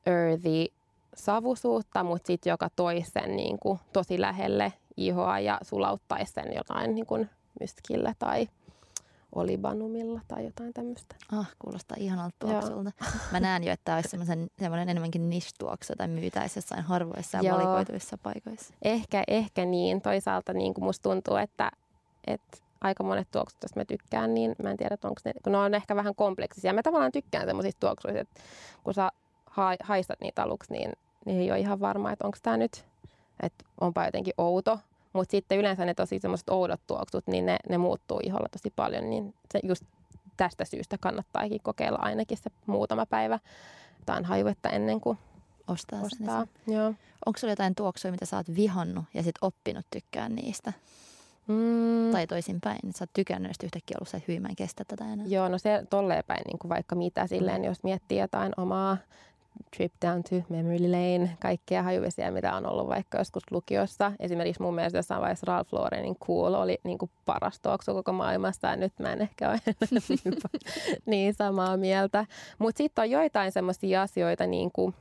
earthy 0.07 0.67
savusuutta, 1.15 2.05
mutta 2.05 2.27
sitten 2.27 2.51
joka 2.51 2.69
toi 2.77 3.03
sen 3.05 3.37
niin 3.37 3.59
kuin 3.59 3.79
tosi 3.93 4.21
lähelle 4.21 4.73
ihoa 4.97 5.39
ja 5.39 5.59
sulauttaisi 5.63 6.33
sen 6.33 6.53
jotain 6.57 6.95
niin 6.95 7.07
kuin 7.07 7.31
myskillä 7.61 8.15
tai 8.19 8.49
olibanumilla 9.35 10.21
tai 10.29 10.45
jotain 10.45 10.75
tämmöistä. 10.75 11.17
Ah, 11.33 11.51
kuulostaa 11.59 11.97
ihanalta 12.01 12.37
tuoksulta. 12.39 12.93
Mä 13.33 13.41
näen 13.41 13.65
jo, 13.65 13.73
että 13.73 13.85
tämä 13.85 13.97
olisi 13.97 14.09
semmoinen 14.59 14.89
enemmänkin 14.89 15.31
niche-tuoksu 15.31 15.93
tai 15.99 16.09
myytäisi 16.09 16.59
jossain 16.59 16.83
harvoissa 16.83 17.39
ja 17.43 17.55
valikoituissa 17.55 18.19
paikoissa. 18.19 18.75
Ehkä, 18.83 19.25
ehkä 19.29 19.65
niin. 19.65 20.03
Toisaalta 20.03 20.53
niin 20.53 20.75
kuin 20.75 20.85
musta 20.85 21.03
tuntuu, 21.03 21.37
että, 21.37 21.71
että 22.27 22.59
aika 22.81 23.05
monet 23.05 23.31
tuoksut, 23.31 23.63
joista 23.63 23.81
mä 23.81 23.85
tykkään, 23.85 24.35
niin 24.35 24.57
mä 24.63 24.71
en 24.71 24.77
tiedä, 24.77 24.97
onko 25.05 25.21
ne, 25.25 25.33
kun 25.45 25.53
ne 25.53 25.59
on 25.59 25.75
ehkä 25.75 25.97
vähän 25.97 26.15
kompleksisia. 26.15 26.73
Mä 26.73 26.83
tavallaan 26.83 27.13
tykkään 27.13 27.47
semmoisista 27.47 27.81
tuoksuista, 27.81 28.21
että 28.21 28.41
kun 28.85 28.95
sä 28.95 29.11
ha- 29.47 29.77
haistat 29.83 30.21
niitä 30.21 30.43
aluksi, 30.43 30.73
niin, 30.73 30.93
niin 31.25 31.41
ei 31.41 31.51
ole 31.51 31.61
ihan 31.61 31.81
varma, 31.81 32.13
että 32.13 32.27
onko 32.27 32.39
tämä 32.43 32.57
nyt, 32.57 32.85
että 33.43 33.65
onpa 33.81 34.05
jotenkin 34.05 34.35
outo. 34.39 34.79
Mutta 35.13 35.31
sitten 35.31 35.59
yleensä 35.59 35.85
ne 35.85 35.95
tosi 35.95 36.19
semmoiset 36.19 36.49
oudot 36.49 36.81
tuoksut, 36.87 37.27
niin 37.27 37.47
ne, 37.47 37.57
ne 37.69 37.79
muuttuu 37.79 38.21
iholla 38.23 38.49
tosi 38.53 38.73
paljon, 38.77 39.11
niin 39.11 39.35
se 39.53 39.61
just 39.63 39.85
tästä 40.37 40.65
syystä 40.65 40.99
kannattaakin 40.99 41.61
kokeilla 41.63 41.99
ainakin 42.01 42.39
se 42.39 42.51
muutama 42.67 43.07
päivä 43.07 43.39
jotain 43.99 44.25
hajuetta 44.25 44.69
ennen 44.69 45.01
kuin 45.01 45.19
ostaa. 45.69 46.01
ostaa. 46.01 46.47
Joo. 46.67 46.95
Onko 47.27 47.39
sulla 47.39 47.53
jotain 47.53 47.75
tuoksuja, 47.75 48.13
mitä 48.13 48.27
sä 48.27 48.37
oot 48.37 48.57
vihannut 48.57 49.05
ja 49.15 49.23
sit 49.23 49.35
oppinut 49.41 49.87
tykkään 49.91 50.35
niistä? 50.35 50.73
Mm. 51.47 52.13
Tai 52.13 52.27
toisinpäin, 52.27 52.77
että 52.77 52.99
sä 52.99 53.03
oot 53.03 53.11
tykännyt 53.13 53.51
ja 53.51 53.65
yhtäkkiä 53.65 53.97
ollut 54.01 54.09
se 54.09 54.23
hyvin, 54.29 54.43
mä 54.43 54.49
en 54.49 54.57
kestä 54.57 54.85
tätä 54.85 55.13
enää. 55.13 55.27
Joo, 55.27 55.49
no 55.49 55.59
se 55.59 55.87
tolleen 55.91 56.25
päin 56.27 56.43
niin 56.47 56.59
kuin 56.59 56.69
vaikka 56.69 56.95
mitä 56.95 57.27
silleen, 57.27 57.61
mm. 57.61 57.65
jos 57.65 57.83
miettii 57.83 58.19
jotain 58.19 58.53
omaa 58.57 58.97
trip 59.77 59.93
down 60.07 60.23
to 60.23 60.37
memory 60.49 60.79
lane, 60.79 61.37
kaikkea 61.41 61.83
hajuvesiä, 61.83 62.31
mitä 62.31 62.55
on 62.55 62.67
ollut 62.67 62.89
vaikka 62.89 63.19
joskus 63.19 63.43
lukiossa. 63.51 64.13
Esimerkiksi 64.21 64.63
mun 64.63 64.75
mielestä 64.75 64.99
jossain 64.99 65.21
vaiheessa 65.21 65.47
Ralph 65.47 65.75
Laurenin 65.75 66.17
Cool 66.17 66.55
oli 66.55 66.79
niin 66.85 66.99
kuin 66.99 67.11
paras 67.27 67.61
tuoksu 67.61 67.95
koko 67.95 68.13
maailmasta 68.13 68.67
ja 68.67 68.77
nyt 68.77 68.93
mä 68.99 69.13
en 69.13 69.23
ehkä 69.23 69.51
ole 69.51 69.61
niin, 70.09 70.37
niin 71.07 71.35
samaa 71.35 71.77
mieltä. 71.77 72.27
Mutta 72.59 72.79
sitten 72.79 73.03
on 73.03 73.11
joitain 73.11 73.53
semmoisia 73.53 74.03
asioita, 74.03 74.47
niin 74.47 74.71
kuin, 74.73 74.95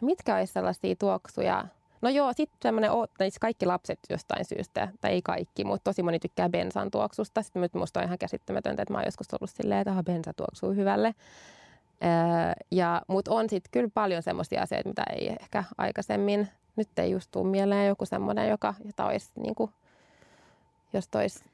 no 0.00 0.06
mitkä 0.06 0.36
olisi 0.36 0.52
sellaisia 0.52 0.96
tuoksuja, 0.96 1.64
No 2.02 2.08
joo, 2.08 2.32
sitten 2.32 2.58
semmoinen, 2.62 2.90
siis 3.20 3.38
kaikki 3.38 3.66
lapset 3.66 3.98
jostain 4.10 4.44
syystä, 4.44 4.88
tai 5.00 5.10
ei 5.10 5.22
kaikki, 5.22 5.64
mutta 5.64 5.84
tosi 5.84 6.02
moni 6.02 6.18
tykkää 6.18 6.48
bensan 6.48 6.90
tuoksusta. 6.90 7.42
Sitten 7.42 7.68
minusta 7.74 8.00
on 8.00 8.06
ihan 8.06 8.18
käsittämätöntä, 8.18 8.82
että 8.82 8.94
mä 8.94 8.98
oon 8.98 9.06
joskus 9.06 9.34
ollut 9.34 9.50
silleen, 9.50 9.80
että 9.80 10.02
bensa 10.02 10.32
tuoksuu 10.32 10.74
hyvälle. 10.74 11.14
Öö, 12.04 12.52
ja, 12.70 13.02
mutta 13.08 13.34
on 13.34 13.50
sitten 13.50 13.70
kyllä 13.70 13.90
paljon 13.94 14.22
semmoisia 14.22 14.62
asioita, 14.62 14.88
mitä 14.88 15.02
ei 15.12 15.36
ehkä 15.40 15.64
aikaisemmin, 15.78 16.48
nyt 16.76 16.98
ei 16.98 17.10
just 17.10 17.30
tule 17.30 17.48
mieleen 17.50 17.88
joku 17.88 18.06
semmoinen, 18.06 18.48
joka, 18.48 18.74
jota 18.84 19.06
olisi, 19.06 19.30
niin 19.36 19.54
kuin, 19.54 19.70
jos 20.92 21.08
tois 21.08 21.44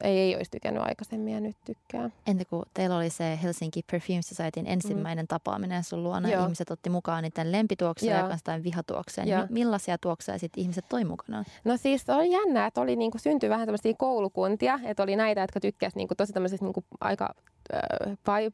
ei, 0.00 0.18
ei 0.18 0.36
olisi 0.36 0.50
tykännyt 0.50 0.82
aikaisemmin 0.82 1.34
ja 1.34 1.40
nyt 1.40 1.56
tykkää. 1.64 2.10
Entä 2.26 2.44
kun 2.44 2.66
teillä 2.74 2.96
oli 2.96 3.10
se 3.10 3.38
Helsinki 3.42 3.82
Perfume 3.90 4.22
Societyn 4.22 4.66
ensimmäinen 4.66 5.24
mm. 5.24 5.28
tapaaminen 5.28 5.84
sun 5.84 6.02
luona, 6.02 6.30
Joo. 6.30 6.42
ihmiset 6.44 6.70
otti 6.70 6.90
mukaan 6.90 7.22
niiden 7.22 7.52
lempituoksuja 7.52 8.16
ja 8.16 8.28
kanssa 8.28 8.62
vihatuoksuja. 8.62 9.24
Niin 9.24 9.46
millaisia 9.50 9.98
tuoksuja 9.98 10.38
sitten 10.38 10.62
ihmiset 10.62 10.84
toi 10.88 11.04
mukana? 11.04 11.44
No 11.64 11.76
siis 11.76 12.10
oli 12.10 12.30
jännä, 12.30 12.66
että 12.66 12.80
oli 12.80 12.96
niinku, 12.96 13.18
syntyi 13.18 13.50
vähän 13.50 13.66
tämmöisiä 13.66 13.94
koulukuntia, 13.98 14.80
että 14.84 15.02
oli 15.02 15.16
näitä, 15.16 15.40
jotka 15.40 15.60
tykkäsivät 15.60 15.96
niinku, 15.96 16.14
tosi 16.14 16.32
tämmöisistä 16.32 16.64
niinku, 16.64 16.84
aika 17.00 17.34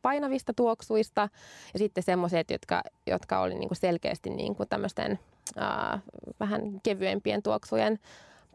painavista 0.02 0.52
tuoksuista 0.54 1.28
ja 1.72 1.78
sitten 1.78 2.02
semmoiset, 2.02 2.50
jotka, 2.50 2.82
jotka 3.06 3.40
oli 3.40 3.54
niinku 3.54 3.74
selkeästi 3.74 4.30
niinku 4.30 4.66
tämmöisten 4.66 5.18
äh, 5.58 6.00
vähän 6.40 6.80
kevyempien 6.82 7.42
tuoksujen 7.42 7.98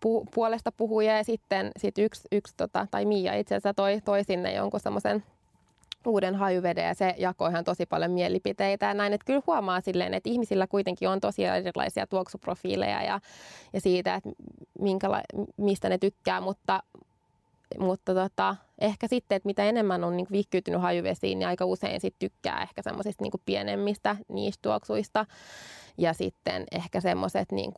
pu- 0.05 0.25
puolesta 0.33 0.71
puhuja 0.71 1.17
ja 1.17 1.23
sitten 1.23 1.71
sit 1.77 1.97
yksi, 1.97 2.27
yksi 2.31 2.53
tota, 2.57 2.87
tai 2.91 3.05
Mia 3.05 3.33
itse 3.33 3.55
asiassa 3.55 3.73
toi, 3.73 4.01
toi 4.05 4.23
sinne 4.23 4.53
jonkun 4.53 4.79
semmoisen 4.79 5.23
uuden 6.07 6.35
hajuveden 6.35 6.85
ja 6.85 6.93
se 6.93 7.15
jakoi 7.17 7.49
ihan 7.49 7.63
tosi 7.63 7.85
paljon 7.85 8.11
mielipiteitä 8.11 8.85
ja 8.85 8.93
näin. 8.93 9.13
Että 9.13 9.25
kyllä 9.25 9.41
huomaa 9.47 9.81
silleen, 9.81 10.13
että 10.13 10.29
ihmisillä 10.29 10.67
kuitenkin 10.67 11.09
on 11.09 11.19
tosi 11.19 11.45
erilaisia 11.45 12.07
tuoksuprofiileja 12.07 13.03
ja, 13.03 13.19
ja 13.73 13.81
siitä, 13.81 14.15
että 14.15 14.29
minkäla- 14.79 15.47
mistä 15.57 15.89
ne 15.89 15.97
tykkää, 15.97 16.41
mutta 16.41 16.83
mutta 17.79 18.13
tota, 18.13 18.55
ehkä 18.81 19.07
sitten, 19.07 19.35
että 19.35 19.47
mitä 19.47 19.63
enemmän 19.63 20.03
on 20.03 20.17
niin 20.17 20.27
vihkyytynyt 20.31 20.81
hajuvesiin, 20.81 21.39
niin 21.39 21.47
aika 21.47 21.65
usein 21.65 22.01
sit 22.01 22.15
tykkää 22.19 22.61
ehkä 22.61 22.81
semmoisista 22.81 23.23
niin 23.23 23.41
pienemmistä 23.45 24.15
niistuoksuista. 24.29 25.25
Ja 25.97 26.13
sitten 26.13 26.65
ehkä 26.71 27.01
semmoiset 27.01 27.51
niin 27.51 27.73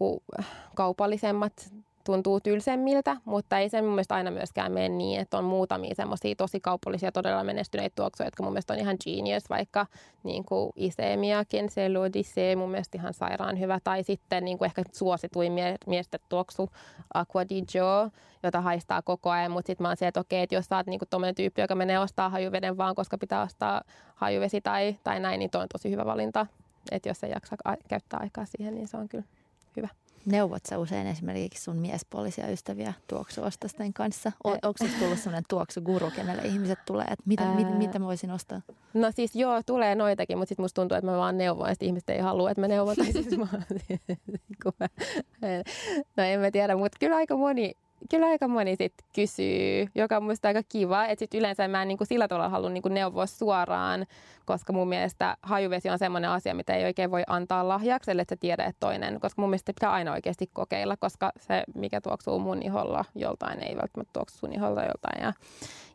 kaupallisemmat 0.76 1.74
tuntuu 2.06 2.40
tylsemmiltä, 2.40 3.18
mutta 3.26 3.60
ei 3.60 3.70
se 3.70 3.82
mun 3.82 3.92
mielestä 3.92 4.16
aina 4.16 4.32
myöskään 4.32 4.72
mene 4.72 4.90
niin, 4.90 5.22
että 5.22 5.38
on 5.38 5.44
muutamia 5.44 5.96
semmoisia 5.96 6.36
tosi 6.36 6.60
kaupallisia, 6.60 7.12
todella 7.12 7.44
menestyneitä 7.44 7.96
tuoksuja, 7.96 8.28
jotka 8.28 8.44
mun 8.44 8.52
mielestä 8.52 8.74
on 8.74 8.80
ihan 8.80 8.98
genius, 9.06 9.50
vaikka 9.50 9.86
niin 10.24 10.46
kuin 10.46 10.72
Isemia, 10.76 11.46
Kenselo, 11.46 12.14
Disse, 12.14 12.56
mun 12.56 12.72
mielestä 12.72 12.98
ihan 12.98 13.14
sairaan 13.14 13.60
hyvä, 13.60 13.80
tai 13.84 14.04
sitten 14.04 14.46
niin 14.46 14.58
kuin 14.58 14.66
ehkä 14.66 14.84
suosituin 14.92 15.52
mie- 15.52 15.78
miesten 15.88 16.20
tuoksu 16.30 16.70
Aqua 17.14 17.50
di 17.50 17.62
Gio, 17.62 18.10
jota 18.44 18.62
haistaa 18.62 19.02
koko 19.02 19.30
ajan, 19.30 19.52
mutta 19.52 19.68
sitten 19.68 19.84
mä 19.84 19.88
oon 19.88 19.98
se, 19.98 20.08
että 20.08 20.20
okei, 20.20 20.42
että 20.42 20.56
jos 20.56 20.66
sä 20.66 20.76
oot 20.76 20.88
niin 20.88 21.00
tommonen 21.10 21.36
tyyppi, 21.36 21.62
joka 21.62 21.76
menee 21.76 22.00
ostaa 22.00 22.30
hajuveden 22.30 22.78
vaan, 22.78 22.96
koska 22.96 23.18
pitää 23.18 23.42
ostaa 23.42 23.82
hajuvesi 24.16 24.62
tai, 24.62 24.96
tai 25.04 25.20
näin, 25.20 25.40
niin 25.40 25.50
toi 25.50 25.62
on 25.62 25.68
tosi 25.72 25.92
hyvä 25.92 26.06
valinta. 26.06 26.46
Että 26.92 27.10
jos 27.10 27.24
ei 27.24 27.32
jaksa 27.32 27.56
a- 27.64 27.76
käyttää 27.88 28.20
aikaa 28.24 28.46
siihen, 28.46 28.76
niin 28.76 28.88
se 28.88 28.98
on 28.98 29.10
kyllä. 29.10 29.26
Neuvot 30.26 30.66
sä 30.66 30.78
usein 30.78 31.08
esimerkiksi 31.08 31.64
sun 31.64 31.78
miespuolisia 31.78 32.48
ystäviä 32.48 32.94
tuoksuostosten 33.08 33.94
kanssa? 33.94 34.32
O- 34.44 34.50
onko 34.52 34.74
sinusta 34.78 35.00
tullut 35.00 35.20
sellainen 35.20 35.44
tuoksuguru, 35.50 36.12
kenelle 36.16 36.42
ihmiset 36.42 36.80
tulee, 36.86 37.06
että 37.06 37.24
mitä, 37.26 37.44
Ää... 37.44 37.56
mit, 37.56 37.78
mitä 37.78 38.00
mä 38.00 38.06
voisin 38.06 38.32
ostaa? 38.32 38.62
No 38.94 39.12
siis 39.12 39.36
joo, 39.36 39.62
tulee 39.66 39.96
noitakin, 39.96 40.38
mutta 40.38 40.50
sitten 40.50 40.64
musta 40.64 40.82
tuntuu, 40.82 40.98
että 40.98 41.12
mä 41.12 41.18
vaan 41.18 41.38
neuvon, 41.38 41.70
että 41.70 41.86
ihmiset 41.86 42.10
ei 42.10 42.20
halua, 42.20 42.52
että 42.52 42.62
mä 42.62 42.68
neuvon. 42.68 42.96
siis 43.12 43.38
mä, 43.38 44.90
no 46.18 46.24
en 46.24 46.40
mä 46.40 46.52
tiedä, 46.52 46.76
mutta 46.76 46.98
kyllä 47.00 47.16
aika 47.16 47.38
moni 47.38 47.72
kyllä 48.10 48.26
aika 48.26 48.48
moni 48.48 48.76
sit 48.76 48.94
kysyy, 49.16 49.88
joka 49.96 50.18
on 50.18 50.24
musta 50.24 50.48
aika 50.48 50.62
kiva. 50.70 51.06
Että 51.06 51.20
sit 51.20 51.34
yleensä 51.34 51.68
mä 51.68 51.82
en 51.82 51.88
niin 51.88 51.98
kuin 51.98 52.08
sillä 52.08 52.28
tavalla 52.28 52.50
halua 52.50 52.70
niin 52.70 52.82
kuin 52.82 52.94
neuvoa 52.94 53.26
suoraan, 53.26 54.06
koska 54.46 54.74
mun 54.74 54.90
mielestä 54.90 55.38
hajuvesi 55.42 55.90
on 55.90 56.00
semmoinen 56.00 56.30
asia, 56.30 56.56
mitä 56.56 56.76
ei 56.76 56.86
oikein 56.86 57.12
voi 57.12 57.24
antaa 57.28 57.68
lahjaksi, 57.68 58.12
että 58.12 58.26
sä 58.30 58.38
tiedät, 58.40 58.68
että 58.68 58.80
toinen. 58.80 59.20
Koska 59.20 59.42
mun 59.42 59.50
mielestä 59.50 59.74
pitää 59.74 59.92
aina 59.92 60.14
oikeasti 60.14 60.50
kokeilla, 60.54 60.98
koska 60.98 61.32
se, 61.40 61.64
mikä 61.76 62.02
tuoksuu 62.02 62.40
mun 62.40 62.64
iholla 62.64 63.06
joltain, 63.16 63.64
ei 63.64 63.76
välttämättä 63.76 64.14
tuoksu 64.14 64.38
sun 64.38 64.54
iholla 64.54 64.82
joltain. 64.82 65.22
Ja, 65.22 65.34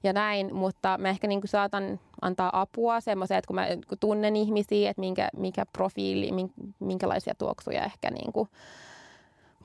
ja 0.02 0.12
näin, 0.12 0.54
mutta 0.54 0.98
mä 0.98 1.08
ehkä 1.08 1.26
niin 1.26 1.40
kuin 1.40 1.48
saatan 1.48 2.00
antaa 2.22 2.60
apua 2.60 3.00
semmoiseen, 3.00 3.38
että 3.38 3.46
kun 3.46 3.56
mä 3.56 3.66
kun 3.88 3.98
tunnen 3.98 4.36
ihmisiä, 4.36 4.90
että 4.90 5.00
minkä, 5.00 5.28
mikä 5.36 5.66
profiili, 5.72 6.30
minkälaisia 6.78 7.34
tuoksuja 7.38 7.84
ehkä 7.84 8.10
niin 8.10 8.32
kuin 8.32 8.48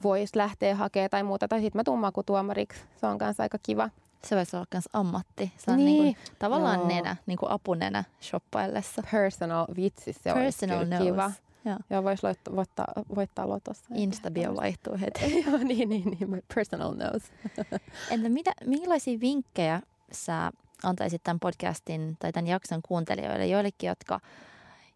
voisi 0.06 0.38
lähteä 0.38 0.76
hakemaan 0.76 1.10
tai 1.10 1.24
muuta. 1.24 1.48
Tai 1.48 1.62
sitten 1.62 1.80
mä 1.80 1.84
tuun 1.84 2.00
makutuomariksi. 2.00 2.82
Se 2.98 3.08
on 3.08 3.18
kanssa 3.18 3.44
aika 3.44 3.58
kiva. 3.64 3.90
Se 4.26 4.36
voisi 4.36 4.56
olla 4.56 4.66
myös 4.74 4.90
ammatti. 4.94 5.52
Se 5.58 5.72
on 5.72 5.78
niin. 5.78 6.04
Niin 6.04 6.16
kuin, 6.16 6.26
tavallaan 6.40 6.80
Joo. 6.80 6.88
nenä, 6.88 7.16
niin 7.26 7.38
kuin 7.38 7.52
apunenä 7.52 8.04
shoppaillessa. 8.22 9.04
Personal 9.12 9.66
vitsi, 9.76 10.14
se 10.14 10.34
Personal 10.34 10.78
olisi 10.78 10.92
nose. 10.92 11.04
kiva. 11.04 11.32
Joo, 11.66 11.78
Joo 11.90 12.04
voisi 12.04 12.24
voittaa, 12.56 12.86
voittaa 13.16 13.50
lotossa. 13.50 13.86
Instabio 13.94 14.56
vaihtuu 14.56 14.98
heti. 15.00 15.40
Joo, 15.48 15.58
niin, 15.58 15.90
niin, 15.90 16.18
niin. 16.20 16.44
Personal 16.56 16.94
nose. 16.94 17.28
Entä 18.12 18.30
mitä, 18.30 18.52
millaisia 18.66 19.20
vinkkejä 19.20 19.82
sä 20.12 20.52
antaisit 20.84 21.24
tämän 21.24 21.40
podcastin 21.40 22.16
tai 22.20 22.32
tämän 22.32 22.48
jakson 22.48 22.82
kuuntelijoille, 22.88 23.48
joillekin, 23.48 23.88
jotka, 23.88 24.20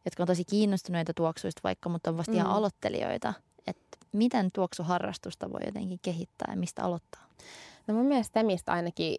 jotka 0.06 0.24
on 0.24 0.28
tosi 0.28 0.44
kiinnostuneita 0.46 1.14
tuoksuista 1.14 1.62
vaikka, 1.64 1.90
mutta 1.90 2.10
on 2.10 2.18
vasta 2.18 2.32
mm. 2.32 2.38
ihan 2.38 2.52
aloittelijoita– 2.52 3.34
miten 4.12 4.52
tuoksuharrastusta 4.52 5.52
voi 5.52 5.60
jotenkin 5.66 6.00
kehittää 6.02 6.48
ja 6.52 6.58
mistä 6.58 6.84
aloittaa? 6.84 7.26
No 7.88 7.94
mun 7.94 8.06
mielestä 8.06 8.44
mistä 8.44 8.72
ainakin 8.72 9.16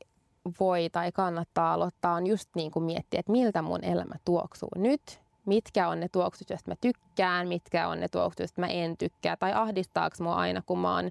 voi 0.61 0.88
tai 0.93 1.12
kannattaa 1.12 1.72
aloittaa, 1.72 2.14
on 2.14 2.26
just 2.26 2.49
niin 2.55 2.70
kuin 2.70 2.82
miettiä, 2.82 3.20
että 3.20 3.32
miltä 3.32 3.62
mun 3.62 3.84
elämä 3.84 4.14
tuoksuu 4.24 4.68
nyt, 4.76 5.20
mitkä 5.47 5.88
on 5.88 6.01
ne 6.01 6.09
tuoksut, 6.09 6.51
joista 6.51 6.70
mä 6.70 6.74
tykkään, 6.80 7.49
mitkä 7.49 7.88
on 7.88 8.01
ne 8.01 8.09
tuoksut, 8.09 8.38
joista 8.38 8.61
mä 8.61 8.66
en 8.66 8.97
tykkää, 8.97 9.36
tai 9.36 9.53
ahdistaako 9.53 10.16
mua 10.20 10.36
aina, 10.36 10.62
kun 10.66 10.78
mä 10.78 10.95
oon 10.95 11.11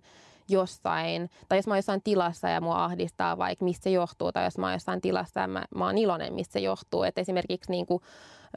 jossain, 0.49 1.30
tai 1.49 1.57
jos 1.57 1.67
mä 1.67 1.73
oon 1.73 1.77
jossain 1.77 2.01
tilassa 2.03 2.49
ja 2.49 2.61
mua 2.61 2.84
ahdistaa 2.84 3.38
vaikka 3.38 3.65
mistä 3.65 3.84
se 3.84 3.89
johtuu, 3.89 4.32
tai 4.32 4.43
jos 4.43 4.57
mä 4.57 4.65
oon 4.65 4.73
jossain 4.73 5.01
tilassa 5.01 5.39
ja 5.39 5.47
mä, 5.47 5.65
mä 5.75 5.86
oon 5.86 5.97
iloinen, 5.97 6.34
mistä 6.34 6.53
se 6.53 6.59
johtuu. 6.59 7.03
Et 7.03 7.17
esimerkiksi 7.17 7.71
niin 7.71 7.86
kuin, 7.86 8.03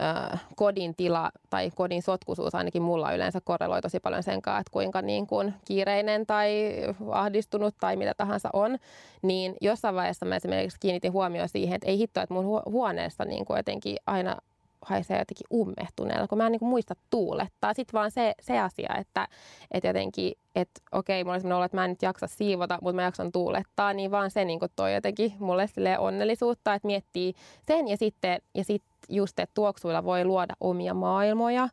äh, 0.00 0.44
kodin 0.56 0.94
tila 0.96 1.30
tai 1.50 1.70
kodin 1.74 2.02
sotkuisuus 2.02 2.54
ainakin 2.54 2.82
mulla 2.82 3.12
yleensä 3.12 3.40
korreloi 3.44 3.80
tosi 3.80 4.00
paljon 4.00 4.22
sen 4.22 4.42
kanssa, 4.42 4.60
että 4.60 4.72
kuinka 4.72 5.02
niin 5.02 5.26
kuin 5.26 5.54
kiireinen 5.64 6.26
tai 6.26 6.72
ahdistunut 7.10 7.74
tai 7.80 7.96
mitä 7.96 8.14
tahansa 8.16 8.50
on, 8.52 8.78
niin 9.22 9.54
jossain 9.60 9.94
vaiheessa 9.94 10.26
mä 10.26 10.36
esimerkiksi 10.36 10.80
kiinnitin 10.80 11.12
huomioon 11.12 11.48
siihen, 11.48 11.74
että 11.74 11.88
ei 11.88 11.98
hitto, 11.98 12.20
että 12.20 12.34
mun 12.34 12.62
huoneessa 12.66 13.24
niin 13.24 13.44
kuin 13.44 13.56
jotenkin 13.56 13.96
aina 14.06 14.36
haisee 14.82 15.18
jotenkin 15.18 15.46
ummehtuneella, 15.52 16.28
kun 16.28 16.38
mä 16.38 16.46
en 16.46 16.52
niin 16.52 16.58
kuin 16.58 16.68
muista 16.68 16.94
tuulettaa. 17.10 17.74
Sitten 17.74 17.98
vaan 17.98 18.10
se, 18.10 18.34
se 18.40 18.58
asia, 18.60 18.96
että, 18.98 19.28
että 19.70 19.88
jotenkin, 19.88 20.32
että 20.54 20.80
okei, 20.92 21.24
mulla 21.24 21.36
on 21.44 21.52
olo, 21.52 21.64
että 21.64 21.76
mä 21.76 21.84
en 21.84 21.90
nyt 21.90 22.02
jaksa 22.02 22.26
siivota, 22.26 22.78
mutta 22.82 22.96
mä 22.96 23.02
jaksan 23.02 23.32
tuulettaa, 23.32 23.92
niin 23.92 24.10
vaan 24.10 24.30
se 24.30 24.44
niin 24.44 24.58
kuin 24.58 24.72
toi 24.76 24.94
jotenkin 24.94 25.32
mulle 25.38 25.68
onnellisuutta, 25.98 26.74
että 26.74 26.86
miettii 26.86 27.34
sen 27.66 27.88
ja 27.88 27.96
sitten 27.96 28.42
ja 28.54 28.64
sit 28.64 28.82
just, 29.08 29.38
että 29.38 29.54
tuoksuilla 29.54 30.04
voi 30.04 30.24
luoda 30.24 30.54
omia 30.60 30.94
maailmoja 30.94 31.68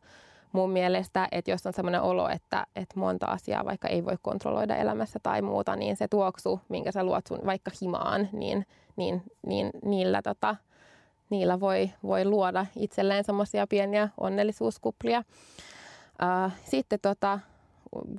mun 0.52 0.70
mielestä, 0.70 1.28
että 1.32 1.50
jos 1.50 1.66
on 1.66 1.72
sellainen 1.72 2.02
olo, 2.02 2.28
että, 2.28 2.66
että 2.76 3.00
monta 3.00 3.26
asiaa 3.26 3.64
vaikka 3.64 3.88
ei 3.88 4.04
voi 4.04 4.16
kontrolloida 4.22 4.76
elämässä 4.76 5.18
tai 5.22 5.42
muuta, 5.42 5.76
niin 5.76 5.96
se 5.96 6.08
tuoksu, 6.08 6.60
minkä 6.68 6.92
sä 6.92 7.04
luot 7.04 7.26
sun 7.26 7.40
vaikka 7.46 7.70
himaan, 7.82 8.28
niin, 8.32 8.66
niin, 8.96 9.22
niin 9.46 9.70
niillä 9.84 10.22
tota, 10.22 10.56
niillä 11.30 11.60
voi, 11.60 11.90
voi 12.02 12.24
luoda 12.24 12.66
itselleen 12.76 13.24
semmoisia 13.24 13.66
pieniä 13.66 14.08
onnellisuuskuplia. 14.20 15.22
Sitten 16.64 16.98
tota, 17.02 17.38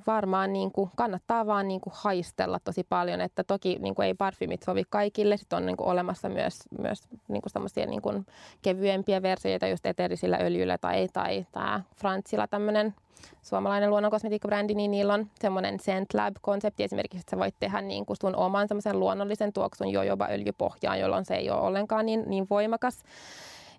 varmaan 0.06 0.52
niin 0.52 0.72
kuin 0.72 0.90
kannattaa 0.96 1.46
vaan 1.46 1.68
niin 1.68 1.80
kuin 1.80 1.94
haistella 1.96 2.58
tosi 2.58 2.84
paljon, 2.88 3.20
että 3.20 3.44
toki 3.44 3.78
niin 3.80 3.94
kuin 3.94 4.06
ei 4.06 4.14
parfymit 4.14 4.62
sovi 4.62 4.82
kaikille, 4.90 5.36
sitten 5.36 5.56
on 5.56 5.66
niin 5.66 5.76
kuin 5.76 5.88
olemassa 5.88 6.28
myös, 6.28 6.58
myös 6.78 7.02
niin 7.28 7.42
kuin 7.42 7.52
semmoisia 7.52 7.86
niin 7.86 8.02
kuin 8.02 8.26
kevyempiä 8.62 9.22
versioita 9.22 9.66
just 9.66 9.86
eterisillä 9.86 10.38
öljyllä 10.40 10.78
tai, 10.78 11.08
tai 11.12 11.46
tämä 11.52 11.80
Frantsilla 11.96 12.46
tämmöinen 12.46 12.94
suomalainen 13.42 13.90
luonnonkosmetiikkabrändi, 13.90 14.74
niin 14.74 14.90
niillä 14.90 15.14
on 15.14 15.26
semmoinen 15.40 15.80
Scent 15.80 16.14
Lab-konsepti 16.14 16.84
esimerkiksi, 16.84 17.18
että 17.18 17.30
sä 17.30 17.38
voit 17.38 17.54
tehdä 17.60 17.80
niin 17.80 18.06
kuin 18.06 18.16
sun 18.16 18.36
oman 18.36 18.68
semmoisen 18.68 19.00
luonnollisen 19.00 19.52
tuoksun 19.52 19.88
jojoba 19.88 20.28
öljypohjaan, 20.30 21.00
jolloin 21.00 21.24
se 21.24 21.34
ei 21.34 21.50
ole 21.50 21.60
ollenkaan 21.60 22.06
niin, 22.06 22.22
niin 22.26 22.46
voimakas. 22.50 23.02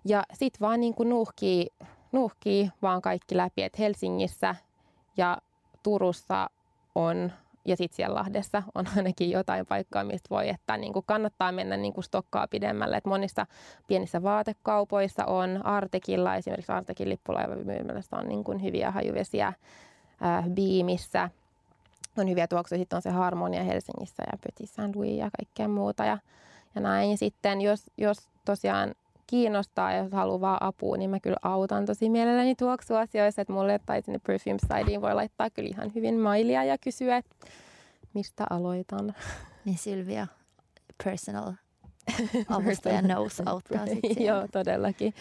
Ja 0.04 0.22
sitten 0.32 0.60
vaan 0.60 0.80
niin 0.80 0.94
kuin 0.94 1.08
nuuhkii, 1.08 1.66
nuuhkii 2.12 2.70
vaan 2.82 3.02
kaikki 3.02 3.36
läpi, 3.36 3.62
että 3.62 3.82
Helsingissä 3.82 4.54
ja 5.16 5.38
Turussa 5.84 6.50
on 6.94 7.32
ja 7.64 7.76
sitten 7.76 7.96
siellä 7.96 8.14
Lahdessa 8.14 8.62
on 8.74 8.86
ainakin 8.96 9.30
jotain 9.30 9.66
paikkaa, 9.66 10.04
mistä 10.04 10.30
voi, 10.30 10.48
että 10.48 10.76
niin 10.76 10.92
kuin 10.92 11.04
kannattaa 11.06 11.52
mennä 11.52 11.76
niin 11.76 11.92
kuin 11.92 12.04
stokkaa 12.04 12.48
pidemmälle. 12.48 12.96
Et 12.96 13.04
monissa 13.04 13.46
pienissä 13.86 14.22
vaatekaupoissa 14.22 15.24
on 15.24 15.66
Artekilla, 15.66 16.36
esimerkiksi 16.36 16.72
Artekin 16.72 17.08
lippulaiva 17.08 17.54
on 18.12 18.28
niin 18.28 18.44
kuin 18.44 18.62
hyviä 18.62 18.90
hajuvesiä 18.90 19.46
äh, 19.46 20.50
Biimissä. 20.50 21.30
On 22.18 22.28
hyviä 22.28 22.46
tuoksuja, 22.46 22.78
sitten 22.78 22.96
on 22.96 23.02
se 23.02 23.10
Harmonia 23.10 23.64
Helsingissä 23.64 24.22
ja 24.32 24.38
Petit 24.42 24.70
Saint 24.70 24.96
Louis 24.96 25.18
ja 25.18 25.30
kaikkea 25.38 25.68
muuta. 25.68 26.04
Ja, 26.04 26.18
ja 26.74 26.80
näin 26.80 27.18
sitten, 27.18 27.60
jos, 27.60 27.90
jos 27.98 28.28
tosiaan 28.44 28.94
kiinnostaa 29.26 29.92
ja 29.92 29.98
jos 29.98 30.12
haluaa 30.12 30.40
vaan 30.40 30.62
apua, 30.62 30.96
niin 30.96 31.10
mä 31.10 31.20
kyllä 31.20 31.36
autan 31.42 31.86
tosi 31.86 32.10
mielelläni 32.10 32.54
tuoksuasioissa. 32.54 33.42
Että 33.42 33.52
mulle 33.52 33.80
tai 33.86 34.02
sinne 34.02 34.20
perfume 34.26 34.58
sideen 34.58 35.02
voi 35.02 35.14
laittaa 35.14 35.50
kyllä 35.50 35.68
ihan 35.68 35.92
hyvin 35.94 36.18
mailia 36.18 36.64
ja 36.64 36.78
kysyä, 36.78 37.16
että 37.16 37.36
mistä 38.14 38.46
aloitan. 38.50 39.14
Niin 39.64 39.78
Sylvia, 39.78 40.26
personal 41.04 41.52
avustaja 42.56 43.02
Knows 43.02 43.42
auttaa 43.46 43.86
sitten. 43.86 44.24
Joo, 44.24 44.48
todellakin. 44.52 45.14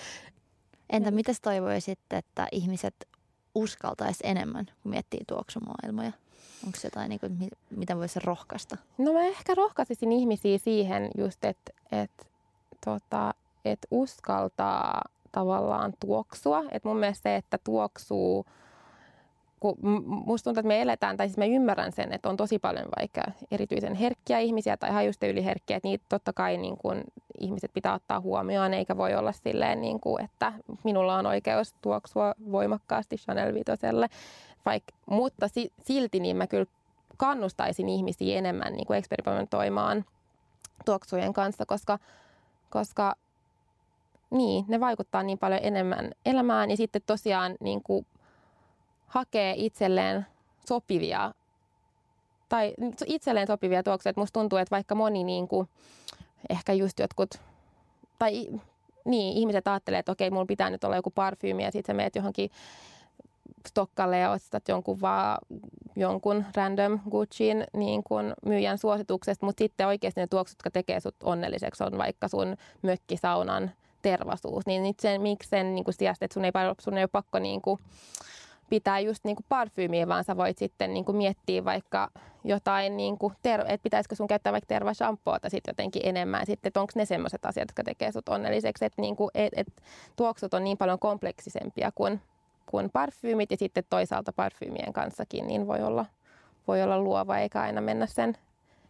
Entä 0.90 1.12
mitä 1.12 1.32
toivoisit, 1.42 2.00
että 2.12 2.48
ihmiset 2.52 3.08
uskaltaisi 3.56 4.20
enemmän, 4.24 4.66
kun 4.84 4.90
miettii 4.90 5.22
tuoksumaailmoja? 5.28 6.12
Onko 6.66 6.80
se 6.80 6.88
jotain, 6.88 7.10
niin 7.10 7.20
kuin, 7.20 7.50
mitä 7.70 7.98
voisi 7.98 8.20
rohkaista? 8.24 8.78
No 8.98 9.14
mä 9.14 9.22
ehkä 9.22 9.54
rohkaisisin 9.56 10.12
ihmisiä 10.12 10.58
siihen 10.58 11.10
just, 11.18 11.46
että, 11.46 11.74
että 11.92 12.26
tota, 12.86 13.34
että 13.66 13.88
uskaltaa 13.92 15.02
tavallaan 15.32 15.94
tuoksua. 16.00 16.64
Et 16.72 16.84
mun 16.84 16.98
mielestä 16.98 17.30
se, 17.30 17.36
että 17.36 17.58
tuoksuu, 17.64 18.46
kun 19.60 19.76
musta 20.06 20.44
tuntuu, 20.44 20.60
että 20.60 20.68
me 20.68 20.82
eletään, 20.82 21.18
tai 21.18 21.28
siis 21.28 21.38
mä 21.38 21.46
ymmärrän 21.46 21.92
sen, 21.92 22.14
että 22.14 22.30
on 22.30 22.38
tosi 22.38 22.60
paljon 22.60 22.86
vaikka 23.00 23.22
erityisen 23.52 23.96
herkkiä 23.96 24.40
ihmisiä 24.40 24.78
tai 24.78 24.92
hajusten 24.92 25.30
yliherkkiä, 25.30 25.78
että 25.78 25.88
niitä 25.88 26.06
totta 26.10 26.34
kai 26.34 26.58
niin 26.58 26.78
kun, 26.78 27.04
ihmiset 27.40 27.74
pitää 27.74 27.94
ottaa 27.94 28.20
huomioon, 28.20 28.74
eikä 28.74 28.98
voi 28.98 29.16
olla 29.16 29.32
silleen, 29.32 29.82
niin 29.82 30.00
kuin, 30.00 30.24
että 30.24 30.54
minulla 30.84 31.16
on 31.16 31.26
oikeus 31.26 31.76
tuoksua 31.82 32.34
voimakkaasti 32.52 33.16
Chanel 33.16 33.54
Vitoselle. 33.54 34.10
Vaik, 34.66 34.84
mutta 35.06 35.48
si, 35.48 35.72
silti 35.80 36.20
niin 36.20 36.38
mä 36.38 36.48
kyllä 36.48 36.66
kannustaisin 37.18 37.90
ihmisiä 37.90 38.38
enemmän 38.38 38.74
niin 38.74 38.88
kuin 38.88 38.98
eksperimentoimaan 38.98 40.06
tuoksujen 40.86 41.34
kanssa, 41.34 41.66
koska, 41.66 42.00
koska 42.70 43.16
niin, 44.34 44.66
ne 44.68 44.80
vaikuttaa 44.80 45.24
niin 45.24 45.38
paljon 45.38 45.60
enemmän 45.64 46.12
elämään 46.26 46.70
ja 46.70 46.78
sitten 46.78 47.02
tosiaan 47.06 47.56
niin 47.60 47.84
kuin 47.84 48.06
hakee 49.08 49.54
itselleen 49.58 50.26
sopivia 50.68 51.34
tai 52.50 52.74
itselleen 53.06 53.48
sopivia 53.48 53.84
tuoksuja. 53.84 54.14
Musta 54.18 54.40
tuntuu, 54.40 54.58
että 54.58 54.76
vaikka 54.76 54.96
moni 54.96 55.24
niin 55.24 55.48
kuin, 55.48 55.70
ehkä 56.50 56.74
just 56.74 57.00
jotkut, 57.00 57.30
tai 58.20 58.48
niin, 59.06 59.38
ihmiset 59.38 59.68
ajattelee, 59.68 60.00
että 60.00 60.12
okei, 60.12 60.30
mulla 60.30 60.46
pitää 60.46 60.70
nyt 60.70 60.84
olla 60.84 60.96
joku 60.96 61.12
parfyymi 61.12 61.64
ja 61.64 61.72
sitten 61.72 61.94
sä 61.94 61.98
meet 61.98 62.16
johonkin 62.16 62.52
Stokkalle 63.68 64.18
ja 64.18 64.32
ostat 64.32 64.68
jonkun 64.68 65.02
vaan 65.02 65.38
jonkun 65.96 66.46
random 66.56 67.00
Gucciin 67.10 67.64
niin 67.74 68.04
kuin 68.04 68.34
myyjän 68.46 68.78
suosituksesta, 68.78 69.46
mutta 69.46 69.62
sitten 69.62 69.88
oikeasti 69.88 70.22
ne 70.22 70.28
tuoksut, 70.28 70.56
jotka 70.56 70.72
tekee 70.72 71.00
sut 71.00 71.16
onnelliseksi, 71.24 71.84
on 71.84 71.98
vaikka 71.98 72.28
sun 72.28 72.58
mökkisaunan 72.82 73.72
tervasuus. 74.04 74.66
Niin 74.66 74.84
nyt 74.84 75.00
sen, 75.00 75.22
miksi 75.22 75.50
sen 75.50 75.76
niin 75.76 75.84
kuin 75.84 75.96
sijasta, 75.96 76.26
että 76.26 76.34
sun 76.34 76.46
ei, 76.46 76.52
sun 76.80 76.98
ei 76.98 77.04
ole 77.04 77.10
pakko 77.12 77.40
niin 77.40 77.62
kuin, 77.62 77.80
pitää 78.70 79.00
just 79.00 79.24
niin 79.24 79.36
kuin 79.36 79.46
parfyymiä, 79.50 80.08
vaan 80.08 80.24
sä 80.24 80.38
voit 80.38 80.58
sitten 80.58 80.94
niin 80.94 81.06
kuin 81.06 81.16
miettiä 81.16 81.66
vaikka 81.66 82.10
jotain, 82.44 82.98
niin 82.98 83.18
kuin 83.18 83.34
ter- 83.42 83.62
että 83.62 83.84
pitäisikö 83.84 84.16
sun 84.16 84.28
käyttää 84.28 84.54
vaikka 84.54 84.68
tervashampoota 84.68 85.50
sitten 85.50 85.72
jotenkin 85.72 86.02
enemmän. 86.06 86.46
Sitten, 86.46 86.70
että 86.70 86.82
onko 86.82 86.94
ne 86.96 87.06
sellaiset 87.06 87.46
asiat, 87.46 87.70
jotka 87.70 87.84
tekee 87.84 88.12
sut 88.12 88.30
onnelliseksi. 88.30 88.86
Että 88.86 89.02
niin 89.02 89.16
kuin, 89.16 89.30
et, 89.36 89.54
et, 89.56 89.68
tuoksut 90.16 90.54
on 90.54 90.64
niin 90.64 90.78
paljon 90.78 91.00
kompleksisempia 91.00 91.92
kuin, 91.96 92.22
kuin 92.66 92.90
parfyymit 92.90 93.52
ja 93.52 93.58
sitten 93.58 93.84
toisaalta 93.90 94.34
parfyymien 94.34 94.94
kanssakin, 94.94 95.48
niin 95.48 95.68
voi 95.68 95.82
olla, 95.84 96.06
voi 96.68 96.84
olla 96.84 97.00
luova 97.00 97.38
eikä 97.38 97.62
aina 97.62 97.82
mennä 97.82 98.06
sen 98.06 98.38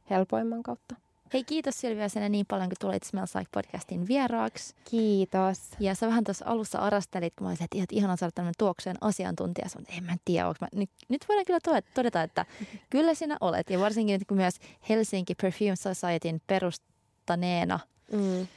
helpoimman 0.10 0.64
kautta. 0.64 0.96
Hei 1.34 1.44
kiitos 1.44 1.82
Silvia 1.82 2.10
sinne 2.10 2.30
niin 2.30 2.46
paljon, 2.46 2.70
kun 2.70 2.76
tulit 2.80 3.04
Smells 3.04 3.36
Like 3.36 3.50
podcastin 3.52 4.08
vieraaksi. 4.08 4.76
Kiitos. 4.90 5.60
Ja 5.80 5.96
sä 5.96 6.08
vähän 6.08 6.24
tuossa 6.24 6.46
alussa 6.46 6.80
arastelit, 6.80 7.34
kun 7.36 7.46
mä 7.46 7.50
olisin, 7.50 7.64
että 7.64 7.96
ihana 7.96 8.16
saada 8.16 8.32
tämmöinen 8.32 8.54
tuokseen 8.58 8.96
asiantuntija. 9.02 9.68
Mutta 9.76 9.94
en 9.98 10.04
mä 10.04 10.16
tiedä, 10.26 10.48
onko 10.48 10.58
mä... 10.62 10.68
Nyt, 10.76 10.90
nyt 11.10 11.26
voidaan 11.28 11.46
kyllä 11.46 11.82
todeta, 11.94 12.24
että 12.24 12.46
kyllä 12.90 13.14
sinä 13.14 13.38
olet. 13.42 13.70
Ja 13.70 13.80
varsinkin 13.80 14.20
nyt 14.20 14.28
kun 14.28 14.38
myös 14.38 14.56
Helsinki 14.90 15.36
Perfume 15.36 15.76
Societyn 15.76 16.42
perustaneena 16.48 17.80
mm. 18.12 18.48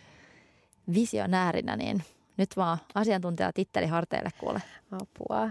visionäärinä, 0.95 1.77
niin 1.77 2.03
nyt 2.37 2.57
vaan 2.57 2.79
asiantuntija 2.95 3.53
titteli 3.55 3.87
harteille 3.87 4.31
kuule. 4.39 4.63
Apua. 4.91 5.51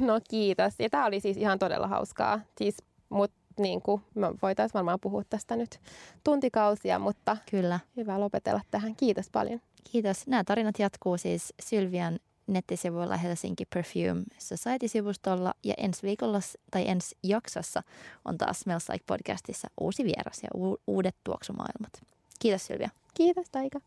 No 0.00 0.20
kiitos. 0.30 0.74
Ja 0.78 0.90
tämä 0.90 1.06
oli 1.06 1.20
siis 1.20 1.36
ihan 1.36 1.58
todella 1.58 1.86
hauskaa. 1.86 2.40
Siis, 2.58 2.76
mut 3.08 3.32
niin 3.58 3.82
kuin, 3.82 4.02
me 4.14 4.26
voitaisiin 4.42 4.74
varmaan 4.74 5.00
puhua 5.00 5.22
tästä 5.30 5.56
nyt 5.56 5.80
tuntikausia, 6.24 6.98
mutta 6.98 7.36
Kyllä. 7.50 7.80
hyvä 7.96 8.20
lopetella 8.20 8.60
tähän. 8.70 8.96
Kiitos 8.96 9.30
paljon. 9.30 9.60
Kiitos. 9.92 10.26
Nämä 10.26 10.44
tarinat 10.44 10.78
jatkuu 10.78 11.18
siis 11.18 11.54
Sylvian 11.62 12.18
nettisivuilla 12.46 13.16
Helsinki 13.16 13.64
Perfume 13.74 14.22
Society-sivustolla 14.38 15.54
ja 15.64 15.74
ensi 15.78 16.02
viikolla 16.02 16.40
tai 16.70 16.88
ensi 16.88 17.16
jaksossa 17.22 17.82
on 18.24 18.38
taas 18.38 18.60
Smells 18.60 18.88
Like 18.88 19.04
podcastissa 19.06 19.68
uusi 19.80 20.04
vieras 20.04 20.42
ja 20.42 20.48
u- 20.60 20.80
uudet 20.86 21.16
tuoksumaailmat. 21.24 21.92
Kiitos 22.38 22.66
Sylvia. 22.66 22.90
Kiitos 23.14 23.46
Taika. 23.52 23.80